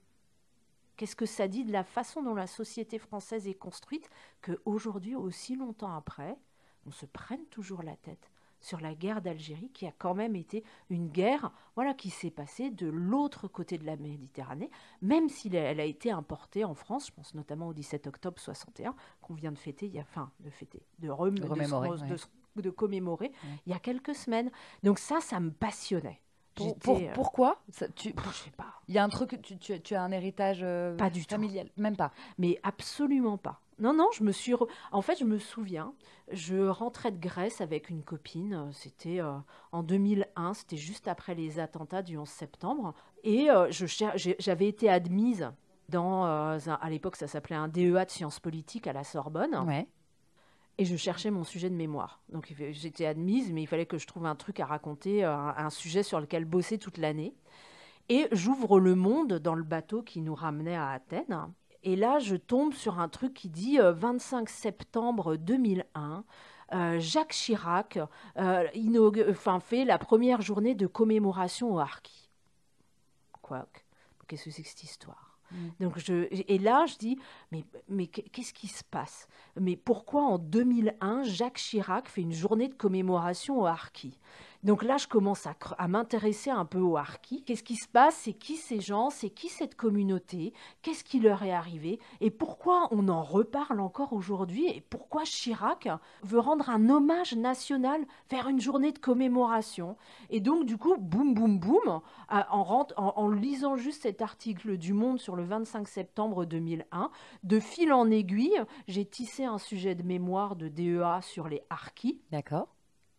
Qu'est-ce 0.96 1.16
que 1.16 1.26
ça 1.26 1.48
dit 1.48 1.64
de 1.64 1.72
la 1.72 1.84
façon 1.84 2.22
dont 2.22 2.34
la 2.34 2.46
société 2.46 2.98
française 2.98 3.48
est 3.48 3.54
construite 3.54 4.08
qu'aujourd'hui, 4.40 5.16
aussi 5.16 5.56
longtemps 5.56 5.94
après, 5.94 6.36
on 6.86 6.90
se 6.90 7.06
prenne 7.06 7.44
toujours 7.46 7.82
la 7.82 7.96
tête 7.96 8.30
sur 8.62 8.80
la 8.80 8.94
guerre 8.94 9.20
d'Algérie, 9.20 9.70
qui 9.74 9.86
a 9.86 9.92
quand 9.98 10.14
même 10.14 10.36
été 10.36 10.64
une 10.88 11.08
guerre 11.08 11.50
voilà, 11.74 11.94
qui 11.94 12.10
s'est 12.10 12.30
passée 12.30 12.70
de 12.70 12.86
l'autre 12.86 13.48
côté 13.48 13.76
de 13.76 13.84
la 13.84 13.96
Méditerranée, 13.96 14.70
même 15.02 15.28
si 15.28 15.54
elle 15.54 15.80
a 15.80 15.84
été 15.84 16.10
importée 16.10 16.64
en 16.64 16.74
France, 16.74 17.08
je 17.08 17.12
pense 17.12 17.34
notamment 17.34 17.68
au 17.68 17.74
17 17.74 18.06
octobre 18.06 18.38
61, 18.38 18.94
qu'on 19.20 19.34
vient 19.34 19.52
de 19.52 19.58
fêter, 19.58 19.86
il 19.86 19.94
y 19.94 19.98
a, 19.98 20.02
enfin, 20.02 20.30
de 20.40 20.50
fêter, 20.50 20.82
de, 21.00 21.08
de, 21.08 22.70
commémorer, 22.70 23.32
il 23.66 23.72
y 23.72 23.74
a 23.74 23.78
quelques 23.78 24.14
semaines. 24.14 24.50
Donc 24.82 24.98
ça, 24.98 25.20
ça 25.20 25.40
me 25.40 25.50
passionnait. 25.50 26.20
Pour, 26.54 26.98
euh, 26.98 27.12
pourquoi? 27.14 27.62
Tu, 27.96 28.14
Je 28.14 28.36
sais 28.36 28.50
pas. 28.50 28.82
Il 28.86 28.94
y 28.94 28.98
a 28.98 29.04
un 29.04 29.08
truc, 29.08 29.40
tu, 29.42 29.56
tu, 29.58 29.94
as 29.94 30.02
un 30.02 30.12
héritage 30.12 30.60
euh, 30.62 30.94
pas 30.96 31.08
du 31.08 31.22
familial, 31.22 31.68
même 31.78 31.96
pas. 31.96 32.12
Mais 32.36 32.60
absolument 32.62 33.38
pas. 33.38 33.62
Non, 33.82 33.92
non, 33.92 34.08
je 34.14 34.22
me 34.22 34.30
suis. 34.30 34.54
En 34.92 35.02
fait, 35.02 35.18
je 35.18 35.24
me 35.24 35.38
souviens, 35.38 35.92
je 36.30 36.68
rentrais 36.68 37.10
de 37.10 37.18
Grèce 37.18 37.60
avec 37.60 37.90
une 37.90 38.04
copine. 38.04 38.54
Euh, 38.54 38.72
c'était 38.72 39.20
euh, 39.20 39.32
en 39.72 39.82
2001, 39.82 40.54
c'était 40.54 40.76
juste 40.76 41.08
après 41.08 41.34
les 41.34 41.58
attentats 41.58 42.02
du 42.02 42.16
11 42.16 42.28
septembre. 42.28 42.94
Et 43.24 43.50
euh, 43.50 43.68
j'avais 44.38 44.68
été 44.68 44.88
admise 44.88 45.50
dans. 45.88 46.24
à 46.24 46.90
l'époque, 46.90 47.16
ça 47.16 47.26
s'appelait 47.26 47.56
un 47.56 47.66
DEA 47.66 48.04
de 48.04 48.10
sciences 48.10 48.38
politiques 48.38 48.86
à 48.86 48.92
la 48.92 49.02
Sorbonne. 49.02 49.56
Ouais. 49.66 49.88
Et 50.78 50.84
je 50.84 50.96
cherchais 50.96 51.32
mon 51.32 51.42
sujet 51.42 51.68
de 51.68 51.74
mémoire. 51.74 52.22
Donc 52.28 52.54
j'étais 52.70 53.04
admise, 53.04 53.52
mais 53.52 53.62
il 53.62 53.66
fallait 53.66 53.84
que 53.84 53.98
je 53.98 54.06
trouve 54.06 54.26
un 54.26 54.36
truc 54.36 54.60
à 54.60 54.64
raconter, 54.64 55.22
un 55.22 55.70
sujet 55.70 56.02
sur 56.02 56.18
lequel 56.18 56.46
bosser 56.46 56.78
toute 56.78 56.96
l'année. 56.96 57.34
Et 58.08 58.26
j'ouvre 58.32 58.80
le 58.80 58.94
monde 58.94 59.34
dans 59.34 59.54
le 59.54 59.64
bateau 59.64 60.02
qui 60.02 60.22
nous 60.22 60.34
ramenait 60.34 60.76
à 60.76 60.90
Athènes. 60.90 61.52
Et 61.82 61.96
là, 61.96 62.18
je 62.18 62.36
tombe 62.36 62.74
sur 62.74 62.98
un 62.98 63.08
truc 63.08 63.34
qui 63.34 63.48
dit 63.48 63.78
25 63.78 64.48
euh, 64.48 64.52
septembre 64.52 65.36
2001. 65.36 66.24
Euh, 66.72 66.98
Jacques 67.00 67.32
Chirac 67.32 67.98
euh, 68.38 68.66
enfin, 69.30 69.60
fait 69.60 69.84
la 69.84 69.98
première 69.98 70.40
journée 70.40 70.74
de 70.74 70.86
commémoration 70.86 71.74
au 71.74 71.78
Harki. 71.78 72.30
Quoi 73.42 73.66
Qu'est-ce 74.26 74.44
que 74.44 74.50
c'est 74.50 74.62
que 74.62 74.68
cette 74.68 74.84
histoire? 74.84 75.28
Mm. 75.50 75.56
donc 75.80 75.98
je, 75.98 76.28
et 76.30 76.58
là, 76.58 76.86
je 76.86 76.96
dis, 76.96 77.18
mais, 77.50 77.64
mais 77.88 78.06
qu'est-ce 78.06 78.54
qui 78.54 78.68
se 78.68 78.82
passe? 78.84 79.28
Mais 79.60 79.76
pourquoi 79.76 80.22
en 80.22 80.38
2001, 80.38 81.24
Jacques 81.24 81.58
Chirac 81.58 82.08
fait 82.08 82.22
une 82.22 82.32
journée 82.32 82.68
de 82.68 82.74
commémoration 82.74 83.60
au 83.60 83.66
Harki? 83.66 84.18
Donc 84.62 84.84
là, 84.84 84.96
je 84.96 85.08
commence 85.08 85.46
à, 85.46 85.88
m'intéresser 85.88 86.50
un 86.50 86.64
peu 86.64 86.78
au 86.78 86.96
harki. 86.96 87.42
Qu'est-ce 87.42 87.64
qui 87.64 87.74
se 87.74 87.88
passe? 87.88 88.14
C'est 88.16 88.32
qui 88.32 88.56
ces 88.56 88.80
gens? 88.80 89.10
C'est 89.10 89.30
qui 89.30 89.48
cette 89.48 89.74
communauté? 89.74 90.52
Qu'est-ce 90.82 91.02
qui 91.02 91.18
leur 91.18 91.42
est 91.42 91.52
arrivé? 91.52 91.98
Et 92.20 92.30
pourquoi 92.30 92.86
on 92.92 93.08
en 93.08 93.22
reparle 93.22 93.80
encore 93.80 94.12
aujourd'hui? 94.12 94.66
Et 94.68 94.80
pourquoi 94.80 95.24
Chirac 95.24 95.88
veut 96.22 96.38
rendre 96.38 96.70
un 96.70 96.88
hommage 96.88 97.34
national 97.34 98.04
vers 98.30 98.48
une 98.48 98.60
journée 98.60 98.92
de 98.92 98.98
commémoration? 98.98 99.96
Et 100.30 100.38
donc, 100.38 100.64
du 100.64 100.78
coup, 100.78 100.96
boum, 100.96 101.34
boum, 101.34 101.58
boum, 101.58 102.00
en, 102.28 102.86
en 102.96 103.28
lisant 103.30 103.76
juste 103.76 104.02
cet 104.02 104.22
article 104.22 104.78
du 104.78 104.92
Monde 104.92 105.18
sur 105.18 105.34
le 105.34 105.42
25 105.42 105.88
septembre 105.88 106.44
2001, 106.44 107.10
de 107.42 107.58
fil 107.58 107.92
en 107.92 108.10
aiguille, 108.10 108.62
j'ai 108.86 109.04
tissé 109.04 109.44
un 109.44 109.58
sujet 109.58 109.96
de 109.96 110.04
mémoire 110.04 110.54
de 110.54 110.68
DEA 110.68 111.20
sur 111.20 111.48
les 111.48 111.62
harkis. 111.68 112.20
D'accord. 112.30 112.68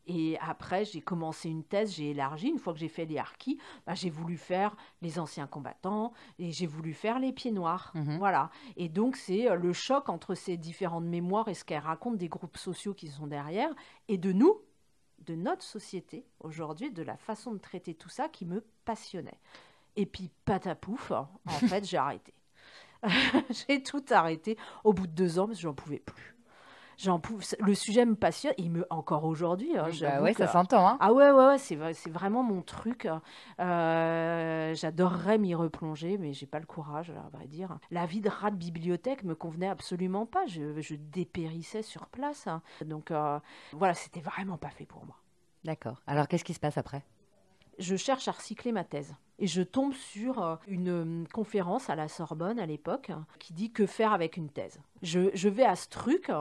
Et 0.06 0.38
après, 0.40 0.86
j'ai 0.86 1.02
commencé 1.02 1.50
une 1.50 1.64
thèse, 1.64 1.94
j'ai 1.96 2.12
élargi. 2.12 2.48
Une 2.48 2.60
fois 2.60 2.74
que 2.74 2.80
j'ai 2.80 2.90
fait 2.90 3.06
les 3.06 3.18
harkis, 3.18 3.58
bah, 3.86 3.94
j'ai 3.94 4.10
voulu 4.10 4.38
faire 4.38 4.76
les 5.02 5.20
anciens 5.20 5.48
combattants 5.48 6.14
et 6.40 6.52
j'ai 6.52 6.66
voulu 6.66 6.94
faire 6.94 7.20
les 7.20 7.32
pieds 7.32 7.52
noirs. 7.52 7.92
Mhm. 7.96 8.18
Voilà. 8.18 8.50
Et 8.76 8.90
donc, 8.90 9.16
c'est 9.16 9.50
euh, 9.50 9.56
le 9.56 9.72
choc 9.72 10.10
entre 10.10 10.36
ces 10.36 10.58
différentes 10.58 11.06
mémoires 11.06 11.48
et 11.48 11.54
ce 11.54 11.64
qu'elles 11.64 11.80
racontent 11.80 12.18
des 12.18 12.30
groupes 12.30 12.58
sociaux 12.58 12.94
qui 12.94 13.08
sont 13.08 13.28
derrière 13.28 13.74
et 14.08 14.18
de 14.18 14.34
nous, 14.34 14.62
de 15.20 15.36
notre 15.36 15.64
société 15.64 16.26
aujourd'hui, 16.42 16.92
de 16.92 17.04
la 17.04 17.16
façon 17.16 17.54
de 17.54 17.60
traiter 17.60 17.94
tout 17.94 18.10
ça 18.10 18.28
qui 18.28 18.46
me 18.46 18.66
passionnait. 18.84 19.40
Et 19.96 20.06
puis, 20.06 20.30
patapouf, 20.44 21.12
en 21.12 21.28
fait, 21.70 21.86
j'ai 21.86 21.98
arrêté. 21.98 22.34
j'ai 23.68 23.84
tout 23.84 24.04
arrêté 24.12 24.58
au 24.84 24.94
bout 24.94 25.08
de 25.08 25.12
deux 25.12 25.40
ans 25.40 25.48
parce 25.48 25.60
que 25.60 25.64
j'en 25.64 25.74
pouvais 25.74 26.00
plus 26.00 26.33
le 27.60 27.74
sujet 27.74 28.06
me 28.06 28.16
passionne, 28.16 28.54
il 28.58 28.72
me 28.72 28.86
encore 28.90 29.26
aujourd'hui. 29.26 29.78
Hein, 29.78 29.88
bah 30.02 30.22
ouais, 30.22 30.34
ça 30.34 30.48
s'entend. 30.48 30.88
Hein. 30.88 30.98
Ah 31.00 31.14
ouais, 31.14 31.32
ouais, 31.32 31.48
ouais 31.48 31.58
c'est 31.58 31.78
c'est 31.94 32.10
vraiment 32.10 32.44
mon 32.44 32.62
truc. 32.62 33.08
Euh, 33.60 34.74
j'adorerais 34.76 35.38
m'y 35.38 35.56
replonger, 35.56 36.18
mais 36.18 36.34
j'ai 36.34 36.46
pas 36.46 36.60
le 36.60 36.66
courage, 36.66 37.12
à 37.12 37.30
vrai 37.36 37.48
dire. 37.48 37.78
La 37.92 38.06
vie 38.06 38.22
de 38.22 38.30
rat 38.30 38.52
de 38.52 38.56
bibliothèque 38.56 39.24
me 39.24 39.36
convenait 39.36 39.70
absolument 39.70 40.26
pas. 40.26 40.46
Je, 40.48 40.80
je 40.82 40.96
dépérissais 40.96 41.82
sur 41.82 42.08
place. 42.08 42.48
Hein. 42.48 42.62
Donc 42.86 43.12
euh, 43.12 43.40
voilà, 43.72 43.94
c'était 43.94 44.22
vraiment 44.22 44.58
pas 44.58 44.70
fait 44.70 44.86
pour 44.86 45.06
moi. 45.06 45.16
D'accord. 45.64 46.02
Alors 46.08 46.28
qu'est-ce 46.28 46.44
qui 46.44 46.54
se 46.54 46.60
passe 46.60 46.78
après? 46.78 47.04
Je 47.80 47.96
cherche 47.96 48.28
à 48.28 48.32
recycler 48.32 48.72
ma 48.72 48.84
thèse. 48.84 49.16
Et 49.40 49.48
je 49.48 49.62
tombe 49.62 49.94
sur 49.94 50.44
euh, 50.44 50.56
une 50.68 50.90
euh, 50.90 51.24
conférence 51.34 51.90
à 51.90 51.96
la 51.96 52.08
Sorbonne 52.08 52.60
à 52.60 52.66
l'époque 52.66 53.12
qui 53.40 53.54
dit 53.54 53.72
que 53.72 53.86
faire 53.86 54.14
avec 54.14 54.38
une 54.38 54.50
thèse. 54.50 54.80
Je, 55.02 55.50
vais 55.50 55.66
à 55.66 55.76
ce 55.76 55.90
truc 55.90 56.32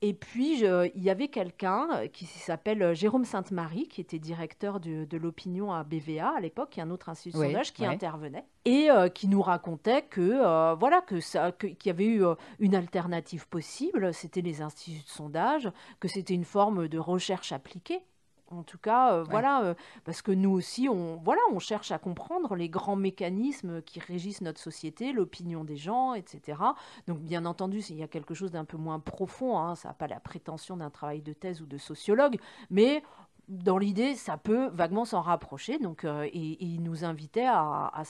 et 0.00 0.14
puis 0.14 0.60
il 0.60 1.02
y 1.02 1.10
avait 1.10 1.28
quelqu'un 1.28 2.08
qui 2.14 2.24
s'appelle 2.24 2.94
Jérôme 2.94 3.26
Sainte-Marie 3.26 3.88
qui 3.88 4.00
était 4.00 4.18
directeur 4.18 4.80
de, 4.80 5.16
l'opinion 5.18 5.70
à 5.70 5.84
BVA 5.84 6.30
à 6.34 6.40
l'époque, 6.40 6.70
qui 6.70 6.80
est 6.80 6.82
un 6.82 6.90
autre 6.90 7.10
institut 7.10 7.36
de 7.36 7.44
sondage 7.44 7.74
qui 7.74 7.84
intervenait 7.84 8.46
et 8.64 8.90
euh, 8.90 9.10
qui 9.10 9.28
nous 9.28 9.42
racontait 9.42 10.00
que 10.00 10.74
voilà 10.76 11.02
que 11.02 11.20
ça 11.20 11.52
qu'il 11.52 11.76
y 11.84 11.90
avait 11.90 12.06
eu 12.06 12.24
une 12.58 12.74
alternative 12.74 13.46
possible, 13.48 14.14
c'était 14.14 14.40
les 14.40 14.62
instituts 14.62 15.02
de 15.02 15.08
sondage, 15.08 15.70
que 16.00 16.08
c'était 16.08 16.34
une 16.34 16.44
forme 16.44 16.88
de 16.88 16.98
recherche 16.98 17.52
appliquée 17.52 18.00
en 18.48 18.62
tout 18.62 18.78
cas, 18.78 19.12
euh, 19.12 19.24
voilà, 19.24 19.62
euh, 19.62 19.74
parce 20.04 20.22
que 20.22 20.30
nous 20.30 20.50
aussi, 20.50 20.88
on, 20.88 21.16
voilà, 21.16 21.40
on 21.52 21.58
cherche 21.58 21.90
à 21.90 21.98
comprendre 21.98 22.54
les 22.54 22.68
grands 22.68 22.96
mécanismes 22.96 23.82
qui 23.82 24.00
régissent 24.00 24.40
notre 24.40 24.60
société, 24.60 25.12
l'opinion 25.12 25.64
des 25.64 25.76
gens, 25.76 26.14
etc. 26.14 26.60
Donc, 27.06 27.18
bien 27.18 27.44
entendu, 27.44 27.80
il 27.90 27.96
y 27.96 28.02
a 28.02 28.08
quelque 28.08 28.34
chose 28.34 28.52
d'un 28.52 28.64
peu 28.64 28.76
moins 28.76 29.00
profond, 29.00 29.58
hein, 29.58 29.74
ça 29.74 29.88
n'a 29.88 29.94
pas 29.94 30.06
la 30.06 30.20
prétention 30.20 30.76
d'un 30.76 30.90
travail 30.90 31.22
de 31.22 31.32
thèse 31.32 31.60
ou 31.60 31.66
de 31.66 31.78
sociologue, 31.78 32.38
mais 32.70 33.02
dans 33.48 33.78
l'idée, 33.78 34.14
ça 34.14 34.36
peut 34.36 34.68
vaguement 34.68 35.04
s'en 35.04 35.20
rapprocher. 35.20 35.78
Donc, 35.78 36.04
euh, 36.04 36.24
et, 36.24 36.64
il 36.64 36.82
nous 36.82 37.04
invitait 37.04 37.46
à, 37.48 38.04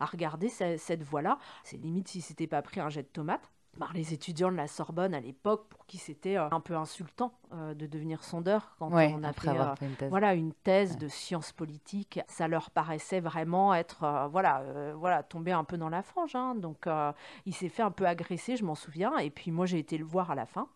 regarder 0.00 0.48
cette, 0.48 0.78
cette 0.80 1.02
voie-là. 1.02 1.38
C'est 1.64 1.78
limite 1.78 2.08
si 2.08 2.20
c'était 2.20 2.46
pas 2.46 2.62
pris 2.62 2.80
un 2.80 2.88
jet 2.88 3.02
de 3.02 3.08
tomate 3.08 3.50
par 3.78 3.92
les 3.92 4.12
étudiants 4.12 4.50
de 4.50 4.56
la 4.56 4.66
Sorbonne 4.66 5.14
à 5.14 5.20
l'époque 5.20 5.68
pour 5.68 5.86
qui 5.86 5.98
c'était 5.98 6.36
euh, 6.36 6.48
un 6.50 6.60
peu 6.60 6.76
insultant 6.76 7.32
euh, 7.52 7.74
de 7.74 7.86
devenir 7.86 8.24
sondeur 8.24 8.74
quand 8.78 8.90
on 8.90 9.22
a 9.22 9.32
fait 9.32 9.48
euh, 9.48 9.74
une 9.82 9.94
thèse. 9.96 10.10
voilà 10.10 10.34
une 10.34 10.52
thèse 10.52 10.98
de 10.98 11.08
sciences 11.08 11.52
politiques 11.52 12.20
ça 12.28 12.48
leur 12.48 12.70
paraissait 12.70 13.20
vraiment 13.20 13.74
être 13.74 14.28
voilà 14.30 14.64
voilà 14.96 15.22
tomber 15.22 15.52
un 15.52 15.64
peu 15.64 15.76
dans 15.76 15.88
la 15.88 16.02
frange 16.02 16.34
hein. 16.34 16.54
donc 16.54 16.88
il 17.46 17.54
s'est 17.54 17.68
fait 17.68 17.82
un 17.82 17.90
peu 17.90 18.06
agresser 18.06 18.56
je 18.56 18.64
m'en 18.64 18.74
souviens 18.74 19.16
et 19.18 19.30
puis 19.30 19.50
moi 19.50 19.66
j'ai 19.66 19.78
été 19.78 19.98
le 19.98 20.04
voir 20.04 20.30
à 20.30 20.34
la 20.34 20.46
fin 20.46 20.68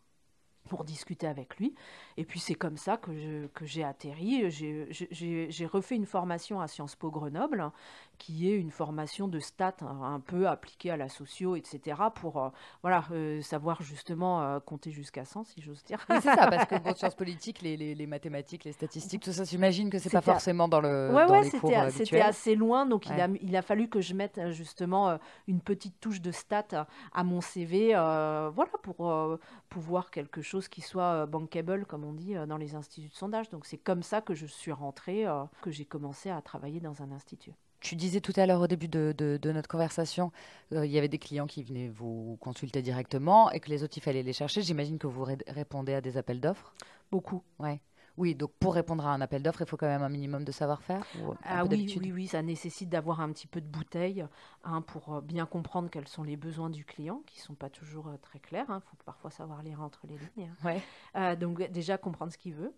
pour 0.69 0.85
discuter 0.85 1.27
avec 1.27 1.57
lui. 1.59 1.75
Et 2.17 2.25
puis 2.25 2.41
c'est 2.41 2.55
comme 2.55 2.77
ça 2.77 2.97
que 2.97 3.13
j'ai 3.63 3.85
atterri. 3.85 4.51
J'ai, 4.51 5.67
refait 5.67 5.97
une 5.97 6.07
formation 6.07 6.61
à 6.61 6.69
Sciences 6.69 6.97
Po 6.97 7.11
Grenoble, 7.11 7.71
qui 8.23 8.49
est 8.49 8.55
une 8.55 8.71
formation 8.71 9.27
de 9.27 9.41
stats 9.41 9.75
un, 9.81 10.21
peu 10.21 10.47
appliquée 10.47 10.93
à 10.93 10.97
la 10.97 11.09
socio, 11.09 11.57
etc., 11.57 12.01
pour 12.15 12.37
euh, 12.37 12.51
voilà, 12.81 13.05
euh, 13.11 13.43
savoir 13.43 13.83
justement 13.83 14.43
euh, 14.43 14.61
compter 14.61 14.93
jusqu'à 14.93 15.25
100, 15.25 15.43
si 15.43 15.61
j'ose 15.61 15.83
dire. 15.83 16.07
c'est 16.09 16.21
ça, 16.21 16.47
parce 16.47 16.67
que 16.67 16.79
pour 16.85 16.97
sciences 16.97 17.17
politiques, 17.17 17.63
les, 17.63 17.77
les, 17.77 18.07
mathématiques, 18.07 18.63
les 18.63 18.71
statistiques, 18.71 19.25
tout 19.25 19.33
ça, 19.33 19.43
j'imagine 19.43 19.91
que 19.91 19.99
c'est 19.99 20.09
pas 20.09 20.21
forcément 20.21 20.69
dans 20.69 20.81
le 20.81 21.11
ouais, 21.13 21.27
dans 21.27 21.33
ouais, 21.33 21.51
c'était, 21.51 21.91
c'était 21.91 22.21
assez 22.21 22.55
loin, 22.55 22.87
donc 22.87 23.07
il, 23.07 23.21
a, 23.21 23.27
il 23.41 23.57
a 23.57 23.63
fallu 23.63 23.89
que 23.89 24.01
je 24.01 24.15
mette 24.15 24.41
justement 24.51 25.19
une 25.49 25.61
petite 25.61 25.99
touche 25.99 26.21
de 26.21 26.31
stats 26.31 26.87
à 27.13 27.25
mon 27.25 27.41
CV, 27.41 27.89
voilà, 27.89 28.71
pour 28.83 29.39
pouvoir 29.69 30.13
quelque 30.13 30.43
chose 30.43 30.69
qui 30.69 30.81
soit 30.81 31.27
bankable, 31.27 31.87
comme 31.87 32.05
on 32.05 32.13
dit, 32.13 32.37
dans 32.47 32.57
les 32.57 32.77
instituts 32.77 33.09
de 33.09 33.15
sondage. 33.15 33.51
Donc 33.51 33.67
c'est 33.67 33.79
comme 33.79 34.05
ça 34.05 34.21
que 34.21 34.35
je 34.35 34.47
suis 34.47 34.71
rentrée, 34.71 35.27
que 35.61 35.73
j'ai 35.73 35.87
commencé 35.87 36.31
à 36.31 36.41
travailler 36.41 36.79
dans 36.79 37.03
un 37.03 37.11
institut. 37.11 37.55
Tu 37.83 37.97
disais 37.97 38.21
tout 38.21 38.33
à 38.37 38.47
l'heure 38.47 38.61
au 38.61 38.69
début 38.69 38.87
de, 38.87 39.39
notre 39.53 39.69
conversation, 39.69 40.31
euh, 40.73 40.87
il 40.87 40.93
y 40.93 40.99
avait 40.99 41.09
des 41.09 41.19
clients 41.19 41.49
qui 41.49 41.65
venaient 41.65 41.89
vous 41.89 42.39
consulter 42.41 42.81
directement 42.81 43.51
et 43.51 43.59
que 43.59 43.69
les 43.71 43.83
autres, 43.83 43.97
il 43.97 44.03
fallait 44.03 44.23
les 44.23 44.33
chercher. 44.33 44.63
J'imagine 44.63 44.99
que 44.99 45.09
vous 45.09 45.27
répondez 45.49 45.95
à 45.95 46.01
des 46.01 46.17
appels 46.17 46.41
d'offres 46.41 46.73
Beaucoup. 47.11 47.43
Ouais. 47.59 47.81
Oui, 48.19 48.35
donc 48.35 48.53
pour 48.61 48.75
répondre 48.75 49.07
à 49.07 49.13
un 49.13 49.21
appel 49.21 49.43
d'offres, 49.43 49.63
il 49.63 49.67
faut 49.67 49.77
quand 49.77 49.87
même 49.87 50.03
un 50.03 50.09
minimum 50.09 50.45
de 50.45 50.53
savoir-faire 50.53 51.05
Ah 51.45 51.65
oui, 51.65 51.93
oui, 51.99 52.13
oui, 52.13 52.27
ça 52.29 52.43
nécessite 52.43 52.89
d'avoir 52.89 53.21
un 53.21 53.33
petit 53.33 53.47
peu 53.47 53.61
de 53.61 53.67
bouteille 53.67 54.27
hein, 54.65 54.83
pour 54.83 55.15
euh, 55.15 55.21
bien 55.21 55.47
comprendre 55.47 55.89
quels 55.91 56.09
sont 56.09 56.23
les 56.23 56.37
besoins 56.37 56.69
du 56.69 56.85
client, 56.85 57.23
qui 57.27 57.39
ne 57.41 57.45
sont 57.45 57.55
pas 57.55 57.71
toujours 57.71 58.09
euh, 58.09 58.17
très 58.21 58.39
clairs. 58.39 58.67
Il 58.69 58.73
hein. 58.73 58.83
faut 58.85 58.97
parfois 59.05 59.31
savoir 59.31 59.63
lire 59.63 59.81
entre 59.81 60.07
les 60.07 60.19
lignes. 60.19 60.53
Hein. 60.63 60.77
Ouais. 61.15 61.37
donc 61.37 61.63
déjà 61.71 61.97
comprendre 61.99 62.31
ce 62.33 62.39
qu'il 62.39 62.55
veut. 62.55 62.75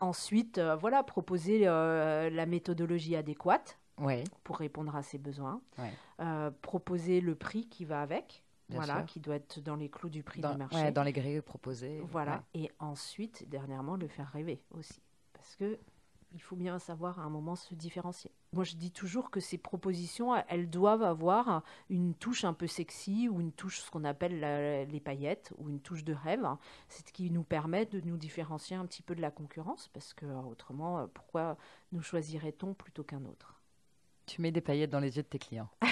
ensuite, 0.00 0.60
voilà, 0.80 1.02
proposer 1.02 1.64
la 1.64 2.46
méthodologie 2.46 3.16
adéquate 3.16 3.78
pour 4.44 4.56
répondre 4.56 4.94
à 4.96 5.02
ses 5.02 5.18
besoins. 5.18 5.60
Euh, 6.20 6.50
proposer 6.62 7.20
le 7.20 7.34
prix 7.34 7.68
qui 7.68 7.84
va 7.84 8.02
avec. 8.02 8.44
voilà, 8.70 9.02
qui 9.02 9.20
doit 9.20 9.36
être 9.36 9.60
dans 9.60 9.76
les 9.76 9.90
clous 9.90 10.08
du 10.08 10.22
prix 10.22 10.40
du 10.40 10.56
marché. 10.56 10.90
dans 10.92 11.02
les 11.02 11.12
grilles 11.12 11.42
proposées. 11.42 12.00
Voilà. 12.10 12.42
Et 12.54 12.70
ensuite, 12.78 13.48
dernièrement, 13.48 13.96
le 13.96 14.08
faire 14.08 14.30
rêver 14.30 14.62
aussi. 14.70 15.00
Parce 15.34 15.56
que 15.56 15.78
il 16.34 16.40
faut 16.40 16.56
bien 16.56 16.78
savoir 16.78 17.20
à 17.20 17.24
un 17.24 17.28
moment 17.28 17.56
se 17.56 17.74
différencier. 17.74 18.30
Moi, 18.52 18.64
je 18.64 18.76
dis 18.76 18.90
toujours 18.90 19.30
que 19.30 19.40
ces 19.40 19.58
propositions, 19.58 20.34
elles 20.48 20.68
doivent 20.68 21.02
avoir 21.02 21.62
une 21.90 22.14
touche 22.14 22.44
un 22.44 22.52
peu 22.52 22.66
sexy 22.66 23.28
ou 23.28 23.40
une 23.40 23.52
touche, 23.52 23.80
ce 23.80 23.90
qu'on 23.90 24.04
appelle 24.04 24.40
les 24.88 25.00
paillettes, 25.00 25.52
ou 25.58 25.68
une 25.68 25.80
touche 25.80 26.04
de 26.04 26.14
rêve. 26.14 26.46
C'est 26.88 27.06
ce 27.06 27.12
qui 27.12 27.30
nous 27.30 27.44
permet 27.44 27.86
de 27.86 28.00
nous 28.00 28.16
différencier 28.16 28.76
un 28.76 28.86
petit 28.86 29.02
peu 29.02 29.14
de 29.14 29.20
la 29.20 29.30
concurrence, 29.30 29.88
parce 29.92 30.14
que 30.14 30.26
autrement, 30.26 31.08
pourquoi 31.08 31.56
nous 31.92 32.02
choisirait-on 32.02 32.74
plutôt 32.74 33.04
qu'un 33.04 33.24
autre? 33.24 33.51
Tu 34.32 34.40
mets 34.40 34.50
des 34.50 34.62
paillettes 34.62 34.90
dans 34.90 35.00
les 35.00 35.14
yeux 35.14 35.22
de 35.22 35.28
tes 35.28 35.38
clients. 35.38 35.68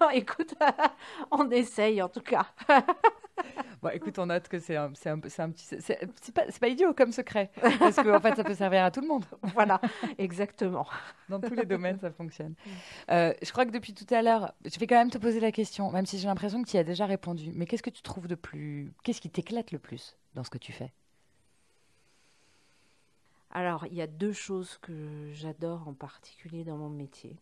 oh, 0.00 0.08
écoute, 0.12 0.54
on 1.32 1.50
essaye 1.50 2.00
en 2.00 2.08
tout 2.08 2.20
cas. 2.20 2.46
bon, 3.82 3.88
écoute, 3.88 4.16
on 4.20 4.26
note 4.26 4.46
que 4.46 4.60
c'est 4.60 4.76
un, 4.76 4.92
un, 5.06 5.14
un, 5.14 5.18
petit. 5.18 5.66
C'est 5.80 6.32
pas, 6.32 6.44
pas, 6.60 6.68
idiot 6.68 6.94
comme 6.94 7.10
secret. 7.10 7.50
Parce 7.80 7.96
qu'en 7.96 8.14
en 8.14 8.20
fait, 8.20 8.36
ça 8.36 8.44
peut 8.44 8.54
servir 8.54 8.84
à 8.84 8.92
tout 8.92 9.00
le 9.00 9.08
monde. 9.08 9.24
voilà, 9.54 9.80
exactement. 10.18 10.86
Dans 11.28 11.40
tous 11.40 11.54
les 11.54 11.66
domaines, 11.66 11.98
ça 11.98 12.12
fonctionne. 12.12 12.54
Euh, 13.10 13.34
je 13.42 13.50
crois 13.50 13.66
que 13.66 13.72
depuis 13.72 13.92
tout 13.92 14.14
à 14.14 14.22
l'heure, 14.22 14.52
je 14.64 14.78
vais 14.78 14.86
quand 14.86 14.94
même 14.94 15.10
te 15.10 15.18
poser 15.18 15.40
la 15.40 15.50
question, 15.50 15.90
même 15.90 16.06
si 16.06 16.16
j'ai 16.16 16.28
l'impression 16.28 16.62
que 16.62 16.68
tu 16.68 16.76
y 16.76 16.78
as 16.78 16.84
déjà 16.84 17.06
répondu. 17.06 17.50
Mais 17.56 17.66
qu'est-ce 17.66 17.82
que 17.82 17.90
tu 17.90 18.02
trouves 18.02 18.28
de 18.28 18.36
plus. 18.36 18.92
Qu'est-ce 19.02 19.20
qui 19.20 19.30
t'éclate 19.30 19.72
le 19.72 19.80
plus 19.80 20.16
dans 20.36 20.44
ce 20.44 20.50
que 20.50 20.58
tu 20.58 20.70
fais? 20.70 20.92
Alors, 23.56 23.86
il 23.86 23.94
y 23.94 24.02
a 24.02 24.06
deux 24.06 24.34
choses 24.34 24.76
que 24.82 25.30
j'adore 25.32 25.88
en 25.88 25.94
particulier 25.94 26.62
dans 26.62 26.76
mon 26.76 26.90
métier. 26.90 27.38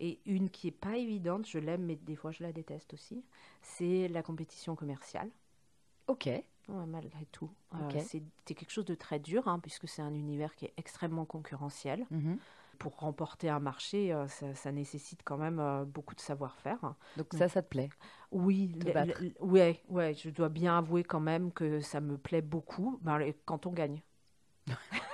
Et 0.00 0.18
une 0.24 0.48
qui 0.48 0.68
n'est 0.68 0.72
pas 0.72 0.96
évidente, 0.96 1.46
je 1.46 1.58
l'aime, 1.58 1.84
mais 1.84 1.96
des 1.96 2.16
fois 2.16 2.30
je 2.30 2.42
la 2.42 2.50
déteste 2.50 2.94
aussi, 2.94 3.22
c'est 3.60 4.08
la 4.08 4.22
compétition 4.22 4.74
commerciale. 4.74 5.30
Ok. 6.08 6.30
malgré 6.68 7.26
tout. 7.26 7.50
Euh, 7.74 8.00
c'est 8.00 8.54
quelque 8.54 8.70
chose 8.70 8.86
de 8.86 8.94
très 8.94 9.18
dur, 9.18 9.46
hein, 9.46 9.58
puisque 9.60 9.86
c'est 9.86 10.00
un 10.00 10.14
univers 10.14 10.54
qui 10.54 10.64
est 10.64 10.72
extrêmement 10.78 11.26
concurrentiel. 11.26 12.06
Mhm. 12.10 12.38
Pour 12.78 12.96
remporter 12.96 13.50
un 13.50 13.60
marché, 13.60 14.14
euh, 14.14 14.26
ça, 14.26 14.72
nécessite 14.72 15.20
quand 15.24 15.36
même 15.36 15.60
euh, 15.60 15.84
beaucoup 15.84 16.14
de 16.14 16.20
savoir-faire. 16.20 16.94
Donc, 17.18 17.26
ça, 17.34 17.50
ça 17.50 17.60
te 17.60 17.68
plaît? 17.68 17.90
Oui, 18.30 18.72
ouais, 19.40 19.82
ouais, 19.88 20.14
je 20.14 20.30
dois 20.30 20.48
bien 20.48 20.78
avouer 20.78 21.04
quand 21.04 21.20
même 21.20 21.52
que 21.52 21.80
ça 21.80 22.00
me 22.00 22.16
plaît 22.16 22.42
beaucoup 22.42 22.98
ben, 23.02 23.20
quand 23.44 23.66
on 23.66 23.72
gagne. 23.72 24.00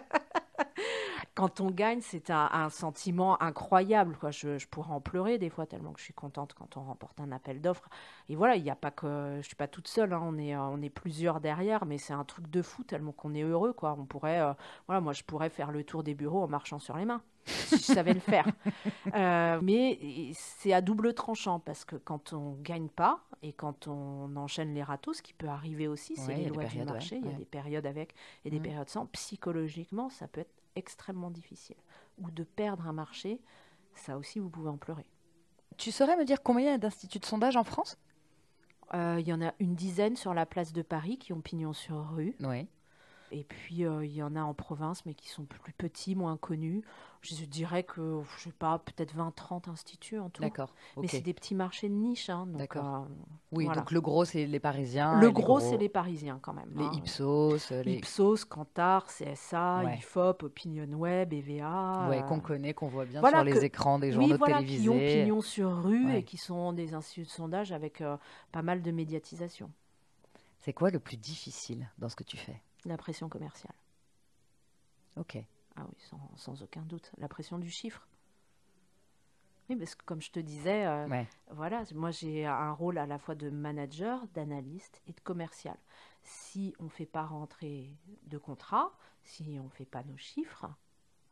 quand 1.41 1.59
on 1.59 1.71
gagne, 1.71 2.01
c'est 2.01 2.29
un, 2.29 2.69
sentiment 2.69 3.41
incroyable. 3.41 4.15
Quoi. 4.19 4.29
Je, 4.29 4.63
pourrais 4.67 4.93
en 4.93 5.01
pleurer 5.01 5.39
des 5.39 5.49
fois 5.49 5.65
tellement 5.65 5.91
que 5.91 5.99
je 5.99 6.03
suis 6.03 6.13
contente 6.13 6.53
quand 6.53 6.77
on 6.77 6.83
remporte 6.83 7.19
un 7.19 7.31
appel 7.31 7.61
d'offres. 7.61 7.89
Et 8.29 8.35
voilà, 8.35 8.57
il 8.57 8.63
n'y 8.63 8.69
a 8.69 8.75
pas 8.75 8.91
que 8.91 9.39
je 9.41 9.47
suis 9.47 9.55
pas 9.55 9.67
toute 9.67 9.87
seule. 9.87 10.13
Hein. 10.13 10.21
On 10.23 10.37
est 10.37 10.55
euh, 10.55 10.61
on 10.61 10.79
est 10.83 10.91
plusieurs 10.91 11.39
derrière, 11.39 11.85
mais 11.87 11.97
c'est 11.97 12.13
un 12.13 12.25
truc 12.25 12.47
de 12.51 12.61
fou 12.61 12.83
tellement 12.83 13.11
qu'on 13.11 13.33
est 13.33 13.41
heureux. 13.41 13.73
Quoi. 13.73 13.95
On 13.97 14.05
pourrait, 14.05 14.39
euh, 14.39 14.53
voilà, 14.85 15.01
moi 15.01 15.13
je 15.13 15.23
pourrais 15.23 15.49
faire 15.49 15.71
le 15.71 15.83
tour 15.83 16.03
des 16.03 16.13
bureaux 16.13 16.43
en 16.43 16.47
marchant 16.47 16.77
sur 16.77 16.95
les 16.95 17.05
mains 17.05 17.23
si 17.45 17.77
je 17.77 17.81
savais 17.81 18.13
le 18.13 18.19
faire. 18.19 18.45
Euh, 19.15 19.59
mais 19.61 19.99
c'est 20.33 20.73
à 20.73 20.79
double 20.79 21.13
tranchant 21.13 21.59
parce 21.59 21.85
que 21.85 21.95
quand 21.95 22.33
on 22.33 22.55
gagne 22.61 22.87
pas 22.87 23.19
et 23.41 23.51
quand 23.51 23.87
on 23.87 24.35
enchaîne 24.35 24.73
les 24.73 24.83
râteaux, 24.83 25.13
ce 25.13 25.21
qui 25.21 25.33
peut 25.33 25.47
arriver 25.47 25.87
aussi, 25.87 26.15
c'est 26.15 26.35
les 26.35 26.45
lois 26.45 26.65
du 26.65 26.83
marché. 26.83 27.17
Il 27.17 27.29
y 27.29 27.33
a 27.33 27.37
des 27.37 27.45
périodes 27.45 27.85
avec 27.85 28.13
et 28.45 28.49
des 28.49 28.59
mmh. 28.59 28.63
périodes 28.63 28.89
sans. 28.89 29.05
Psychologiquement, 29.07 30.09
ça 30.09 30.27
peut 30.27 30.41
être 30.41 30.60
extrêmement 30.75 31.31
difficile. 31.31 31.77
Ou 32.17 32.31
de 32.31 32.43
perdre 32.43 32.87
un 32.87 32.93
marché, 32.93 33.39
ça 33.95 34.17
aussi, 34.17 34.39
vous 34.39 34.49
pouvez 34.49 34.69
en 34.69 34.77
pleurer. 34.77 35.05
Tu 35.77 35.91
saurais 35.91 36.17
me 36.17 36.25
dire 36.25 36.43
combien 36.43 36.67
il 36.67 36.71
y 36.71 36.73
a 36.73 36.77
d'instituts 36.77 37.19
de 37.19 37.25
sondage 37.25 37.55
en 37.55 37.63
France? 37.63 37.97
Euh, 38.93 39.17
Il 39.19 39.27
y 39.27 39.33
en 39.33 39.41
a 39.41 39.53
une 39.59 39.75
dizaine 39.75 40.15
sur 40.15 40.33
la 40.33 40.45
place 40.45 40.73
de 40.73 40.81
Paris 40.81 41.17
qui 41.17 41.33
ont 41.33 41.41
pignon 41.41 41.73
sur 41.73 42.11
rue. 42.11 42.35
Oui. 42.41 42.67
Et 43.31 43.45
puis, 43.45 43.85
euh, 43.85 44.05
il 44.05 44.13
y 44.13 44.21
en 44.21 44.35
a 44.35 44.41
en 44.41 44.53
province, 44.53 45.05
mais 45.05 45.13
qui 45.13 45.29
sont 45.29 45.43
plus 45.43 45.73
petits, 45.73 46.15
moins 46.15 46.35
connus. 46.35 46.83
Je 47.21 47.45
dirais 47.45 47.83
que, 47.83 48.21
je 48.37 48.43
sais 48.43 48.51
pas, 48.51 48.79
peut-être 48.79 49.15
20-30 49.15 49.69
instituts 49.69 50.19
en 50.19 50.29
tout. 50.29 50.41
D'accord. 50.41 50.73
Mais 50.97 51.07
c'est 51.07 51.21
des 51.21 51.33
petits 51.33 51.55
marchés 51.55 51.87
de 51.87 51.93
niche. 51.93 52.29
Hein, 52.29 52.47
D'accord. 52.47 53.05
Euh, 53.05 53.23
oui, 53.51 53.67
donc 53.67 53.91
le 53.91 54.01
gros, 54.01 54.25
c'est 54.25 54.45
les 54.45 54.59
Parisiens. 54.59 55.19
Le 55.19 55.31
gros, 55.31 55.59
c'est 55.59 55.77
les 55.77 55.87
Parisiens 55.87 56.39
quand 56.41 56.53
même. 56.53 56.71
Les 56.75 56.83
hein. 56.83 56.91
Ipsos. 56.95 57.71
Les 57.85 57.93
Ipsos, 57.93 58.43
Kantar, 58.43 59.05
CSA, 59.05 59.83
IFOP, 59.97 60.43
Opinion 60.43 60.91
Web, 60.93 61.31
EVA. 61.31 62.07
Oui, 62.09 62.17
qu'on 62.27 62.39
connaît, 62.39 62.73
qu'on 62.73 62.87
voit 62.87 63.05
bien 63.05 63.21
sur 63.25 63.43
les 63.43 63.63
écrans 63.63 63.99
des 63.99 64.11
journaux 64.11 64.31
oui, 64.31 64.37
voilà, 64.37 64.57
télévisés. 64.57 64.83
qui 64.83 64.89
ont 64.89 64.97
pignon 64.97 65.41
sur 65.41 65.83
rue 65.83 66.15
et 66.15 66.23
qui 66.23 66.37
sont 66.37 66.73
des 66.73 66.93
instituts 66.93 67.23
de 67.25 67.29
sondage 67.29 67.71
avec 67.71 68.03
pas 68.51 68.61
mal 68.61 68.81
de 68.81 68.91
médiatisation. 68.91 69.69
C'est 70.59 70.73
quoi 70.73 70.91
le 70.91 70.99
plus 70.99 71.17
difficile 71.17 71.89
dans 71.97 72.09
ce 72.09 72.15
que 72.15 72.23
tu 72.23 72.37
fais? 72.37 72.61
La 72.85 72.97
pression 72.97 73.29
commerciale. 73.29 73.75
Ok. 75.17 75.37
Ah 75.75 75.85
oui, 75.87 76.09
sans, 76.35 76.63
aucun 76.63 76.81
doute. 76.81 77.11
La 77.17 77.27
pression 77.27 77.57
du 77.57 77.69
chiffre. 77.69 78.07
Oui, 79.69 79.75
parce 79.75 79.95
que 79.95 80.03
comme 80.03 80.21
je 80.21 80.31
te 80.31 80.39
disais, 80.39 80.85
euh, 80.85 81.23
voilà, 81.51 81.83
moi 81.93 82.11
j'ai 82.11 82.45
un 82.45 82.73
rôle 82.73 82.97
à 82.97 83.05
la 83.05 83.17
fois 83.17 83.35
de 83.35 83.49
manager, 83.49 84.27
d'analyste 84.33 85.01
et 85.07 85.13
de 85.13 85.19
commercial. 85.21 85.77
Si 86.23 86.73
on 86.79 86.85
ne 86.85 86.89
fait 86.89 87.05
pas 87.05 87.23
rentrer 87.23 87.95
de 88.23 88.37
contrat, 88.37 88.91
si 89.23 89.57
on 89.61 89.65
ne 89.65 89.69
fait 89.69 89.85
pas 89.85 90.03
nos 90.03 90.17
chiffres, 90.17 90.65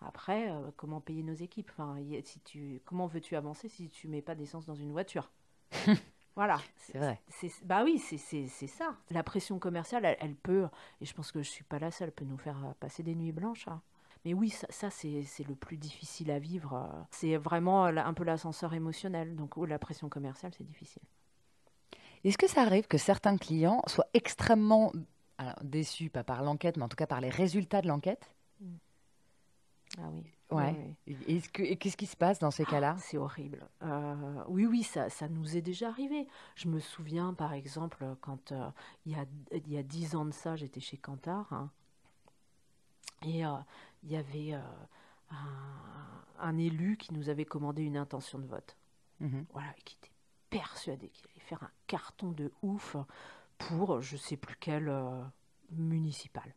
après, 0.01 0.49
euh, 0.49 0.71
comment 0.77 1.01
payer 1.01 1.23
nos 1.23 1.33
équipes? 1.33 1.69
Enfin, 1.71 1.97
si 2.23 2.39
tu, 2.41 2.81
Comment 2.85 3.07
veux-tu 3.07 3.35
avancer 3.35 3.67
si 3.67 3.89
tu 3.89 4.07
mets 4.07 4.21
pas 4.21 4.35
d'essence 4.35 4.65
dans 4.65 4.75
une 4.75 4.91
voiture? 4.91 5.29
Voilà. 6.35 6.59
C'est 6.77 6.97
vrai. 6.97 7.19
Bah 7.65 7.83
oui, 7.83 7.99
c'est 7.99 8.47
ça. 8.67 8.95
La 9.09 9.23
pression 9.23 9.59
commerciale, 9.59 10.17
elle, 10.19 10.35
peut, 10.35 10.67
et 11.01 11.05
je 11.05 11.13
pense 11.13 11.31
que 11.31 11.43
je 11.43 11.49
ne 11.49 11.53
suis 11.53 11.63
pas 11.63 11.79
la 11.79 11.91
seule, 11.91 12.11
peut 12.11 12.25
nous 12.25 12.37
faire 12.37 12.57
euh, 12.65 12.73
passer 12.79 13.03
des 13.03 13.15
nuits 13.15 13.31
blanches. 13.31 13.67
Hein. 13.67 13.81
Mais 14.25 14.33
oui, 14.33 14.49
ça, 14.49 14.89
c'est 14.89 15.47
le 15.47 15.55
plus 15.55 15.77
difficile 15.77 16.31
à 16.31 16.39
vivre. 16.39 16.73
Euh. 16.73 17.01
C'est 17.11 17.37
vraiment 17.37 17.85
un 17.85 18.13
peu 18.13 18.23
l'ascenseur 18.23 18.73
émotionnel. 18.73 19.35
Donc 19.35 19.55
la 19.67 19.79
pression 19.79 20.09
commerciale, 20.09 20.53
c'est 20.57 20.65
difficile. 20.65 21.01
Est-ce 22.23 22.37
que 22.37 22.47
ça 22.47 22.61
arrive 22.61 22.87
que 22.87 22.97
certains 22.97 23.37
clients 23.37 23.81
soient 23.87 24.09
extrêmement 24.13 24.91
déçus, 25.61 26.09
pas 26.09 26.23
par 26.23 26.43
l'enquête, 26.43 26.75
mais 26.75 26.83
en 26.83 26.89
tout 26.89 26.97
cas 26.97 27.07
par 27.07 27.21
les 27.21 27.29
résultats 27.29 27.81
de 27.81 27.87
l'enquête? 27.87 28.29
Mmh. 28.59 28.75
Ah 29.97 30.09
oui. 30.11 30.23
Ouais. 30.51 30.95
Et 31.05 31.41
qu'est-ce 31.41 31.97
qui 31.97 32.07
se 32.07 32.17
passe 32.17 32.39
dans 32.39 32.49
ces 32.49 32.63
ah, 32.67 32.71
cas-là? 32.71 32.95
C'est 32.99 33.17
horrible. 33.17 33.67
Euh, 33.83 34.43
oui, 34.47 34.65
oui, 34.65 34.83
ça, 34.83 35.09
ça, 35.09 35.27
nous 35.27 35.55
est 35.55 35.61
déjà 35.61 35.89
arrivé. 35.89 36.27
Je 36.55 36.67
me 36.67 36.79
souviens, 36.79 37.33
par 37.33 37.53
exemple, 37.53 38.15
quand 38.21 38.51
euh, 38.51 38.69
il, 39.05 39.11
y 39.11 39.15
a, 39.15 39.25
il 39.51 39.71
y 39.71 39.77
a 39.77 39.83
dix 39.83 40.15
ans 40.15 40.25
de 40.25 40.31
ça, 40.31 40.55
j'étais 40.55 40.79
chez 40.79 40.97
Kantar. 40.97 41.51
Hein, 41.53 41.69
et 43.23 43.45
euh, 43.45 43.51
il 44.03 44.11
y 44.11 44.17
avait 44.17 44.59
un, 46.39 46.57
élu 46.57 46.97
qui 46.97 47.13
nous 47.13 47.29
avait 47.29 47.45
commandé 47.45 47.83
une 47.83 47.97
intention 47.97 48.39
de 48.39 48.47
vote. 48.47 48.75
Mmh 49.19 49.41
voilà, 49.51 49.69
et 49.77 49.81
qui 49.81 49.97
était 49.97 50.13
persuadé 50.49 51.09
qu'il 51.09 51.27
allait 51.29 51.41
faire 51.41 51.61
un 51.61 51.71
carton 51.85 52.31
de 52.31 52.51
ouf 52.61 52.95
pour 53.57 54.01
je 54.01 54.15
ne 54.15 54.19
sais 54.19 54.37
plus 54.37 54.55
quel 54.57 54.89
municipal. 55.71 56.55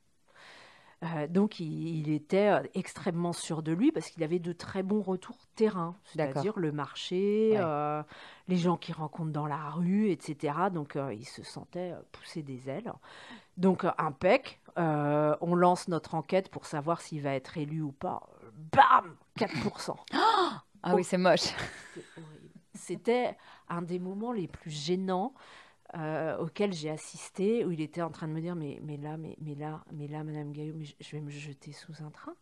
Euh, 1.02 1.26
donc 1.26 1.58
il, 1.58 2.10
était 2.10 2.48
euh, 2.48 2.62
extrêmement 2.74 3.32
sûr 3.32 3.62
de 3.62 3.72
lui 3.72 3.90
parce 3.90 4.08
qu'il 4.08 4.22
avait 4.22 4.38
de 4.38 4.52
très 4.52 4.82
bons 4.82 5.02
retours 5.02 5.36
terrain, 5.56 5.96
c'est-à-dire 6.04 6.58
le 6.58 6.70
marché, 6.70 7.54
euh, 7.56 8.02
les 8.46 8.56
gens 8.56 8.76
qu'il 8.76 8.94
rencontre 8.94 9.32
dans 9.32 9.46
la 9.46 9.70
rue, 9.70 10.10
etc. 10.10 10.54
Donc 10.72 10.96
il 11.12 11.26
se 11.26 11.42
sentait 11.42 11.94
pousser 12.12 12.42
des 12.42 12.70
ailes. 12.70 12.92
Donc 13.56 13.84
impec, 13.98 14.60
on 14.76 15.54
lance 15.54 15.88
notre 15.88 16.14
enquête 16.14 16.50
pour 16.50 16.66
savoir 16.66 17.00
s'il 17.00 17.22
va 17.22 17.34
être 17.34 17.58
élu 17.58 17.82
ou 17.82 17.92
pas. 17.92 18.22
Bam 18.72 19.16
4%. 19.38 19.96
ah 20.82 20.94
oui, 20.94 21.02
c'est 21.02 21.18
moche. 21.18 21.52
C'était 22.74 23.36
un 23.68 23.82
des 23.82 23.98
moments 23.98 24.32
les 24.32 24.48
plus 24.48 24.70
gênants 24.70 25.34
euh, 25.96 26.38
auquel 26.38 26.72
j'ai 26.72 26.90
assisté, 26.90 27.64
où 27.64 27.72
il 27.72 27.80
était 27.80 28.02
en 28.02 28.10
train 28.10 28.28
de 28.28 28.32
me 28.32 28.40
dire 28.40 28.56
mais, 28.56 28.80
mais 28.82 28.96
là, 28.96 29.16
mais, 29.16 29.36
mais 29.40 29.54
là, 29.54 29.84
mais 29.92 30.08
là, 30.08 30.24
Madame 30.24 30.52
Gaillot, 30.52 30.74
je 31.00 31.10
vais 31.10 31.20
me 31.20 31.30
jeter 31.30 31.72
sous 31.72 32.02
un 32.02 32.10
train. 32.10 32.34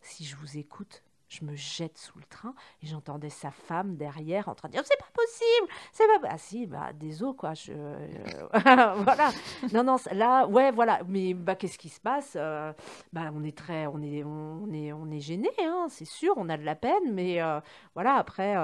Si 0.00 0.24
je 0.24 0.36
vous 0.36 0.56
écoute, 0.56 1.02
je 1.32 1.44
me 1.46 1.56
jette 1.56 1.96
sous 1.96 2.18
le 2.18 2.24
train 2.24 2.54
et 2.82 2.86
j'entendais 2.86 3.30
sa 3.30 3.50
femme 3.50 3.96
derrière 3.96 4.48
en 4.48 4.54
train 4.54 4.68
de 4.68 4.74
dire 4.74 4.82
c'est 4.84 4.98
pas 4.98 5.10
possible, 5.14 5.68
c'est 5.92 6.06
pas 6.06 6.28
ah 6.28 6.38
si 6.38 6.66
bah 6.66 6.92
désolé 6.92 7.36
quoi, 7.36 7.54
euh, 7.70 8.46
voilà. 9.04 9.30
Non 9.72 9.82
non, 9.82 9.96
là 10.12 10.46
ouais 10.46 10.70
voilà, 10.70 11.00
mais 11.08 11.32
bah 11.32 11.54
qu'est-ce 11.54 11.78
qui 11.78 11.88
se 11.88 12.00
passe 12.00 12.34
euh, 12.36 12.72
Bah 13.12 13.30
on 13.34 13.42
est 13.44 13.56
très 13.56 13.86
on 13.86 14.02
est 14.02 14.22
on 14.24 14.70
est 14.72 14.92
on 14.92 15.10
est 15.10 15.20
gêné 15.20 15.50
hein, 15.60 15.86
c'est 15.88 16.04
sûr, 16.04 16.34
on 16.36 16.48
a 16.50 16.58
de 16.58 16.64
la 16.64 16.74
peine 16.74 17.12
mais 17.12 17.40
euh, 17.40 17.60
voilà 17.94 18.16
après 18.16 18.54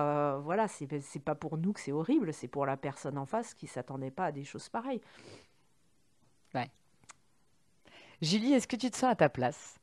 voilà, 0.43 0.69
c'est 0.69 1.01
c'est 1.01 1.23
pas 1.23 1.35
pour 1.35 1.57
nous 1.57 1.73
que 1.73 1.81
c'est 1.81 1.93
horrible, 1.93 2.33
c'est 2.35 2.49
pour 2.49 2.66
la 2.66 2.77
personne 2.77 3.16
en 3.16 3.27
face 3.27 3.55
qui 3.55 3.66
s'attendait 3.66 4.11
pas 4.11 4.27
à 4.27 4.33
des 4.33 4.45
choses 4.45 4.69
pareilles. 4.69 5.01
Ouais. 6.55 6.71
Julie, 8.21 8.53
est-ce 8.53 8.66
que 8.69 8.77
tu 8.77 8.91
te 8.91 8.97
sens 8.97 9.11
à 9.11 9.14
ta 9.14 9.29
place? 9.29 9.79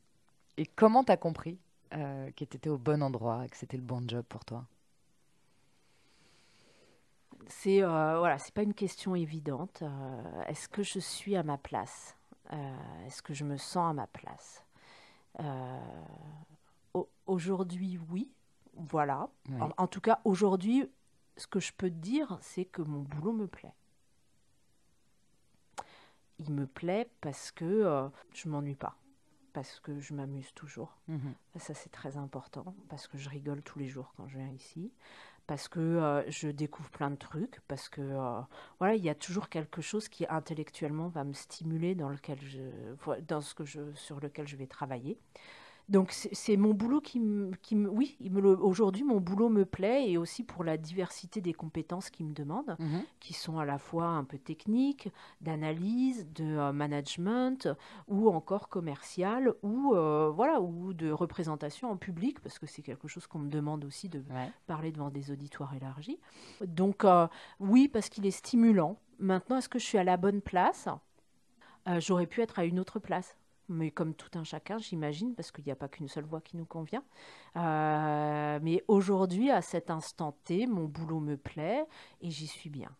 Et 0.56 0.66
comment 0.66 1.04
t'as 1.04 1.16
compris? 1.16 1.58
Euh, 1.96 2.30
que 2.32 2.44
tu 2.44 2.56
étais 2.56 2.68
au 2.68 2.76
bon 2.76 3.02
endroit 3.02 3.46
et 3.46 3.48
que 3.48 3.56
c'était 3.56 3.78
le 3.78 3.82
bon 3.82 4.06
job 4.06 4.24
pour 4.28 4.44
toi 4.44 4.66
C'est 7.48 7.82
euh, 7.82 8.18
voilà, 8.18 8.38
c'est 8.38 8.52
pas 8.52 8.62
une 8.62 8.74
question 8.74 9.14
évidente. 9.14 9.80
Euh, 9.82 10.42
est-ce 10.42 10.68
que 10.68 10.82
je 10.82 10.98
suis 10.98 11.36
à 11.36 11.42
ma 11.42 11.56
place? 11.56 12.16
Euh, 12.52 13.06
Est-ce 13.06 13.22
que 13.22 13.32
je 13.32 13.44
me 13.44 13.56
sens 13.56 13.90
à 13.90 13.92
ma 13.94 14.06
place? 14.06 14.62
Aujourd'hui, 17.26 17.98
oui. 18.10 18.30
Voilà. 18.74 19.28
En, 19.78 19.86
tout 19.86 20.00
cas, 20.00 20.20
aujourd'hui, 20.24 20.90
ce 21.36 21.46
que 21.46 21.60
je 21.60 21.72
peux 21.72 21.88
te 21.88 21.94
dire, 21.94 22.38
c'est 22.40 22.64
que 22.64 22.82
mon 22.82 23.00
boulot 23.00 23.32
me 23.32 23.46
plaît. 23.46 23.74
Il 26.38 26.52
me 26.52 26.66
plaît 26.66 27.10
parce 27.20 27.50
que 27.50 28.08
je 28.32 28.48
m'ennuie 28.48 28.74
pas 28.74 28.96
parce 29.56 29.80
que 29.80 30.00
je 30.00 30.12
m'amuse 30.12 30.52
toujours. 30.52 30.98
Mhm. 31.08 31.32
Ça, 31.56 31.72
c'est 31.72 31.88
très 31.88 32.18
important, 32.18 32.74
parce 32.90 33.08
que 33.08 33.16
je 33.16 33.30
rigole 33.30 33.62
tous 33.62 33.78
les 33.78 33.88
jours 33.88 34.12
quand 34.14 34.28
je 34.28 34.36
viens 34.36 34.50
ici, 34.50 34.92
parce 35.46 35.66
que 35.66 35.80
euh, 35.80 36.30
je 36.30 36.48
découvre 36.48 36.90
plein 36.90 37.10
de 37.10 37.16
trucs, 37.16 37.60
parce 37.66 37.88
que 37.88 38.02
euh, 38.02 38.42
voilà, 38.78 38.96
il 38.96 39.02
y 39.02 39.08
a 39.08 39.14
toujours 39.14 39.48
quelque 39.48 39.80
chose 39.80 40.10
qui 40.10 40.26
intellectuellement 40.28 41.08
va 41.08 41.24
me 41.24 41.32
stimuler 41.32 41.94
dans 41.94 42.10
lequel 42.10 42.38
je, 42.42 42.60
dans 43.26 43.40
ce 43.40 43.54
que 43.54 43.64
je, 43.64 43.94
sur 43.94 44.20
lequel 44.20 44.46
je 44.46 44.56
vais 44.56 44.66
travailler. 44.66 45.18
Donc 45.88 46.10
c'est 46.10 46.56
mon 46.56 46.74
boulot 46.74 47.00
qui 47.00 47.20
me, 47.20 47.52
qui 47.62 47.76
me 47.76 47.88
oui, 47.88 48.18
aujourd'hui 48.60 49.04
mon 49.04 49.20
boulot 49.20 49.48
me 49.48 49.64
plaît 49.64 50.10
et 50.10 50.18
aussi 50.18 50.42
pour 50.42 50.64
la 50.64 50.76
diversité 50.76 51.40
des 51.40 51.52
compétences 51.52 52.10
qu'il 52.10 52.26
me 52.26 52.34
demande, 52.34 52.76
mhm. 52.80 53.04
qui 53.20 53.34
sont 53.34 53.58
à 53.58 53.64
la 53.64 53.78
fois 53.78 54.06
un 54.06 54.24
peu 54.24 54.36
techniques, 54.36 55.08
d'analyse, 55.40 56.26
de 56.34 56.44
euh, 56.44 56.72
management 56.72 57.68
ou 58.08 58.28
encore 58.30 58.68
commercial 58.68 59.54
ou 59.62 59.94
euh, 59.94 60.28
voilà 60.34 60.60
ou 60.60 60.92
de 60.92 61.10
représentation 61.10 61.88
en 61.88 61.96
public 61.96 62.40
parce 62.40 62.58
que 62.58 62.66
c'est 62.66 62.82
quelque 62.82 63.06
chose 63.06 63.28
qu'on 63.28 63.38
me 63.38 63.50
demande 63.50 63.84
aussi 63.84 64.08
de 64.08 64.24
parler 64.66 64.90
devant 64.90 65.10
des 65.10 65.30
auditoires 65.30 65.72
élargis. 65.74 66.18
Donc 66.66 67.04
euh, 67.04 67.28
oui 67.60 67.86
parce 67.86 68.08
qu'il 68.08 68.26
est 68.26 68.32
stimulant. 68.32 68.98
Maintenant 69.20 69.58
est-ce 69.58 69.68
que 69.68 69.78
je 69.78 69.84
suis 69.84 69.98
à 69.98 70.04
la 70.04 70.16
bonne 70.16 70.40
place? 70.40 70.88
J'aurais 71.98 72.26
pu 72.26 72.42
être 72.42 72.58
à 72.58 72.64
une 72.64 72.80
autre 72.80 72.98
place 72.98 73.36
mais 73.68 73.90
comme 73.90 74.14
tout 74.14 74.38
un 74.38 74.44
chacun, 74.44 74.78
j'imagine, 74.78 75.34
parce 75.34 75.50
qu'il 75.50 75.64
n'y 75.64 75.72
a 75.72 75.76
pas 75.76 75.88
qu'une 75.88 76.08
seule 76.08 76.24
voix 76.24 76.40
qui 76.40 76.56
nous 76.56 76.64
convient. 76.64 77.04
Euh, 77.56 78.58
mais 78.62 78.84
aujourd'hui, 78.88 79.50
à 79.50 79.62
cet 79.62 79.90
instant 79.90 80.32
T, 80.44 80.66
mon 80.66 80.84
boulot 80.84 81.20
me 81.20 81.36
plaît 81.36 81.84
et 82.20 82.30
j'y 82.30 82.46
suis 82.46 82.70
bien. 82.70 82.90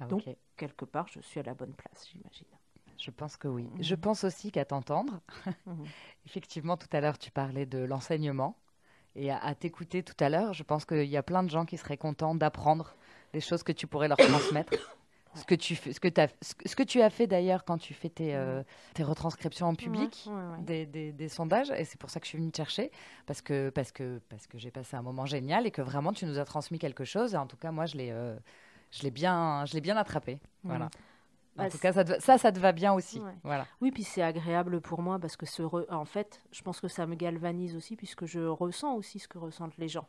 Ah, 0.00 0.06
Donc, 0.06 0.24
quelque 0.56 0.84
part, 0.84 1.08
je 1.08 1.20
suis 1.20 1.40
à 1.40 1.42
la 1.42 1.54
bonne 1.54 1.74
place, 1.74 2.08
j'imagine. 2.12 2.46
Je 2.98 3.10
pense 3.10 3.36
que 3.36 3.48
oui. 3.48 3.68
Je 3.80 3.94
pense 3.94 4.24
aussi 4.24 4.50
qu'à 4.50 4.64
t'entendre, 4.64 5.20
effectivement, 6.26 6.76
tout 6.76 6.88
à 6.92 7.00
l'heure, 7.00 7.18
tu 7.18 7.30
parlais 7.30 7.66
de 7.66 7.78
l'enseignement. 7.78 8.56
Et 9.14 9.30
à, 9.30 9.54
t'écouter 9.54 10.02
tout 10.02 10.16
à 10.20 10.28
l'heure, 10.28 10.52
je 10.52 10.62
pense 10.62 10.84
qu'il 10.84 11.04
y 11.04 11.16
a 11.16 11.22
plein 11.22 11.42
de 11.42 11.48
gens 11.48 11.64
qui 11.64 11.78
seraient 11.78 11.96
contents 11.96 12.34
d'apprendre 12.34 12.96
les 13.32 13.40
choses 13.40 13.62
que 13.62 13.72
tu 13.72 13.86
pourrais 13.86 14.08
leur 14.08 14.18
transmettre. 14.18 14.72
Ce 15.36 15.44
que, 15.44 15.54
tu 15.54 15.76
fais, 15.76 15.92
ce, 15.92 16.00
que 16.00 16.08
as, 16.20 16.28
ce 16.40 16.74
que 16.74 16.82
tu 16.82 17.02
as 17.02 17.10
fait 17.10 17.26
d'ailleurs 17.26 17.64
quand 17.64 17.78
tu 17.78 17.94
fais 17.94 18.08
tes, 18.08 18.34
euh, 18.34 18.62
tes 18.94 19.02
retranscriptions 19.02 19.66
en 19.66 19.74
public 19.74 20.28
des, 20.60 20.86
des, 20.86 21.12
des, 21.12 21.28
sondages, 21.28 21.70
et 21.70 21.84
c'est 21.84 21.98
pour 21.98 22.10
ça 22.10 22.20
que 22.20 22.26
je 22.26 22.30
suis 22.30 22.38
venue 22.38 22.50
te 22.50 22.56
chercher, 22.56 22.90
parce 23.26 23.42
que, 23.42 23.70
parce 23.70 23.92
que, 23.92 24.20
parce 24.28 24.46
que 24.46 24.58
j'ai 24.58 24.70
passé 24.70 24.96
un 24.96 25.02
moment 25.02 25.26
génial 25.26 25.66
et 25.66 25.70
que 25.70 25.82
vraiment 25.82 26.12
tu 26.12 26.26
nous 26.26 26.38
as 26.38 26.44
transmis 26.44 26.78
quelque 26.78 27.04
chose, 27.04 27.34
et 27.34 27.36
en 27.36 27.46
tout 27.46 27.56
cas, 27.56 27.70
moi, 27.70 27.86
je 27.86 27.96
l'ai 27.96 28.10
euh, 28.10 28.36
bien, 29.12 29.64
bien 29.82 29.96
attrapé. 29.96 30.38
Voilà. 30.64 30.88
En 31.58 31.64
bah, 31.64 31.70
tout 31.70 31.78
cas, 31.78 31.92
ça, 31.92 32.04
ça, 32.20 32.36
ça 32.36 32.52
te 32.52 32.58
va 32.58 32.72
bien 32.72 32.92
aussi. 32.92 33.20
Voilà. 33.42 33.66
Oui, 33.80 33.90
puis 33.90 34.04
c'est 34.04 34.22
agréable 34.22 34.80
pour 34.82 35.00
moi 35.00 35.18
parce 35.18 35.36
que 35.36 35.46
ce 35.46 35.62
en 35.90 36.04
fait, 36.04 36.42
je 36.52 36.60
pense 36.62 36.80
que 36.80 36.88
ça 36.88 37.06
me 37.06 37.14
galvanise 37.14 37.74
aussi 37.74 37.96
puisque 37.96 38.26
je 38.26 38.40
ressens 38.40 38.94
aussi 38.94 39.18
ce 39.18 39.26
que 39.26 39.38
ressentent 39.38 39.78
les 39.78 39.88
gens. 39.88 40.06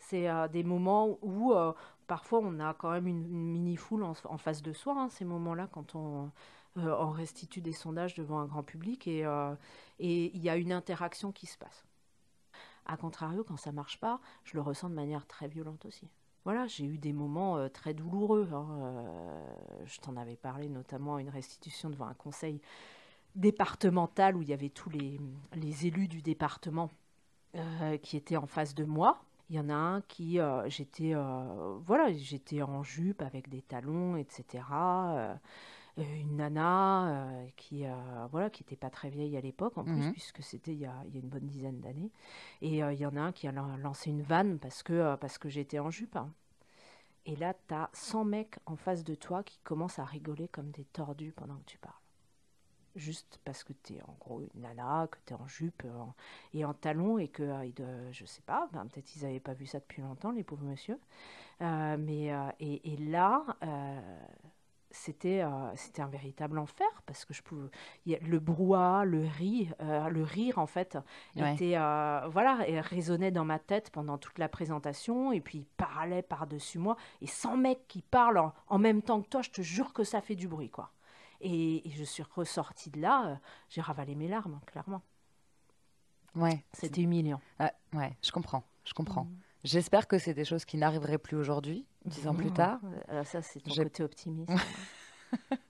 C'est 0.00 0.28
euh, 0.28 0.48
des 0.48 0.64
moments 0.64 1.18
où 1.22 1.52
euh, 1.52 1.72
parfois 2.06 2.40
on 2.42 2.60
a 2.60 2.74
quand 2.74 2.90
même 2.90 3.06
une, 3.06 3.26
mini-foule 3.26 4.04
en, 4.04 4.14
face 4.38 4.62
de 4.62 4.72
soi, 4.72 4.94
hein, 4.96 5.08
ces 5.08 5.24
moments-là, 5.24 5.68
quand 5.72 5.94
on, 5.94 6.30
euh, 6.78 6.96
on, 6.98 7.10
restitue 7.10 7.60
des 7.60 7.72
sondages 7.72 8.14
devant 8.14 8.38
un 8.40 8.46
grand 8.46 8.62
public 8.62 9.06
et 9.08 9.24
il 9.98 10.38
y 10.38 10.48
a 10.48 10.56
une 10.56 10.72
interaction 10.72 11.32
qui 11.32 11.46
se 11.46 11.58
passe. 11.58 11.84
A 12.86 12.96
contrario, 12.96 13.44
quand 13.44 13.56
ça 13.58 13.72
marche 13.72 14.00
pas, 14.00 14.20
je 14.44 14.54
le 14.54 14.62
ressens 14.62 14.88
de 14.88 14.94
manière 14.94 15.26
très 15.26 15.48
violente 15.48 15.84
aussi 15.84 16.08
voilà, 16.48 16.66
j'ai 16.66 16.86
eu 16.86 16.96
des 16.96 17.12
moments 17.12 17.58
euh, 17.58 17.68
très 17.68 17.92
douloureux. 17.92 18.48
Hein, 18.54 18.66
euh, 18.80 19.84
je 19.84 20.00
t'en 20.00 20.16
avais 20.16 20.36
parlé 20.36 20.70
notamment 20.70 21.16
à 21.16 21.20
une 21.20 21.28
restitution 21.28 21.90
devant 21.90 22.06
un 22.06 22.14
conseil 22.14 22.62
départemental 23.34 24.34
où 24.34 24.40
il 24.40 24.48
y 24.48 24.54
avait 24.54 24.70
tous 24.70 24.88
les, 24.88 25.20
élus 25.86 26.08
du 26.08 26.22
département 26.22 26.90
euh, 27.54 27.98
qui 27.98 28.16
étaient 28.16 28.38
en 28.38 28.46
face 28.46 28.74
de 28.74 28.84
moi. 28.84 29.22
Il 29.50 29.56
y 29.56 29.60
en 29.60 29.70
a 29.70 29.74
un 29.74 30.00
qui, 30.02 30.38
j'étais, 30.66 31.14
voilà, 31.14 32.12
j'étais 32.12 32.62
en 32.62 32.82
jupe 32.82 33.22
avec 33.22 33.48
des 33.48 33.62
talons, 33.62 34.16
etc. 34.16 34.62
Euh, 35.98 36.02
une 36.20 36.36
nana 36.36 37.08
euh, 37.08 37.46
qui 37.56 37.84
euh, 37.84 37.92
voilà 38.30 38.50
qui 38.50 38.62
n'était 38.62 38.76
pas 38.76 38.90
très 38.90 39.10
vieille 39.10 39.36
à 39.36 39.40
l'époque 39.40 39.78
en 39.78 39.84
plus 39.84 39.94
mhm. 39.94 40.12
puisque 40.12 40.42
c'était 40.42 40.72
il, 40.72 40.78
y 40.78 40.86
a 40.86 40.94
une 41.12 41.28
bonne 41.28 41.46
dizaine 41.46 41.80
d'années 41.80 42.12
et 42.62 42.78
il 42.78 42.98
y 42.98 43.06
en 43.06 43.16
a 43.16 43.20
un 43.20 43.32
qui 43.32 43.48
a 43.48 43.52
lancé 43.52 44.10
une 44.10 44.22
vanne 44.22 44.58
parce 44.58 44.82
que 44.82 45.16
parce 45.16 45.38
que 45.38 45.48
j'étais 45.48 45.78
en 45.78 45.90
jupe 45.90 46.16
hein. 46.16 46.32
et 47.26 47.34
là 47.36 47.54
tu 47.66 47.74
as 47.74 47.90
100 47.92 48.24
mecs 48.24 48.58
en 48.66 48.76
face 48.76 49.02
de 49.02 49.14
toi 49.14 49.42
qui 49.42 49.58
commencent 49.64 49.98
à 49.98 50.04
rigoler 50.04 50.48
comme 50.48 50.70
des 50.70 50.84
tordus 50.84 51.32
pendant 51.32 51.56
que 51.56 51.66
tu 51.66 51.78
parles 51.78 51.94
juste 52.98 53.40
parce 53.44 53.64
que 53.64 53.72
tu 53.82 53.94
es 53.94 54.02
en 54.02 54.16
gros 54.20 54.40
une 54.40 54.62
nana, 54.62 55.08
que 55.10 55.18
tu 55.26 55.32
es 55.32 55.36
en 55.36 55.46
jupe 55.46 55.84
et 56.52 56.64
en 56.64 56.74
talons 56.74 57.18
et 57.18 57.28
que, 57.28 57.42
euh, 57.42 58.12
je 58.12 58.24
sais 58.24 58.42
pas, 58.42 58.68
ben, 58.72 58.86
peut-être 58.86 59.16
ils 59.16 59.22
n'avaient 59.22 59.40
pas 59.40 59.54
vu 59.54 59.66
ça 59.66 59.78
depuis 59.80 60.02
longtemps, 60.02 60.32
les 60.32 60.44
pauvres 60.44 60.64
monsieur. 60.64 60.98
mais, 61.60 62.32
et, 62.60 62.92
et, 62.92 62.96
là, 62.96 63.44
c'était 64.90 65.42
euh, 65.42 65.74
c'était 65.74 66.02
un 66.02 66.08
véritable 66.08 66.58
enfer 66.58 66.86
parce 67.06 67.24
que 67.24 67.34
je 67.34 67.42
pouvais 67.42 67.68
le 68.06 68.38
brouhaha 68.38 69.04
le 69.04 69.24
rire 69.26 69.74
euh, 69.80 70.08
le 70.08 70.22
rire 70.22 70.58
en 70.58 70.66
fait 70.66 70.98
était 71.36 71.76
euh, 71.76 72.26
voilà 72.30 72.68
et 72.68 72.80
résonnait 72.80 73.30
dans 73.30 73.44
ma 73.44 73.58
tête 73.58 73.90
pendant 73.90 74.18
toute 74.18 74.38
la 74.38 74.48
présentation 74.48 75.32
et 75.32 75.40
puis 75.40 75.58
il 75.58 75.66
parlait 75.66 76.22
par 76.22 76.46
dessus 76.46 76.78
moi 76.78 76.96
et 77.20 77.26
100 77.26 77.56
mecs 77.56 77.86
qui 77.88 78.02
parlent 78.02 78.50
en, 78.68 78.78
même 78.78 79.02
temps 79.02 79.20
que 79.20 79.28
toi 79.28 79.42
je 79.42 79.50
te 79.50 79.62
jure 79.62 79.92
que 79.92 80.04
ça 80.04 80.20
fait 80.20 80.36
du 80.36 80.48
bruit 80.48 80.70
quoi 80.70 80.90
et, 81.40 81.82
je 81.90 82.04
suis 82.04 82.22
ressortie 82.22 82.90
de 82.90 83.00
là 83.00 83.40
j'ai 83.68 83.80
ravalé 83.80 84.14
mes 84.14 84.28
larmes 84.28 84.60
clairement 84.66 85.02
ouais 86.34 86.64
c'était 86.72 87.02
humiliant 87.02 87.40
ah, 87.58 87.72
ouais 87.92 88.16
je 88.22 88.30
comprends 88.30 88.64
je 88.84 88.94
comprends 88.94 89.24
mmh. 89.24 89.38
J'espère 89.64 90.06
que 90.06 90.18
c'est 90.18 90.34
des 90.34 90.44
choses 90.44 90.64
qui 90.64 90.76
n'arriveraient 90.76 91.18
plus 91.18 91.36
aujourd'hui, 91.36 91.84
dix 92.04 92.28
ans 92.28 92.34
plus 92.34 92.52
tard. 92.52 92.78
Euh, 93.08 93.24
ça, 93.24 93.42
c'est 93.42 93.58
ton 93.58 93.74
côté 93.74 94.04
optimiste. 94.04 94.52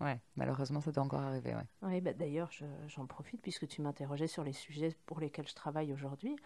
Ouais, 0.00 0.18
malheureusement, 0.34 0.80
ça 0.80 0.92
doit 0.92 1.02
encore 1.02 1.20
arriver. 1.20 1.54
Ouais. 1.54 1.66
Oui, 1.82 2.00
bah, 2.00 2.14
d'ailleurs, 2.14 2.50
j'en 2.88 3.06
profite 3.06 3.42
puisque 3.42 3.68
tu 3.68 3.82
m'interrogeais 3.82 4.28
sur 4.28 4.42
les 4.42 4.54
sujets 4.54 4.96
pour 5.04 5.20
lesquels 5.20 5.46
je 5.46 5.54
travaille 5.54 5.92
aujourd'hui. 5.92 6.36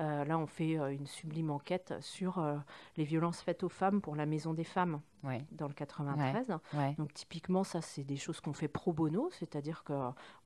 Euh, 0.00 0.24
là, 0.24 0.36
on 0.36 0.48
fait 0.48 0.78
euh, 0.78 0.92
une 0.92 1.06
sublime 1.06 1.50
enquête 1.50 1.94
sur 2.00 2.38
euh, 2.38 2.56
les 2.96 3.04
violences 3.04 3.40
faites 3.40 3.62
aux 3.62 3.68
femmes 3.68 4.00
pour 4.00 4.16
la 4.16 4.26
Maison 4.26 4.52
des 4.52 4.64
femmes 4.64 5.00
dans 5.52 5.68
le 5.68 5.74
93. 5.74 6.48
Donc, 6.98 7.12
typiquement, 7.14 7.64
ça, 7.64 7.80
c'est 7.80 8.04
des 8.04 8.16
choses 8.16 8.40
qu'on 8.40 8.52
fait 8.52 8.68
pro 8.68 8.92
bono, 8.92 9.30
c'est-à-dire 9.32 9.84
que 9.84 9.92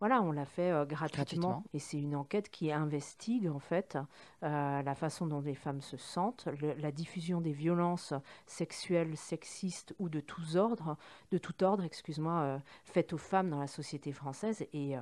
voilà, 0.01 0.23
on 0.23 0.33
l'a 0.33 0.47
fait 0.47 0.87
gratuitement, 0.87 1.65
Et 1.73 1.79
c'est 1.79 1.99
une 1.99 2.17
enquête 2.17 2.51
qui 2.51 2.73
investigue 2.73 3.49
en 3.49 3.59
fait 3.59 3.99
la 4.43 4.95
façon 4.95 5.27
dont 5.27 5.41
les 5.41 5.55
femmes 5.55 5.81
se 5.81 5.97
sentent, 5.97 6.49
la 6.61 6.93
diffusion 6.93 7.41
des 7.41 7.53
violences 7.53 8.15
sexuelles, 8.47 9.17
sexistes 9.17 9.95
ou 9.99 10.09
de 10.09 10.21
tous 10.21 10.57
ordres, 10.57 10.97
de 11.31 11.39
tout 11.39 11.63
ordre, 11.65 11.85
excuse-moi 11.85 12.33
euh, 12.33 12.59
faites 12.85 13.13
aux 13.13 13.19
femmes 13.19 13.51
dans 13.51 13.61
la 13.61 13.67
société 13.67 14.13
française. 14.13 14.67
Et 14.73 14.97
euh, 14.97 15.01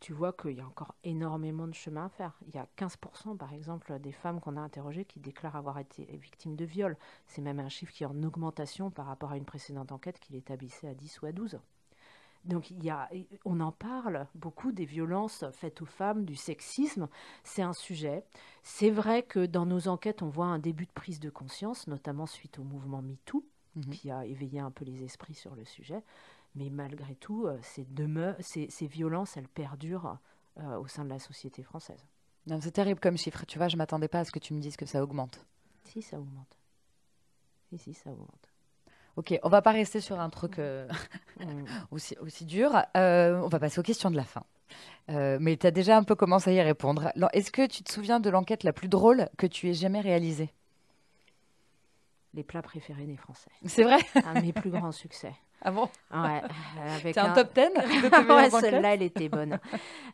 tu 0.00 0.14
vois 0.14 0.32
qu'il 0.32 0.52
y 0.52 0.60
a 0.60 0.66
encore 0.66 0.94
énormément 1.04 1.68
de 1.68 1.74
chemin 1.74 2.06
à 2.06 2.08
faire. 2.08 2.38
Il 2.48 2.54
y 2.54 2.58
a 2.58 2.66
15% 2.78 3.36
par 3.36 3.52
exemple 3.52 3.98
des 4.00 4.12
femmes 4.12 4.40
qu'on 4.40 4.56
a 4.56 4.60
interrogées 4.60 5.04
qui 5.04 5.20
déclarent 5.20 5.56
avoir 5.56 5.78
été 5.78 6.04
victimes 6.16 6.56
de 6.56 6.64
viol. 6.64 6.96
C'est 7.26 7.42
même 7.42 7.60
un 7.60 7.68
chiffre 7.68 7.92
qui 7.92 8.02
est 8.02 8.06
en 8.06 8.22
augmentation 8.22 8.90
par 8.90 9.06
rapport 9.06 9.32
à 9.32 9.36
une 9.36 9.44
précédente 9.44 9.92
enquête 9.92 10.18
qui 10.18 10.32
l'établissait 10.32 10.88
à 10.88 10.94
10 10.94 11.20
ou 11.20 11.26
à 11.26 11.32
12. 11.32 11.60
Donc 12.44 12.70
il 12.70 12.82
y 12.82 12.88
a, 12.88 13.10
on 13.44 13.60
en 13.60 13.72
parle 13.72 14.26
beaucoup 14.34 14.72
des 14.72 14.86
violences 14.86 15.44
faites 15.52 15.82
aux 15.82 15.86
femmes, 15.86 16.24
du 16.24 16.36
sexisme, 16.36 17.08
c'est 17.44 17.62
un 17.62 17.74
sujet. 17.74 18.24
C'est 18.62 18.90
vrai 18.90 19.22
que 19.22 19.44
dans 19.44 19.66
nos 19.66 19.88
enquêtes, 19.88 20.22
on 20.22 20.28
voit 20.28 20.46
un 20.46 20.58
début 20.58 20.86
de 20.86 20.92
prise 20.92 21.20
de 21.20 21.28
conscience, 21.28 21.86
notamment 21.86 22.26
suite 22.26 22.58
au 22.58 22.62
mouvement 22.62 23.02
MeToo, 23.02 23.44
mhm. 23.76 23.90
qui 23.90 24.10
a 24.10 24.24
éveillé 24.24 24.60
un 24.60 24.70
peu 24.70 24.86
les 24.86 25.04
esprits 25.04 25.34
sur 25.34 25.54
le 25.54 25.66
sujet. 25.66 26.02
Mais 26.54 26.68
malgré 26.70 27.14
tout, 27.14 27.46
euh, 27.46 27.58
ces, 27.62 27.86
ces, 28.70 28.86
violences, 28.86 29.36
elles 29.36 29.48
perdurent 29.48 30.18
euh, 30.58 30.76
au 30.78 30.86
sein 30.86 31.04
de 31.04 31.10
la 31.10 31.18
société 31.18 31.62
française. 31.62 32.04
C'est 32.60 32.72
terrible 32.72 32.98
comme 32.98 33.16
chiffre. 33.16 33.44
Tu 33.46 33.58
vois, 33.58 33.68
je 33.68 33.76
ne 33.76 33.78
m'attendais 33.78 34.08
pas 34.08 34.20
à 34.20 34.24
ce 34.24 34.32
que 34.32 34.40
tu 34.40 34.54
me 34.54 34.60
dises 34.60 34.76
que 34.76 34.86
ça 34.86 35.02
augmente. 35.02 35.44
Si, 35.84 36.02
ça 36.02 36.18
augmente. 36.18 36.58
Si, 37.68 37.78
si, 37.78 37.94
ça 37.94 38.10
augmente. 38.10 38.48
Ok, 39.16 39.38
on 39.42 39.48
va 39.48 39.62
pas 39.62 39.72
rester 39.72 40.00
sur 40.00 40.18
un 40.18 40.30
truc 40.30 40.58
euh, 40.58 40.88
aussi, 41.90 42.16
aussi 42.18 42.44
dur. 42.44 42.72
on 42.94 43.48
va 43.48 43.58
passer 43.60 43.78
aux 43.78 43.84
questions 43.84 44.10
de 44.10 44.16
la 44.16 44.24
fin. 44.24 44.44
mais 45.08 45.56
tu 45.56 45.66
as 45.66 45.70
déjà 45.70 45.96
un 45.96 46.02
peu 46.02 46.16
commencé 46.16 46.50
à 46.50 46.52
y 46.54 46.62
répondre. 46.62 47.12
Est-ce 47.32 47.52
que 47.52 47.66
tu 47.66 47.84
te 47.84 47.92
souviens 47.92 48.18
de 48.18 48.30
l'enquête 48.30 48.64
la 48.64 48.72
plus 48.72 48.88
drôle 48.88 49.28
que 49.36 49.46
tu 49.46 49.68
aies 49.68 49.74
jamais 49.74 50.00
réalisée? 50.00 50.52
Les 52.34 52.44
plats 52.44 52.62
préférés 52.62 53.06
des 53.06 53.16
Français. 53.16 53.50
C'est 53.66 53.82
vrai? 53.82 53.98
Un 54.24 54.34
de 54.34 54.46
mes 54.46 54.52
plus 54.52 54.70
grands 54.70 54.92
succès. 54.92 55.34
Ah 55.62 55.70
bon? 55.70 55.88
Ouais. 56.12 56.42
C'est 57.02 57.18
un, 57.18 57.32
top 57.32 57.54
10 57.54 57.62
Ouais, 58.28 58.50
celle-là, 58.50 58.94
elle 58.94 59.02
était 59.02 59.28
bonne. 59.28 59.60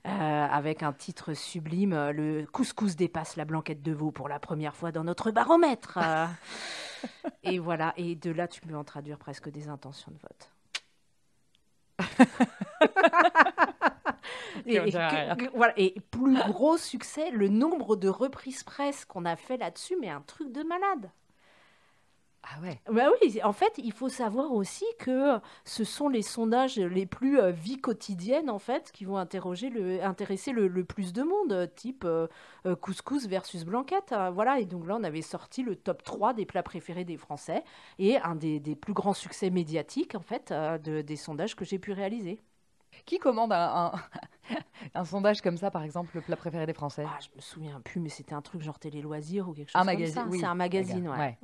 Euh, 0.06 0.46
avec 0.50 0.82
un 0.82 0.92
titre 0.92 1.34
sublime 1.34 2.10
Le 2.10 2.46
couscous 2.46 2.96
dépasse 2.96 3.36
la 3.36 3.44
blanquette 3.44 3.82
de 3.82 3.92
veau 3.92 4.10
pour 4.10 4.28
la 4.28 4.40
première 4.40 4.74
fois 4.74 4.90
dans 4.90 5.04
notre 5.04 5.30
baromètre. 5.30 5.98
Euh, 6.02 6.26
et 7.44 7.60
voilà. 7.60 7.94
Et 7.96 8.16
de 8.16 8.30
là, 8.30 8.48
tu 8.48 8.60
peux 8.60 8.74
en 8.74 8.84
traduire 8.84 9.18
presque 9.18 9.48
des 9.48 9.68
intentions 9.68 10.10
de 10.10 10.18
vote. 10.18 10.50
et, 14.66 14.80
voilà, 15.54 15.72
et 15.76 15.94
plus 16.10 16.36
gros 16.48 16.76
succès, 16.76 17.30
le 17.30 17.48
nombre 17.48 17.96
de 17.96 18.08
reprises 18.08 18.64
presse 18.64 19.04
qu'on 19.04 19.24
a 19.24 19.36
fait 19.36 19.56
là-dessus, 19.56 19.96
mais 20.00 20.10
un 20.10 20.20
truc 20.20 20.52
de 20.52 20.62
malade. 20.62 21.10
Ah 22.48 22.60
ouais. 22.62 22.80
Bah 22.88 23.08
oui, 23.20 23.40
en 23.42 23.52
fait, 23.52 23.72
il 23.78 23.92
faut 23.92 24.08
savoir 24.08 24.52
aussi 24.52 24.84
que 25.00 25.38
ce 25.64 25.82
sont 25.82 26.08
les 26.08 26.22
sondages 26.22 26.76
les 26.76 27.04
plus 27.04 27.40
euh, 27.40 27.50
vie 27.50 27.80
quotidienne, 27.80 28.50
en 28.50 28.60
fait, 28.60 28.92
qui 28.92 29.04
vont 29.04 29.16
interroger 29.16 30.00
intéresser 30.00 30.52
le, 30.52 30.84
plus 30.84 31.12
de 31.12 31.24
monde, 31.24 31.68
type 31.74 32.04
euh, 32.04 32.28
euh, 32.64 32.76
couscous 32.76 33.26
versus 33.26 33.64
blanquette. 33.64 34.12
Hein, 34.12 34.30
voilà, 34.30 34.60
et 34.60 34.64
donc 34.64 34.86
là, 34.86 34.96
on 34.96 35.02
avait 35.02 35.22
sorti 35.22 35.64
le 35.64 35.74
top 35.74 36.04
3 36.04 36.34
des 36.34 36.46
plats 36.46 36.62
préférés 36.62 37.04
des 37.04 37.16
Français 37.16 37.64
et 37.98 38.18
un 38.18 38.36
des, 38.36 38.60
des 38.60 38.76
plus 38.76 38.92
grands 38.92 39.14
succès 39.14 39.50
médiatiques, 39.50 40.14
en 40.14 40.20
fait, 40.20 40.52
de, 40.52 41.02
des 41.02 41.16
sondages 41.16 41.56
que 41.56 41.64
j'ai 41.64 41.80
pu 41.80 41.90
réaliser. 41.92 42.38
Qui 43.06 43.18
commande 43.18 43.52
un, 43.52 43.92
un, 44.94 45.04
sondage 45.04 45.40
comme 45.40 45.56
ça, 45.56 45.70
par 45.70 45.82
exemple, 45.82 46.10
le 46.14 46.20
plat 46.20 46.36
préféré 46.36 46.66
des 46.66 46.74
Français? 46.74 47.04
Ah, 47.06 47.18
Je 47.20 47.28
me 47.34 47.40
souviens 47.40 47.80
plus, 47.80 48.00
mais 48.00 48.08
c'était 48.08 48.34
un 48.34 48.42
truc 48.42 48.62
genre 48.62 48.78
Télé 48.78 49.00
Loisirs 49.00 49.48
ou 49.48 49.52
quelque 49.52 49.70
chose 49.70 49.80
un 49.80 49.86
comme 49.86 50.06
ça. 50.06 50.26
C'est 50.30 50.44
un 50.44 50.54
magazine, 50.54 51.08
ouais. 51.08 51.38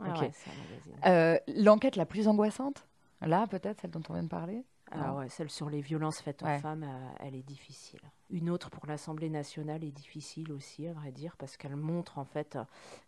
L'enquête 1.57 1.97
la 1.97 2.07
plus 2.07 2.29
angoissante 2.29 2.87
Là, 3.25 3.47
peut-être, 3.47 3.81
celle 3.81 3.93
dont 3.93 4.03
on 4.09 4.15
vient 4.15 4.25
de 4.25 4.29
parler? 4.29 4.65
Ah 4.91 5.15
ouais, 5.15 5.29
celle 5.29 5.49
sur 5.49 5.71
les 5.71 5.81
violences 5.81 6.21
faites 6.21 6.43
aux 6.43 6.59
femmes, 6.59 6.83
euh, 6.83 7.09
elle 7.21 7.35
est 7.35 7.43
difficile. 7.43 8.01
Une 8.29 8.51
autre 8.51 8.69
pour 8.69 8.87
l'Assemblée 8.87 9.31
nationale 9.31 9.85
est 9.85 9.93
difficile 9.93 10.53
aussi, 10.53 10.87
à 10.87 10.93
vrai 10.93 11.13
dire, 11.13 11.37
parce 11.39 11.57
qu'elle 11.57 11.77
montre 11.77 12.19
en 12.19 12.25
fait 12.25 12.59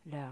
la, 0.06 0.30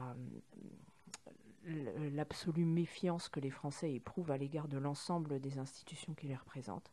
l'absolue 1.67 2.65
méfiance 2.65 3.29
que 3.29 3.41
les 3.41 3.51
Français 3.51 3.93
éprouvent 3.93 4.31
à 4.31 4.39
l'égard 4.39 4.69
de 4.69 4.79
l'ensemble 4.79 5.41
des 5.41 5.59
institutions 5.59 6.15
qui 6.15 6.27
les 6.27 6.37
représentent 6.37 6.91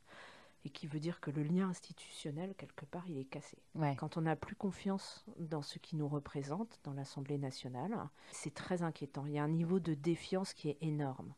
et 0.66 0.70
qui 0.70 0.88
veut 0.88 0.99
dire 0.99 1.20
que 1.22 1.32
le 1.32 1.43
lien 1.43 1.70
institutionnel, 1.70 2.53
quelque 2.57 2.86
part, 2.86 3.07
il 3.07 3.18
est 3.18 3.26
cassé. 3.26 3.57
Quand 3.97 4.18
on 4.18 4.22
n'a 4.22 4.36
plus 4.36 4.55
confiance 4.55 5.24
dans 5.38 5.62
ce 5.62 5.80
qui 5.80 5.95
nous 5.95 6.07
représente, 6.07 6.80
dans 6.84 6.93
l'Assemblée 6.93 7.38
nationale, 7.38 7.95
c'est 8.32 8.53
très 8.53 8.84
inquiétant. 8.84 9.26
Il 9.26 9.34
y 9.34 9.39
a 9.39 9.43
un 9.43 9.49
niveau 9.49 9.80
de 9.80 9.93
défiance 9.93 10.53
qui 10.53 10.70
est 10.70 10.78
énorme. 10.82 11.34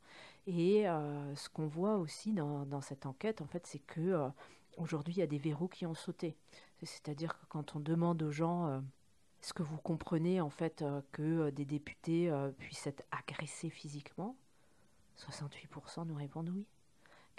Et 0.48 0.90
euh, 0.90 1.36
ce 1.36 1.50
qu'on 1.50 1.68
voit 1.68 1.98
aussi 1.98 2.34
dans, 2.34 2.82
cette 2.82 3.06
enquête, 3.06 3.42
en 3.42 3.48
fait, 3.48 3.68
c'est 3.68 3.80
que 3.80 4.02
euh, 4.02 4.30
aujourd'hui, 4.78 5.14
il 5.16 5.20
y 5.20 5.24
a 5.24 5.28
des 5.28 5.38
verrous 5.38 5.68
qui 5.68 5.86
ont 5.86 5.94
sauté. 5.94 6.36
C'est-à-dire 6.82 7.40
que 7.40 7.46
quand 7.48 7.76
on 7.76 7.80
demande 7.80 8.24
aux 8.24 8.32
gens 8.32 8.66
euh, 8.68 8.80
est-ce 9.44 9.54
que 9.54 9.62
vous 9.64 9.78
comprenez 9.78 10.42
en 10.42 10.50
fait 10.50 10.84
que 11.12 11.50
des 11.50 11.66
députés 11.66 12.32
puissent 12.60 12.86
être 12.86 13.04
agressés 13.10 13.72
physiquement 13.72 14.36
68% 15.18 16.06
nous 16.06 16.14
répondent 16.14 16.50
oui 16.50 16.68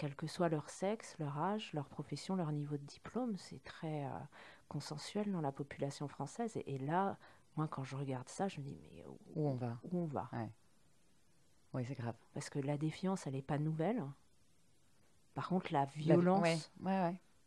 quel 0.03 0.17
que 0.17 0.27
soit 0.27 0.49
leur 0.49 0.69
sexe, 0.69 1.15
leur 1.21 1.39
âge, 1.39 1.73
leur 1.75 1.89
profession, 1.89 2.35
leur 2.35 2.51
niveau 2.51 2.77
de 2.77 2.83
diplôme. 2.83 3.37
C'est 3.37 3.63
très 3.63 4.05
euh, 4.05 4.11
consensuel 4.67 5.31
dans 5.31 5.41
la 5.41 5.53
population 5.53 6.09
française. 6.09 6.61
Et, 6.67 6.77
là, 6.79 7.17
moi, 7.57 7.69
quand 7.69 7.85
je 7.85 7.95
regarde 7.95 8.29
ça, 8.29 8.49
je 8.49 8.59
me 8.59 8.65
dis, 8.65 8.77
mais 8.81 9.05
où, 9.37 9.49
on 9.49 9.55
va? 9.55 9.79
Où 9.85 10.01
on 10.01 10.07
va? 10.07 10.29
Oui, 11.73 11.85
c'est 11.87 11.95
grave. 11.95 12.17
Parce 12.35 12.51
que 12.51 12.59
la 12.59 12.77
défiance, 12.77 13.29
elle 13.29 13.35
n'est 13.35 13.43
pas 13.43 13.59
nouvelle. 13.59 14.03
Par 15.35 15.49
contre, 15.49 15.73
la 15.73 15.85
violence, 15.85 16.73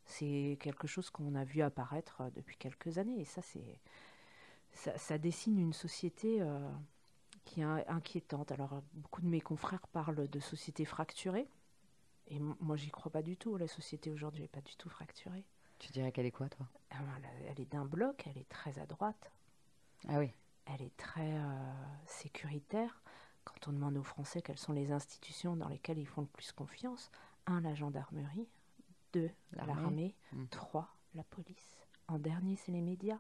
c'est 0.05 0.57
quelque 0.61 0.87
chose 0.87 1.09
qu'on 1.09 1.35
a 1.35 1.43
vu 1.43 1.61
apparaître 1.61 2.21
euh, 2.21 2.29
depuis 2.29 2.55
quelques 2.55 2.99
années. 2.99 3.19
Et 3.19 3.25
ça, 3.25 3.41
c'est 3.41 3.81
ça, 4.71 5.17
dessine 5.17 5.59
une 5.59 5.73
société 5.73 6.37
euh, 6.39 6.71
qui 7.43 7.59
est 7.59 7.89
inquiétante. 7.89 8.53
Alors, 8.53 8.81
beaucoup 8.93 9.21
de 9.21 9.27
mes 9.27 9.41
confrères 9.41 9.85
parlent 9.89 10.29
de 10.29 10.39
société 10.39 10.85
fracturée. 10.85 11.49
Et 12.27 12.39
moi, 12.39 12.75
j'y 12.75 12.89
crois 12.89 13.11
pas 13.11 13.21
du 13.21 13.37
tout. 13.37 13.57
La 13.57 13.67
société 13.67 14.11
aujourd'hui 14.11 14.41
n'est 14.41 14.47
pas 14.47 14.61
du 14.61 14.75
tout 14.75 14.89
fracturée. 14.89 15.45
Tu 15.79 15.91
dirais 15.91 16.11
qu'elle 16.11 16.25
est 16.25 16.31
quoi, 16.31 16.49
toi? 16.49 16.67
Ah, 16.91 16.97
Elle 17.47 17.59
est 17.59 17.71
d'un 17.71 17.85
bloc, 17.85 18.23
elle 18.27 18.37
est 18.37 18.49
très 18.49 18.79
à 18.79 18.85
droite. 18.85 19.31
Ah 20.07 20.19
oui. 20.19 20.31
Elle 20.65 20.81
est 20.81 20.97
très 20.97 21.37
euh, 21.37 21.73
sécuritaire. 22.07 23.01
Quand 23.43 23.67
on 23.67 23.73
demande 23.73 23.97
aux 23.97 24.03
Français 24.03 24.41
quelles 24.41 24.57
sont 24.57 24.73
les 24.73 24.91
institutions 24.91 25.55
dans 25.55 25.67
lesquelles 25.67 25.99
ils 25.99 26.07
font 26.07 26.21
le 26.21 26.27
plus 26.27 26.51
confiance, 26.51 27.11
un, 27.45 27.61
la 27.61 27.75
gendarmerie, 27.75 28.47
deux, 29.13 29.29
l'armée, 29.51 30.15
hmm. 30.33 30.45
trois, 30.47 30.95
la 31.13 31.23
police. 31.23 31.77
En 32.07 32.17
dernier, 32.17 32.55
c'est 32.55 32.71
les 32.71 32.81
médias. 32.81 33.19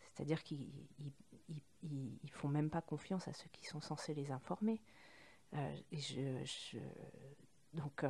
C'est-à-dire 0.00 0.42
qu'ils 0.42 0.70
ne 1.82 2.28
font 2.30 2.48
même 2.48 2.70
pas 2.70 2.80
confiance 2.80 3.28
à 3.28 3.32
ceux 3.32 3.48
qui 3.52 3.66
sont 3.66 3.80
censés 3.80 4.14
les 4.14 4.30
informer. 4.30 4.80
Euh, 5.54 5.74
et 5.90 5.98
je, 5.98 6.78
donc, 7.74 8.04
euh, 8.04 8.08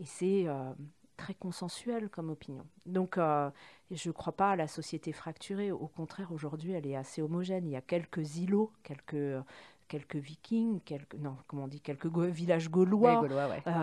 et 0.00 0.04
c'est 0.04 0.44
euh, 0.46 0.72
très 1.16 1.34
consensuel 1.34 2.08
comme 2.08 2.30
opinion. 2.30 2.66
Donc, 2.86 3.16
je 3.16 4.08
ne 4.08 4.12
crois 4.12 4.32
pas 4.32 4.52
à 4.52 4.56
la 4.56 4.66
société 4.66 5.12
fracturée. 5.12 5.70
Au 5.70 5.86
contraire, 5.86 6.32
aujourd'hui, 6.32 6.72
elle 6.72 6.86
est 6.86 6.96
assez 6.96 7.22
homogène. 7.22 7.66
Il 7.66 7.72
y 7.72 7.76
a 7.76 7.82
quelques 7.82 8.36
îlots, 8.36 8.72
quelques 8.82 9.42
quelques 9.86 10.16
vikings, 10.16 10.80
quelques 10.80 11.14
non, 11.16 11.36
comment 11.46 11.64
on 11.64 11.68
dit, 11.68 11.80
quelques 11.80 12.06
villages 12.06 12.70
gaulois, 12.70 13.22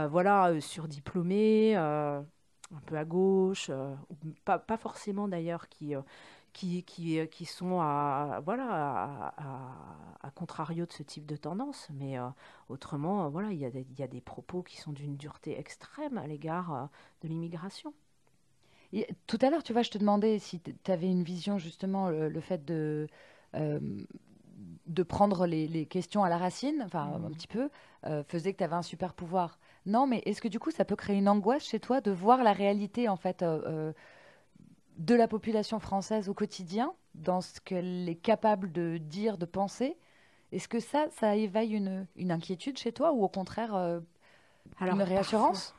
voilà, 0.10 0.60
surdiplômés, 0.60 1.76
un 1.76 2.26
peu 2.88 2.98
à 2.98 3.06
gauche, 3.06 3.70
pas, 4.44 4.58
pas 4.58 4.78
forcément 4.78 5.28
d'ailleurs 5.28 5.70
qui 5.70 5.94
qui, 6.54 6.84
qui, 6.84 7.20
euh, 7.20 7.26
qui 7.26 7.46
sont 7.46 7.80
à, 7.80 8.42
voilà, 8.46 9.34
à, 10.22 10.32
contrario 10.32 10.86
de 10.86 10.92
ce 10.92 11.04
type 11.04 11.26
de 11.26 11.36
tendance. 11.36 11.88
Mais 11.94 12.18
euh, 12.18 12.28
autrement, 12.70 13.26
euh, 13.26 13.30
voilà, 13.30 13.52
il 13.52 13.58
y, 13.58 13.66
a 13.66 13.70
des, 13.70 13.86
y 13.98 14.04
a 14.04 14.08
des 14.08 14.22
propos 14.22 14.64
qui 14.64 14.78
sont 14.78 14.92
d'une 14.92 15.18
dureté 15.18 15.60
extrême 15.60 16.18
à 16.18 16.28
l'égard 16.28 16.90
de 17.22 17.28
l'immigration. 17.28 17.94
Tout 19.26 19.38
à 19.42 19.50
l'heure, 19.50 19.64
tu 19.64 19.72
vois, 19.72 19.84
je 19.84 19.92
te 19.92 19.98
demandais 19.98 20.38
si 20.40 20.60
tu 20.60 20.92
avais 20.92 21.08
une 21.08 21.24
vision, 21.24 21.58
justement, 21.58 22.10
le, 22.10 22.42
fait 22.42 22.66
de, 22.66 23.08
de 23.54 25.04
prendre 25.04 25.48
les, 25.48 25.66
les, 25.68 25.86
questions 25.86 26.26
à 26.26 26.30
la 26.30 26.38
racine, 26.38 26.82
enfin, 26.86 27.14
un 27.14 27.20
mmh. 27.20 27.32
petit 27.32 27.48
peu, 27.48 27.70
faisait 28.28 28.52
que 28.52 28.58
tu 28.58 28.64
avais 28.66 28.76
un 28.76 28.82
super 28.82 29.14
pouvoir. 29.14 29.60
Non, 29.86 30.08
mais 30.08 30.22
est-ce 30.26 30.42
que 30.42 30.50
du 30.50 30.60
coup, 30.60 30.72
ça 30.72 30.84
peut 30.84 30.98
créer 30.98 31.16
une 31.16 31.30
angoisse 31.30 31.64
chez 31.64 31.80
toi 31.80 32.02
de 32.02 32.12
voir 32.12 32.44
la 32.44 32.52
réalité, 32.52 33.08
en 33.08 33.16
fait 33.16 33.46
de 35.02 35.16
la 35.16 35.28
population 35.28 35.80
française 35.80 36.30
au 36.30 36.34
quotidien, 36.34 36.94
dans 37.16 37.42
ce 37.42 37.60
qu'elle 37.60 38.08
est 38.08 38.16
capable 38.16 38.72
de 38.72 38.98
dire, 38.98 39.38
de 39.38 39.46
penser. 39.46 39.98
Est-ce 40.52 40.68
que 40.68 40.80
ça, 40.80 41.08
ça 41.10 41.36
éveille 41.36 41.74
une, 41.74 42.08
inquiétude 42.32 42.78
chez 42.78 42.92
toi 42.92 43.12
ou 43.12 43.24
au 43.24 43.28
contraire 43.28 43.74
euh, 43.74 44.00
une 44.80 45.02
réassurance? 45.02 45.76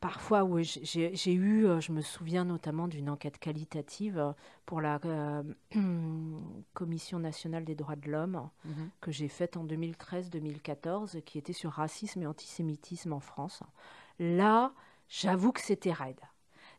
Parfois, 0.00 0.38
euh, 0.38 0.48
oui. 0.48 0.64
J'ai 0.82 1.32
eu, 1.32 1.66
euh, 1.66 1.80
je 1.80 1.92
me 1.92 2.00
souviens 2.00 2.46
notamment 2.46 2.88
d'une 2.88 3.10
enquête 3.10 3.38
qualitative 3.38 4.34
pour 4.64 4.80
la 4.80 4.98
Commission 6.72 7.18
nationale 7.18 7.64
des 7.64 7.74
droits 7.74 7.96
de 7.96 8.10
l'homme 8.10 8.48
mhm. 8.64 8.90
que 9.02 9.10
j'ai 9.10 9.28
faite 9.28 9.58
en 9.58 9.66
2013-2014 9.66 11.22
qui 11.22 11.36
était 11.36 11.52
sur 11.52 11.72
racisme 11.72 12.22
et 12.22 12.26
antisémitisme 12.26 13.12
en 13.12 13.20
France. 13.20 13.62
Là, 14.18 14.72
j'avoue 15.06 15.52
que 15.52 15.60
c'était 15.60 15.92
raide 15.92 16.20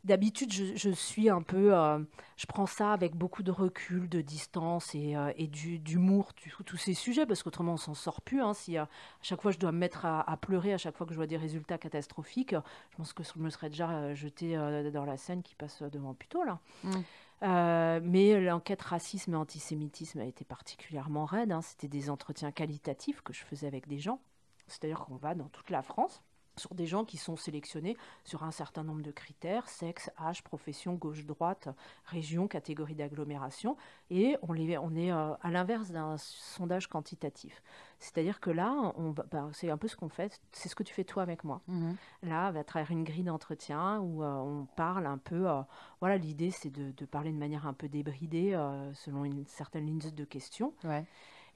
d'habitude, 0.07 0.51
je, 0.51 0.89
suis 0.89 1.29
un 1.29 1.41
peu, 1.41 1.75
euh, 1.75 1.99
je 2.37 2.45
prends 2.47 2.65
ça 2.65 2.93
avec 2.93 3.15
beaucoup 3.15 3.43
de 3.43 3.51
recul, 3.51 4.09
de 4.09 4.21
distance 4.21 4.95
et, 4.95 5.15
euh, 5.15 5.31
d'humour, 5.37 6.33
tous 6.65 6.77
ces 6.77 6.95
sujets, 6.95 7.25
parce 7.25 7.43
qu'autrement 7.43 7.73
on 7.73 7.77
s'en 7.77 7.93
sort 7.93 8.21
plus. 8.21 8.41
Hein, 8.41 8.53
si 8.53 8.77
euh, 8.77 8.83
à 8.83 8.87
chaque 9.21 9.41
fois 9.41 9.51
je 9.51 9.59
dois 9.59 9.71
me 9.71 9.77
mettre 9.77 10.05
à, 10.05 10.37
pleurer, 10.37 10.73
à 10.73 10.77
chaque 10.77 10.97
fois 10.97 11.05
que 11.05 11.13
je 11.13 11.17
vois 11.17 11.27
des 11.27 11.37
résultats 11.37 11.77
catastrophiques, 11.77 12.55
je 12.91 12.97
pense 12.97 13.13
que 13.13 13.23
je 13.23 13.39
me 13.39 13.49
serais 13.49 13.69
déjà 13.69 14.15
jeté 14.15 14.55
dans 14.91 15.05
la 15.05 15.17
scène 15.17 15.43
qui 15.43 15.55
passe 15.55 15.83
devant 15.83 16.13
plutôt 16.13 16.43
là. 16.43 16.59
Mm. 16.83 17.99
mais 18.03 18.41
l'enquête 18.41 18.81
racisme 18.81 19.33
et 19.33 19.37
antisémitisme 19.37 20.19
a 20.19 20.25
été 20.25 20.45
particulièrement 20.45 21.25
raide. 21.25 21.51
Hein. 21.51 21.61
C'était 21.61 21.87
des 21.87 22.09
entretiens 22.09 22.51
qualitatifs 22.51 23.21
que 23.21 23.33
je 23.33 23.43
faisais 23.43 23.67
avec 23.67 23.87
des 23.87 23.99
gens. 23.99 24.19
C'est-à-dire 24.67 25.05
qu'on 25.05 25.15
va 25.15 25.35
dans 25.35 25.47
toute 25.49 25.69
la 25.69 25.81
France 25.81 26.21
sur 26.59 26.75
des 26.75 26.85
gens 26.85 27.05
qui 27.05 27.17
sont 27.17 27.35
sélectionnés 27.35 27.97
sur 28.23 28.43
un 28.43 28.51
certain 28.51 28.83
nombre 28.83 29.01
de 29.01 29.11
critères, 29.11 29.67
sexe, 29.69 30.11
âge, 30.19 30.43
profession, 30.43 30.93
gauche-droite, 30.93 31.69
région, 32.05 32.47
catégorie 32.47 32.95
d'agglomération, 32.95 33.77
et 34.09 34.37
on, 34.41 34.53
les, 34.53 34.77
on 34.77 34.95
est 34.95 35.11
euh, 35.11 35.33
à 35.41 35.51
l'inverse 35.51 35.91
d'un 35.91 36.17
sondage 36.17 36.87
quantitatif. 36.87 37.61
C'est-à-dire 37.99 38.39
que 38.39 38.51
là, 38.51 38.93
on 38.95 39.11
bah, 39.11 39.49
c'est 39.53 39.69
un 39.69 39.77
peu 39.77 39.87
ce 39.87 39.95
qu'on 39.95 40.09
fait, 40.09 40.39
c'est 40.51 40.69
ce 40.69 40.75
que 40.75 40.83
tu 40.83 40.93
fais 40.93 41.03
toi 41.03 41.23
avec 41.23 41.43
moi. 41.43 41.61
Mmh 41.67 41.93
là, 42.23 42.47
à 42.47 42.63
travers 42.63 42.91
une 42.91 43.03
grille 43.03 43.23
d'entretien 43.23 43.99
où 43.99 44.23
euh, 44.23 44.33
on 44.35 44.65
parle 44.75 45.05
un 45.05 45.17
peu, 45.17 45.49
euh, 45.49 45.61
voilà, 45.99 46.17
l'idée 46.17 46.51
c'est 46.51 46.69
de, 46.69 47.05
parler 47.05 47.31
de 47.31 47.37
manière 47.37 47.65
un 47.65 47.73
peu 47.73 47.87
débridée 47.87 48.51
selon 48.93 49.23
une 49.23 49.45
certaine 49.45 49.85
ligne 49.85 49.99
de 49.99 50.25
questions. 50.25 50.73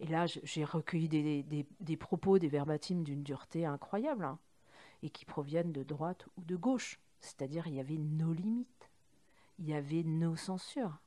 Et 0.02 0.08
là, 0.08 0.26
j'ai 0.26 0.64
recueilli 0.64 1.08
des, 1.08 1.43
des, 1.43 1.68
des, 1.80 1.97
propos, 1.97 2.39
des 2.39 2.47
verbatims 2.47 3.04
d'une 3.04 3.22
dureté 3.22 3.66
incroyable. 3.66 4.26
Hein 4.26 4.39
et 5.04 5.10
qui 5.10 5.26
proviennent 5.26 5.72
de 5.72 5.84
droite 5.84 6.28
ou 6.38 6.43
de 6.43 6.56
gauche. 6.56 6.99
C'est-à-dire 7.20 7.68
il 7.68 7.76
y 7.76 7.80
avait 7.80 7.97
nos 7.97 8.34
limites, 8.34 8.89
il 9.60 9.68
y 9.68 9.74
avait 9.74 10.04
nos 10.04 10.36
censures. 10.36 10.97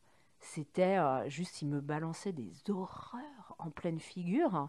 C'était 0.40 0.98
euh, 0.98 1.28
juste, 1.28 1.62
ils 1.62 1.68
me 1.68 1.80
balançaient 1.80 2.32
des 2.32 2.52
horreurs 2.68 3.56
en 3.58 3.70
pleine 3.70 3.98
figure, 3.98 4.68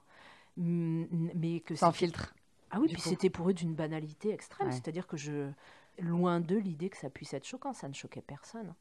mais 0.58 1.60
que 1.60 1.76
sans 1.76 1.92
filtre. 1.92 2.34
Ah 2.72 2.80
oui, 2.80 2.88
puis 2.92 3.02
c'était 3.02 3.30
pour 3.30 3.50
eux 3.50 3.54
d'une 3.54 3.76
banalité 3.76 4.32
extrême. 4.32 4.72
C'est-à-dire 4.72 5.06
que 5.06 5.18
je, 5.18 5.52
loin 6.00 6.40
d'eux, 6.40 6.58
l'idée 6.58 6.90
que 6.90 6.98
ça 6.98 7.10
puisse 7.10 7.34
être 7.34 7.46
choquant, 7.46 7.74
ça 7.74 7.88
ne 7.88 7.94
choquait 7.94 8.22
personne. 8.22 8.74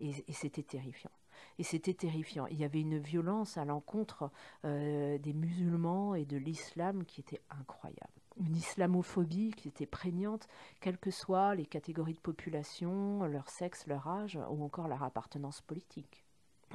Et, 0.00 0.14
c'était 0.32 0.62
terrifiant. 0.62 1.10
Et 1.58 1.62
c'était 1.62 1.94
terrifiant. 1.94 2.46
Il 2.46 2.58
y 2.58 2.64
avait 2.64 2.80
une 2.80 2.98
violence 2.98 3.58
à 3.58 3.64
l'encontre 3.64 4.30
euh, 4.64 5.18
des 5.18 5.34
musulmans 5.34 6.14
et 6.14 6.24
de 6.24 6.38
l'islam 6.38 7.04
qui 7.04 7.20
était 7.20 7.42
incroyable 7.50 8.19
une 8.40 8.56
islamophobie 8.56 9.52
qui 9.56 9.68
était 9.68 9.86
prégnante, 9.86 10.48
quelles 10.80 10.98
que 10.98 11.10
soient 11.10 11.54
les 11.54 11.66
catégories 11.66 12.14
de 12.14 12.20
population, 12.20 13.24
leur 13.24 13.48
sexe, 13.48 13.86
leur 13.86 14.08
âge 14.08 14.38
ou 14.50 14.64
encore 14.64 14.88
leur 14.88 15.02
appartenance 15.02 15.60
politique. 15.60 16.24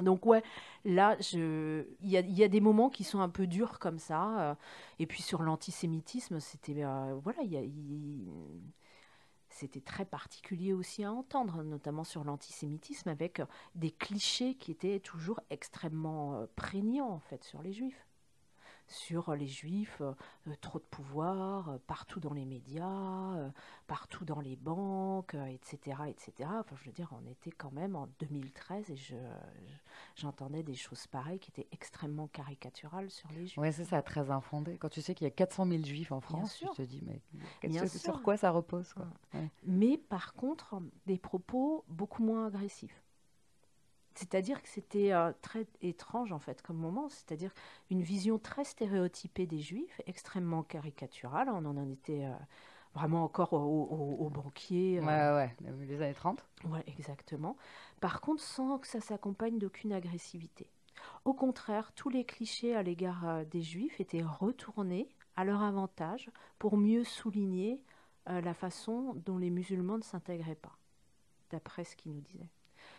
Donc 0.02 0.26
ouais, 0.26 0.44
là, 0.84 1.18
il 1.32 1.86
y 2.02 2.44
a, 2.44 2.48
des 2.48 2.62
moments 2.62 2.90
qui 2.90 3.04
sont 3.04 3.22
un 3.22 3.30
peu 3.30 3.48
durs 3.48 3.80
comme 3.80 4.00
ça. 4.00 4.52
Euh, 4.52 4.56
et 5.00 5.06
puis 5.06 5.22
sur 5.22 5.42
l'antisémitisme, 5.42 6.40
c'était 6.40 6.84
euh, 6.84 7.18
voilà, 7.24 7.42
c'était 9.50 9.80
très 9.80 10.04
particulier 10.04 10.74
aussi 10.74 11.06
à 11.06 11.14
entendre, 11.14 11.64
notamment 11.64 12.04
sur 12.04 12.26
l'antisémitisme, 12.26 13.08
avec 13.08 13.42
des 13.76 13.92
clichés 13.92 14.56
qui 14.56 14.72
étaient 14.72 15.00
toujours 15.00 15.40
extrêmement 15.50 16.36
euh, 16.36 16.46
prégnants 16.58 17.10
en 17.10 17.20
fait 17.20 17.44
sur 17.46 17.62
les 17.62 17.72
juifs 17.72 18.05
sur 18.88 19.36
les 19.36 19.48
juifs, 19.48 20.02
trop 20.62 20.80
de 20.80 20.84
pouvoir, 20.84 21.80
partout 21.88 22.20
dans 22.20 22.34
les 22.34 22.46
médias, 22.46 23.52
partout 23.88 24.26
dans 24.26 24.40
les 24.42 24.56
banques, 24.56 25.36
etc., 25.36 25.98
etc. 26.08 26.50
Enfin, 26.60 26.76
je 26.80 26.86
veux 26.86 26.92
dire, 26.92 27.12
on 27.12 27.26
était 27.30 27.52
quand 27.52 27.72
même 27.72 27.96
en 27.96 28.08
2013 28.20 28.92
et 28.92 28.96
je, 28.96 29.16
j'entendais 30.16 30.64
des 30.64 30.76
choses 30.76 31.08
pareilles 31.08 31.40
qui 31.40 31.52
étaient 31.52 31.68
extrêmement 31.72 32.28
caricaturales 32.28 33.10
sur 33.10 33.30
les 33.32 33.48
juifs. 33.48 33.58
Oui, 33.58 33.74
c'est 33.74 33.86
ça, 33.86 34.02
très 34.02 34.30
infondé. 34.32 34.78
Quand 34.78 34.90
tu 34.90 35.02
sais 35.02 35.16
qu'il 35.16 35.26
y 35.26 35.28
a 35.28 35.32
400 35.32 35.68
000 35.68 35.84
juifs 35.84 36.12
en 36.12 36.22
France, 36.22 36.58
tu 36.58 36.68
te 36.70 36.82
dis, 36.82 37.02
mais 37.06 37.22
sur 37.88 38.22
quoi 38.22 38.38
ça 38.38 38.52
repose 38.52 38.94
quoi? 38.94 39.08
Mais 39.64 39.98
par 39.98 40.34
contre, 40.34 40.76
des 41.06 41.18
propos 41.18 41.84
beaucoup 41.88 42.24
moins 42.24 42.48
agressifs. 42.48 43.02
C'est-à-dire 44.16 44.62
que 44.62 44.70
c'était 44.70 45.12
euh, 45.12 45.34
très 45.42 45.68
étrange 45.82 46.32
en 46.32 46.40
fait 46.40 46.62
comme 46.62 46.78
moment, 46.78 47.10
c'est-à-dire 47.10 47.54
une 47.92 48.02
vision 48.02 48.40
très 48.40 48.64
stéréotypée 48.64 49.46
des 49.46 49.60
juifs, 49.60 50.02
extrêmement 50.08 50.64
caricaturale. 50.64 51.50
On 51.50 51.66
en 51.66 51.90
était 51.90 52.24
euh, 52.24 52.34
vraiment 52.94 53.26
encore 53.26 53.52
aux 53.52 54.30
banquiers. 54.30 55.00
Euh. 55.00 55.06
Ouais, 55.06 55.36
ouais, 55.36 55.86
les 55.86 56.02
années 56.02 56.14
30. 56.14 56.46
Ouais, 56.70 56.84
exactement. 56.88 57.58
Par 58.00 58.22
contre, 58.22 58.42
sans 58.42 58.80
que 58.80 58.88
ça 58.88 59.02
s'accompagne 59.02 59.60
d'aucune 59.60 59.92
agressivité. 59.92 60.70
Au 61.26 61.34
contraire, 61.34 61.92
tous 61.94 62.08
les 62.08 62.24
clichés 62.24 62.74
à 62.74 62.84
l'égard 62.84 63.46
des 63.48 63.62
juifs 63.62 64.00
étaient 64.00 64.24
retournés 64.24 65.10
à 65.36 65.44
leur 65.44 65.62
avantage 65.62 66.32
pour 66.58 66.78
mieux 66.78 67.04
souligner 67.04 67.82
la 68.28 68.54
façon 68.54 69.14
dont 69.26 69.38
les 69.38 69.50
musulmans 69.50 69.98
ne 69.98 70.04
s'intégraient 70.04 70.56
pas, 70.56 70.78
d'après 71.52 71.84
ce 71.84 71.98
qu'ils 71.98 72.14
nous 72.14 72.22
disaient. 72.22 72.50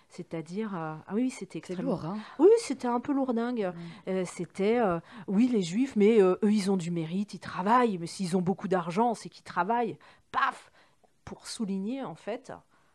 C'est-à-dire, 0.09 0.75
euh, 0.75 0.95
ah 1.07 1.15
oui, 1.15 1.31
c'était 1.31 1.59
extrêmement. 1.59 1.93
lourd, 1.93 2.05
hein 2.05 2.19
Oui, 2.39 2.49
c'était 2.59 2.89
un 2.89 3.01
peu 3.01 3.13
lourdingue. 3.13 3.73
Euh, 4.09 4.25
c'était, 4.25 4.79
euh, 4.79 5.01
oui, 5.27 5.49
les 5.49 5.63
juifs, 5.63 5.97
mais 5.97 6.21
eux, 6.21 6.39
ils 6.43 6.71
ont 6.71 6.77
du 6.77 6.91
mérite, 6.91 7.35
ils 7.35 7.41
travaillent, 7.41 7.99
mais 7.99 8.07
s'ils 8.07 8.37
ont 8.37 8.43
beaucoup 8.43 8.69
d'argent, 8.69 9.15
c'est 9.15 9.29
qu'ils 9.29 9.45
travaillent. 9.45 9.99
Paf 10.31 10.71
Pour 11.25 11.47
souligner, 11.47 12.03
en 12.03 12.15
fait, 12.15 12.53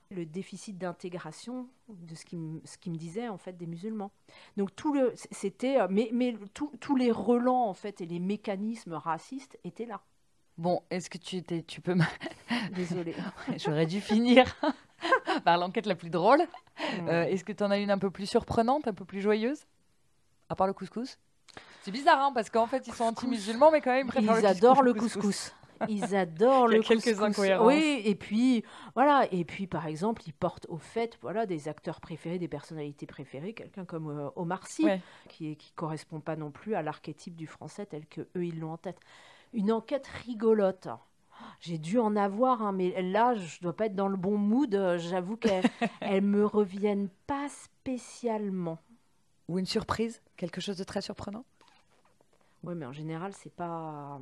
le 0.09 0.26
déficit 0.26 0.78
d'intégration 0.78 1.68
de 1.89 2.16
ce 2.16 2.26
qui, 2.26 2.62
ce 2.66 2.78
qui 2.78 2.89
me 2.89 2.97
disait, 2.97 3.28
en 3.28 3.38
fait, 3.38 3.57
des 3.57 3.68
musulmans. 3.68 4.12
Donc, 4.57 4.76
tout 4.76 4.93
le. 4.93 5.14
C'était. 5.32 5.88
Mais, 5.89 6.09
mais 6.14 6.36
tous 6.53 6.95
les 6.95 7.12
relents, 7.12 7.68
en 7.68 7.74
fait, 7.74 8.01
et 8.01 8.05
les 8.05 8.20
mécanismes 8.20 8.93
racistes 8.93 9.59
étaient 9.64 9.86
là. 9.86 10.01
Bon, 10.57 10.82
est-ce 10.91 11.09
que 11.09 11.18
tu, 11.18 11.38
étais, 11.38 11.64
tu 11.64 11.82
peux 11.82 11.95
me... 11.95 12.03
Désolée. 12.76 13.16
J'aurais 13.57 13.86
dû 13.86 14.01
finir 14.01 14.45
par 15.46 15.58
l'enquête 15.58 15.86
la 15.86 15.96
plus 15.96 16.10
drôle. 16.10 16.42
Euh, 17.08 17.24
est-ce 17.24 17.44
que 17.44 17.52
tu 17.52 17.64
en 17.64 17.72
as 17.72 17.78
une 17.78 17.92
un 17.92 17.98
peu 17.98 18.12
plus 18.12 18.26
surprenante, 18.26 18.88
un 18.88 18.94
peu 18.94 19.06
plus 19.06 19.22
joyeuse? 19.22 19.66
À 20.50 20.56
part 20.56 20.68
le 20.68 20.74
couscous? 20.74 21.18
C'est 21.82 21.92
bizarre, 21.92 22.20
hein, 22.20 22.32
parce 22.34 22.50
qu'en 22.50 22.68
fait, 22.68 22.88
ils 22.88 22.94
sont 22.94 23.06
anti-musulmans, 23.06 23.72
mais 23.72 23.82
quand 23.82 23.92
même, 23.92 24.08
ils 24.08 24.10
préfèrent 24.10 24.39
ils 24.39 24.46
adorent 24.46 24.84
le 24.84 24.94
couscous. 24.94 25.54
Ils 25.89 26.16
adorent 26.16 26.68
le 26.68 26.78
couscous. 26.78 27.04
quelques 27.04 27.22
incohérences. 27.22 27.68
Oui, 27.68 28.02
et 28.06 28.16
puis, 28.16 28.64
voilà. 28.94 29.28
Et 29.32 29.44
puis, 29.46 29.68
par 29.68 29.88
exemple, 29.88 30.22
ils 30.28 30.34
portent 30.34 30.68
au 30.70 30.78
fait 30.78 31.18
voilà, 31.22 31.46
des 31.46 31.68
acteurs 31.68 32.00
préférés, 32.00 32.38
des 32.38 32.48
personnalités 32.48 33.08
préférées, 33.08 33.54
quelqu'un 33.54 33.86
comme 33.86 34.10
euh, 34.10 34.30
Omar 34.36 34.68
Sy, 34.68 34.86
qui 35.28 35.50
ne 35.50 35.56
correspond 35.76 36.20
pas 36.20 36.36
non 36.36 36.52
plus 36.52 36.76
à 36.76 36.82
l'archétype 36.82 37.36
du 37.36 37.48
français 37.48 37.86
tel 37.86 38.06
que 38.06 38.22
eux 38.36 38.46
ils 38.46 38.60
l'ont 38.60 38.74
en 38.74 38.78
tête. 38.78 39.00
Une 39.54 39.72
enquête 39.72 40.08
rigolote. 40.26 40.88
J'ai 41.60 41.78
dû 41.78 42.00
en 42.00 42.16
avoir, 42.16 42.62
hein, 42.62 42.72
mais 42.72 43.02
là, 43.02 43.36
je 43.36 43.62
dois 43.62 43.76
pas 43.76 43.86
être 43.86 43.96
dans 43.96 44.08
le 44.08 44.18
bon 44.18 44.38
mood. 44.38 44.74
Euh, 44.74 44.98
j'avoue 44.98 45.38
qu'elles 45.38 45.64
ne 46.02 46.20
me 46.22 46.46
reviennent 46.46 47.10
pas 47.28 47.48
spécialement. 47.50 48.80
Ou 49.48 49.60
une 49.60 49.66
surprise 49.66 50.22
Quelque 50.38 50.62
chose 50.62 50.78
de 50.78 50.84
très 50.84 51.02
surprenant? 51.02 51.46
Oui, 52.64 52.76
mais 52.76 52.86
en 52.86 52.94
général, 52.94 53.34
c'est 53.34 53.54
pas. 53.54 54.20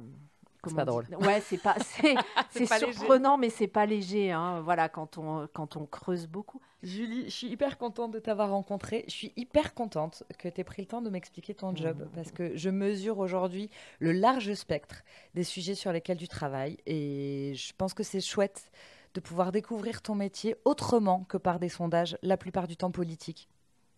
C'est 0.67 0.75
pas 0.75 0.85
drôle. 0.85 1.05
Ouais, 1.21 1.41
c'est 1.41 1.57
pas, 1.57 1.75
c'est 2.49 2.65
surprenant, 2.65 3.37
mais 3.37 3.49
c'est 3.49 3.67
pas 3.67 3.85
léger. 3.85 4.31
Hein, 4.31 4.61
voilà, 4.61 4.89
quand 4.89 5.17
on 5.17 5.47
quand 5.53 5.77
on 5.77 5.85
creuse 5.85 6.27
beaucoup. 6.27 6.61
Julie, 6.83 7.25
je 7.25 7.29
suis 7.29 7.47
hyper 7.47 7.77
contente 7.77 8.11
de 8.11 8.19
t'avoir 8.19 8.49
rencontrée. 8.49 9.03
Je 9.07 9.13
suis 9.13 9.33
hyper 9.35 9.73
contente 9.73 10.23
que 10.37 10.47
tu 10.47 10.61
aies 10.61 10.63
pris 10.63 10.81
le 10.81 10.87
temps 10.87 11.01
de 11.01 11.09
m'expliquer 11.09 11.53
ton 11.53 11.75
job 11.75 11.99
mmh. 11.99 12.15
parce 12.15 12.31
que 12.31 12.55
je 12.55 12.69
mesure 12.69 13.19
aujourd'hui 13.19 13.69
le 13.99 14.11
large 14.11 14.53
spectre 14.53 15.03
des 15.33 15.43
sujets 15.43 15.75
sur 15.75 15.91
lesquels 15.91 16.17
tu 16.17 16.27
travailles 16.27 16.77
et 16.85 17.53
je 17.55 17.73
pense 17.77 17.93
que 17.93 18.03
c'est 18.03 18.21
chouette 18.21 18.71
de 19.13 19.19
pouvoir 19.19 19.51
découvrir 19.51 20.01
ton 20.01 20.15
métier 20.15 20.55
autrement 20.65 21.25
que 21.27 21.37
par 21.37 21.59
des 21.59 21.69
sondages, 21.69 22.17
la 22.21 22.37
plupart 22.37 22.67
du 22.67 22.77
temps 22.77 22.91
politiques 22.91 23.49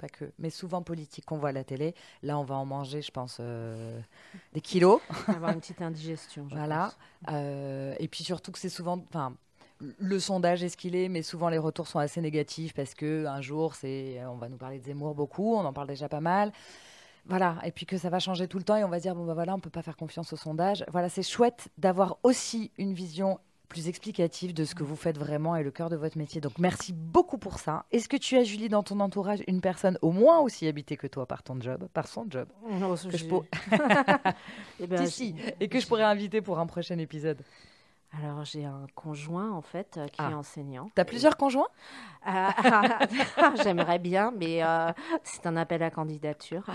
pas 0.02 0.10
que, 0.10 0.26
mais 0.39 0.49
souvent 0.49 0.82
politique 0.82 1.26
qu'on 1.26 1.38
voit 1.38 1.49
à 1.49 1.54
la 1.54 1.64
télé. 1.64 1.93
Là, 2.24 2.38
on 2.38 2.43
va 2.43 2.56
en 2.56 2.66
manger, 2.66 3.02
je 3.02 3.12
pense, 3.12 3.38
euh, 3.39 3.99
des 4.54 4.62
kilos. 4.62 4.99
Avoir 5.28 5.52
une 5.52 5.60
petite 5.60 5.82
indigestion. 5.82 6.47
voilà. 6.52 6.93
Euh, 7.30 7.95
et 7.99 8.08
puis 8.08 8.24
surtout 8.24 8.52
que 8.52 8.60
c'est 8.60 8.70
souvent, 8.70 9.04
enfin, 9.10 9.36
le 9.80 10.20
sondage 10.20 10.64
est 10.64 10.70
ce 10.70 10.78
qu'il 10.78 10.95
est, 10.95 11.08
mais 11.08 11.22
souvent 11.22 11.49
les 11.49 11.58
retours 11.58 11.88
sont 11.88 11.99
assez 11.99 12.22
négatifs 12.22 12.74
parce 12.74 12.93
que 12.93 13.26
un 13.26 13.41
jour, 13.41 13.76
c'est, 13.76 14.20
on 14.26 14.36
va 14.36 14.49
nous 14.49 14.58
parler 14.58 14.80
de 14.80 14.86
Zemmour 14.86 15.16
beaucoup, 15.16 15.56
on 15.56 15.66
en 15.66 15.74
parle 15.74 15.88
déjà 15.88 16.10
pas 16.10 16.22
mal. 16.22 16.52
Voilà, 17.28 17.58
et 17.64 17.72
puis 17.72 17.86
que 17.86 17.97
ça 17.97 18.10
va 18.10 18.18
changer 18.18 18.47
tout 18.47 18.58
le 18.58 18.64
temps 18.64 18.76
et 18.76 18.84
on 18.84 18.89
va 18.89 18.99
dire 18.99 19.14
bon 19.14 19.26
bah 19.26 19.36
voilà, 19.36 19.54
on 19.54 19.60
peut 19.60 19.70
pas 19.70 19.84
faire 19.84 19.95
confiance 19.95 20.34
au 20.34 20.38
sondage. 20.38 20.84
Voilà, 20.91 21.08
c'est 21.08 21.24
chouette 21.24 21.70
d'avoir 21.78 22.18
aussi 22.24 22.72
une 22.80 22.93
vision 22.93 23.39
plus 23.72 23.88
explicatif 23.88 24.54
de 24.54 24.66
ce 24.66 24.76
que 24.76 24.84
vous 24.84 24.98
faites 24.98 25.18
vraiment 25.18 25.56
et 25.56 25.64
le 25.64 25.72
cœur 25.72 25.90
de 25.90 25.96
votre 25.96 26.18
métier. 26.18 26.42
Donc 26.42 26.60
merci 26.60 26.92
beaucoup 26.92 27.38
pour 27.38 27.58
ça. 27.58 27.86
Est-ce 27.94 28.10
que 28.10 28.18
tu 28.18 28.36
as, 28.36 28.44
Julie, 28.44 28.68
dans 28.68 28.84
ton 28.84 29.00
entourage, 29.00 29.40
une 29.48 29.62
personne 29.62 29.98
au 30.02 30.12
moins 30.12 30.40
aussi 30.40 30.68
habitée 30.68 30.98
que 30.98 31.08
toi 31.08 31.26
par 31.26 31.42
ton 31.42 31.60
job, 31.62 31.88
par 31.94 32.10
son 32.10 32.26
job 32.30 32.50
Non, 32.70 32.96
que 32.96 33.18
je 33.18 33.26
eh 34.82 34.88
ben, 34.88 35.06
si, 35.08 35.36
et 35.62 35.70
que 35.70 35.80
je 35.80 35.88
pourrais 35.88 36.04
inviter 36.04 36.42
pour 36.42 36.60
un 36.60 36.66
prochain 36.66 36.98
épisode 36.98 37.42
alors 38.18 38.43
j'ai 38.43 38.66
un 38.66 38.88
conjoint 38.93 39.51
en 39.51 39.62
fait 39.62 39.97
euh, 39.97 40.07
qui 40.07 40.22
est 40.22 40.26
ah. 40.26 40.38
enseignant. 40.38 40.89
Tu 40.95 41.01
as 41.01 41.05
plusieurs 41.05 41.38
conjoints? 41.38 41.70
Euh, 42.28 42.49
J'aimerais 43.64 43.99
bien, 43.99 44.34
mais 44.38 44.64
euh, 44.64 44.91
c'est 45.24 45.45
un 45.45 45.55
appel 45.55 45.82
à 45.82 45.89
candidature. 45.89 46.66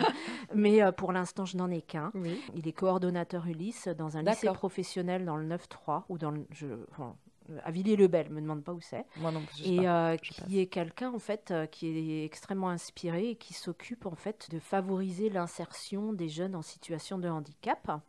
Mais 0.55 0.81
pour 0.93 1.13
l'instant, 1.13 1.45
je 1.45 1.57
n'en 1.57 1.71
ai 1.71 1.83
qu'un. 1.83 2.11
Il 2.55 2.67
est 2.67 2.73
coordonnateur 2.73 3.47
Ulysse 3.47 3.89
dans 3.89 4.17
un 4.17 4.23
lycée 4.23 4.49
professionnel 4.53 5.25
dans 5.25 5.37
le 5.37 5.47
9-3 5.47 6.05
ou 6.09 6.19
dans 6.19 6.31
le, 6.31 6.47
je, 6.51 6.67
à 7.65 7.71
Villiers-le-Bel, 7.71 8.31
me 8.31 8.41
demande 8.41 8.65
pas 8.65 8.73
où 8.73 8.81
c'est. 8.81 9.05
Moi 9.19 9.31
non 9.31 9.43
Et 9.65 10.19
qui 10.23 10.59
est 10.59 10.67
quelqu'un 10.67 11.13
en 11.13 11.19
fait 11.19 11.53
qui 11.71 11.87
est 11.87 12.25
extrêmement 12.25 12.71
inspiré 12.71 13.31
et 13.31 13.37
qui 13.37 13.53
s'occupe 13.53 14.07
en 14.07 14.15
fait 14.17 14.49
de 14.51 14.59
favoriser 14.59 15.29
l'insertion 15.29 16.13
des 16.13 16.29
jeunes 16.29 16.57
en 16.57 16.63
situation 16.63 17.19
de 17.19 17.29
handicap 17.29 18.01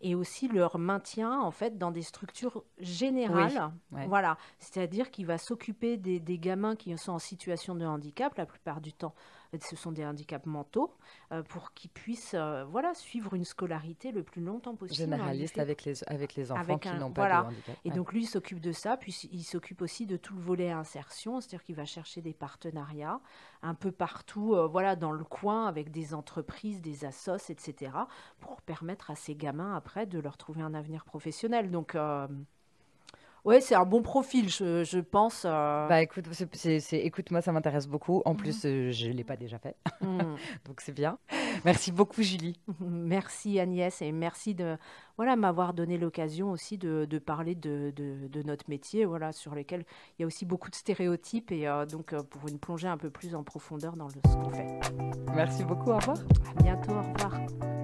et 0.00 0.14
aussi 0.14 0.48
leur 0.48 0.78
maintien 0.78 1.40
en 1.40 1.50
fait 1.50 1.78
dans 1.78 1.90
des 1.90 2.02
structures 2.02 2.64
générales. 2.78 3.72
Voilà, 3.90 4.36
c'est-à-dire 4.58 5.10
qu'il 5.10 5.26
va 5.26 5.38
s'occuper 5.38 5.96
des, 5.96 6.20
des, 6.20 6.38
gamins 6.38 6.76
qui 6.76 6.96
sont 6.98 7.12
en 7.12 7.18
situation 7.18 7.74
de 7.74 7.84
handicap 7.84 8.36
la 8.36 8.46
plupart 8.46 8.80
du 8.80 8.92
temps 8.92 9.14
ce 9.60 9.76
sont 9.76 9.92
des 9.92 10.04
handicaps 10.04 10.46
mentaux, 10.46 10.94
euh, 11.32 11.42
pour 11.42 11.72
qu'ils 11.72 11.90
puissent 11.90 12.34
euh, 12.34 12.64
voilà, 12.64 12.94
suivre 12.94 13.34
une 13.34 13.44
scolarité 13.44 14.12
le 14.12 14.22
plus 14.22 14.42
longtemps 14.42 14.74
possible. 14.74 15.10
Généraliste 15.10 15.58
avec 15.58 15.84
les, 15.84 16.02
avec 16.04 16.34
les 16.34 16.52
enfants 16.52 16.78
qui 16.78 16.88
n'ont 16.90 17.12
pas 17.12 17.28
de 17.28 17.46
handicap. 17.46 17.76
Et 17.84 17.90
donc 17.90 18.12
lui, 18.12 18.22
il 18.22 18.26
s'occupe 18.26 18.60
de 18.60 18.72
ça, 18.72 18.96
puis 18.96 19.12
il 19.32 19.44
s'occupe 19.44 19.82
aussi 19.82 20.06
de 20.06 20.16
tout 20.16 20.34
le 20.34 20.40
volet 20.40 20.70
insertion, 20.70 21.40
c'est-à-dire 21.40 21.62
qu'il 21.62 21.76
va 21.76 21.84
chercher 21.84 22.20
des 22.20 22.34
partenariats 22.34 23.20
un 23.62 23.74
peu 23.74 23.92
partout, 23.92 24.54
euh, 24.54 24.66
voilà, 24.66 24.96
dans 24.96 25.12
le 25.12 25.24
coin, 25.24 25.66
avec 25.66 25.90
des 25.90 26.14
entreprises, 26.14 26.80
des 26.80 27.04
assos, 27.04 27.50
etc., 27.50 27.92
pour 28.40 28.60
permettre 28.62 29.10
à 29.10 29.16
ces 29.16 29.34
gamins, 29.34 29.74
après, 29.74 30.06
de 30.06 30.18
leur 30.18 30.36
trouver 30.36 30.62
un 30.62 30.74
avenir 30.74 31.04
professionnel. 31.04 31.70
Donc, 31.70 31.96
Ouais, 33.44 33.60
c'est 33.60 33.74
un 33.74 33.84
bon 33.84 34.00
profil, 34.00 34.48
je, 34.48 34.84
je 34.84 34.98
pense. 34.98 35.44
Euh. 35.44 35.86
Bah 35.86 36.00
écoute, 36.00 36.24
c'est, 36.54 36.80
écoute, 36.92 37.30
moi 37.30 37.42
ça 37.42 37.52
m'intéresse 37.52 37.86
beaucoup. 37.86 38.22
En 38.24 38.34
plus, 38.34 38.64
mhm. 38.64 38.70
euh, 38.70 38.90
je 38.90 39.08
ne 39.08 39.12
l'ai 39.12 39.24
pas 39.24 39.36
déjà 39.36 39.58
fait, 39.58 39.76
mhm. 40.00 40.36
donc 40.66 40.80
c'est 40.80 40.92
bien. 40.92 41.18
Merci 41.64 41.92
beaucoup, 41.92 42.22
Julie. 42.22 42.58
Merci 42.80 43.60
Agnès 43.60 44.00
et 44.00 44.12
merci 44.12 44.54
de 44.54 44.76
voilà 45.16 45.36
m'avoir 45.36 45.74
donné 45.74 45.98
l'occasion 45.98 46.50
aussi 46.50 46.78
de, 46.78 47.06
de 47.08 47.18
parler 47.18 47.54
de, 47.54 47.92
de, 47.94 48.28
de, 48.28 48.42
notre 48.42 48.68
métier, 48.68 49.04
voilà 49.04 49.32
sur 49.32 49.54
lequel 49.54 49.84
il 50.18 50.22
y 50.22 50.24
a 50.24 50.26
aussi 50.26 50.46
beaucoup 50.46 50.70
de 50.70 50.74
stéréotypes 50.74 51.52
et 51.52 51.68
euh, 51.68 51.84
donc 51.86 52.14
pour 52.24 52.48
une 52.48 52.58
plongée 52.58 52.88
un 52.88 52.98
peu 52.98 53.10
plus 53.10 53.34
en 53.34 53.44
profondeur 53.44 53.96
dans 53.96 54.08
le, 54.08 54.14
ce 54.26 54.36
qu'on 54.36 54.50
fait. 54.50 54.80
Merci 55.34 55.64
beaucoup. 55.64 55.90
Au 55.90 55.96
revoir. 55.96 56.16
À 56.56 56.62
bientôt. 56.62 56.92
Au 56.92 57.02
revoir. 57.02 57.83